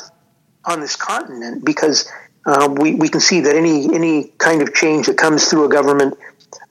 on 0.65 0.79
this 0.79 0.95
continent 0.95 1.63
because 1.63 2.09
uh, 2.45 2.73
we, 2.79 2.95
we 2.95 3.09
can 3.09 3.19
see 3.19 3.41
that 3.41 3.55
any 3.55 3.93
any 3.93 4.25
kind 4.37 4.61
of 4.61 4.73
change 4.73 5.07
that 5.07 5.17
comes 5.17 5.49
through 5.49 5.65
a 5.65 5.69
government, 5.69 6.17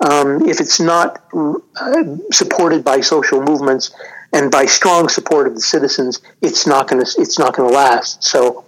um, 0.01 0.47
if 0.49 0.61
it's 0.61 0.81
not 0.81 1.22
uh, 1.35 2.05
supported 2.33 2.85
by 2.85 3.01
social 3.01 3.43
movements 3.43 3.93
and 4.33 4.51
by 4.51 4.66
strong 4.66 5.09
support 5.09 5.47
of 5.47 5.55
the 5.55 5.61
citizens, 5.61 6.20
it's 6.43 6.66
not 6.66 6.89
going 6.89 7.05
to 7.05 7.20
it's 7.20 7.39
not 7.39 7.55
going 7.55 7.68
to 7.68 7.75
last. 7.75 8.22
So 8.22 8.64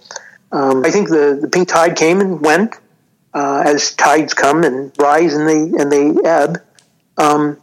um, 0.51 0.85
I 0.85 0.91
think 0.91 1.09
the, 1.09 1.37
the 1.41 1.47
pink 1.47 1.67
tide 1.67 1.95
came 1.95 2.21
and 2.21 2.41
went 2.41 2.75
uh, 3.33 3.63
as 3.65 3.91
tides 3.95 4.33
come 4.33 4.63
and 4.63 4.91
rise 4.97 5.33
and 5.33 5.47
they 5.47 5.81
and 5.81 5.91
they 5.91 6.27
ebb. 6.27 6.61
Um, 7.17 7.57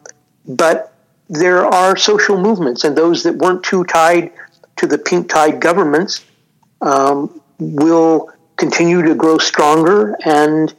but 0.46 0.93
there 1.34 1.66
are 1.66 1.96
social 1.96 2.38
movements, 2.38 2.84
and 2.84 2.96
those 2.96 3.22
that 3.24 3.36
weren't 3.36 3.62
too 3.62 3.84
tied 3.84 4.32
to 4.76 4.86
the 4.86 4.98
pink 4.98 5.28
tide 5.28 5.60
governments 5.60 6.24
um, 6.80 7.40
will 7.58 8.30
continue 8.56 9.02
to 9.02 9.14
grow 9.14 9.38
stronger, 9.38 10.16
and 10.24 10.74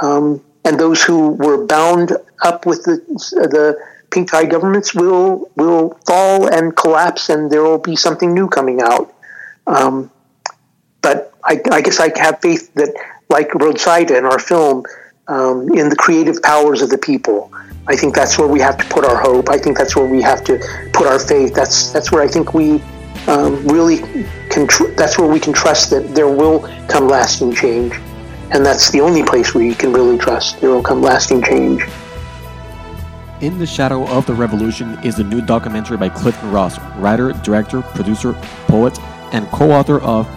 um, 0.00 0.42
and 0.64 0.78
those 0.78 1.02
who 1.02 1.30
were 1.30 1.64
bound 1.66 2.12
up 2.42 2.66
with 2.66 2.84
the 2.84 2.96
the 3.30 3.78
pink 4.10 4.30
tide 4.30 4.50
governments 4.50 4.94
will 4.94 5.50
will 5.56 5.98
fall 6.06 6.46
and 6.48 6.76
collapse, 6.76 7.28
and 7.28 7.50
there 7.50 7.62
will 7.62 7.78
be 7.78 7.96
something 7.96 8.34
new 8.34 8.48
coming 8.48 8.80
out. 8.82 9.14
Um, 9.66 10.10
but 11.02 11.32
I, 11.44 11.60
I, 11.70 11.80
guess 11.80 12.00
I 12.00 12.10
have 12.18 12.40
faith 12.40 12.74
that, 12.74 12.94
like 13.28 13.50
Rotsaida 13.50 14.18
in 14.18 14.24
our 14.24 14.38
film, 14.38 14.84
um, 15.30 15.72
in 15.72 15.88
the 15.88 15.96
creative 15.96 16.42
powers 16.42 16.82
of 16.82 16.90
the 16.90 16.98
people. 16.98 17.50
I 17.86 17.96
think 17.96 18.14
that's 18.14 18.38
where 18.38 18.48
we 18.48 18.60
have 18.60 18.76
to 18.76 18.84
put 18.86 19.04
our 19.04 19.16
hope. 19.16 19.48
I 19.48 19.58
think 19.58 19.78
that's 19.78 19.96
where 19.96 20.04
we 20.04 20.20
have 20.22 20.44
to 20.44 20.58
put 20.92 21.06
our 21.06 21.18
faith. 21.18 21.54
That's 21.54 21.90
that's 21.92 22.12
where 22.12 22.22
I 22.22 22.28
think 22.28 22.52
we 22.52 22.82
um, 23.26 23.66
really 23.66 23.98
can. 24.50 24.66
Tr- 24.66 24.90
that's 24.96 25.18
where 25.18 25.28
we 25.28 25.40
can 25.40 25.52
trust 25.52 25.90
that 25.90 26.14
there 26.14 26.28
will 26.28 26.60
come 26.88 27.08
lasting 27.08 27.54
change, 27.54 27.94
and 28.50 28.66
that's 28.66 28.90
the 28.90 29.00
only 29.00 29.22
place 29.22 29.54
where 29.54 29.64
you 29.64 29.74
can 29.74 29.92
really 29.92 30.18
trust 30.18 30.60
there 30.60 30.70
will 30.70 30.82
come 30.82 31.00
lasting 31.00 31.42
change. 31.42 31.82
In 33.40 33.58
the 33.58 33.66
Shadow 33.66 34.06
of 34.08 34.26
the 34.26 34.34
Revolution 34.34 34.98
is 35.02 35.18
a 35.18 35.24
new 35.24 35.40
documentary 35.40 35.96
by 35.96 36.10
Clifton 36.10 36.50
Ross, 36.52 36.78
writer, 36.96 37.32
director, 37.42 37.80
producer, 37.80 38.34
poet, 38.66 38.98
and 39.32 39.46
co-author 39.48 40.00
of 40.02 40.28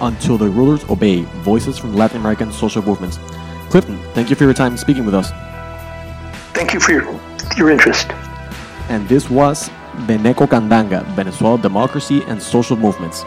Until 0.00 0.36
the 0.36 0.48
Rulers 0.48 0.84
Obey: 0.90 1.22
Voices 1.44 1.78
from 1.78 1.94
Latin 1.94 2.16
American 2.16 2.50
Social 2.50 2.82
Movements. 2.82 3.18
Clifton, 3.70 3.98
thank 4.14 4.30
you 4.30 4.36
for 4.36 4.44
your 4.44 4.54
time 4.54 4.76
speaking 4.76 5.04
with 5.04 5.14
us. 5.14 5.30
Thank 6.54 6.72
you 6.72 6.80
for 6.80 6.92
your, 6.92 7.20
your 7.56 7.70
interest. 7.70 8.10
And 8.88 9.06
this 9.08 9.28
was 9.28 9.68
Veneco 10.06 10.46
Candanga, 10.46 11.04
Venezuela 11.14 11.58
Democracy 11.58 12.22
and 12.24 12.42
Social 12.42 12.76
Movements. 12.76 13.24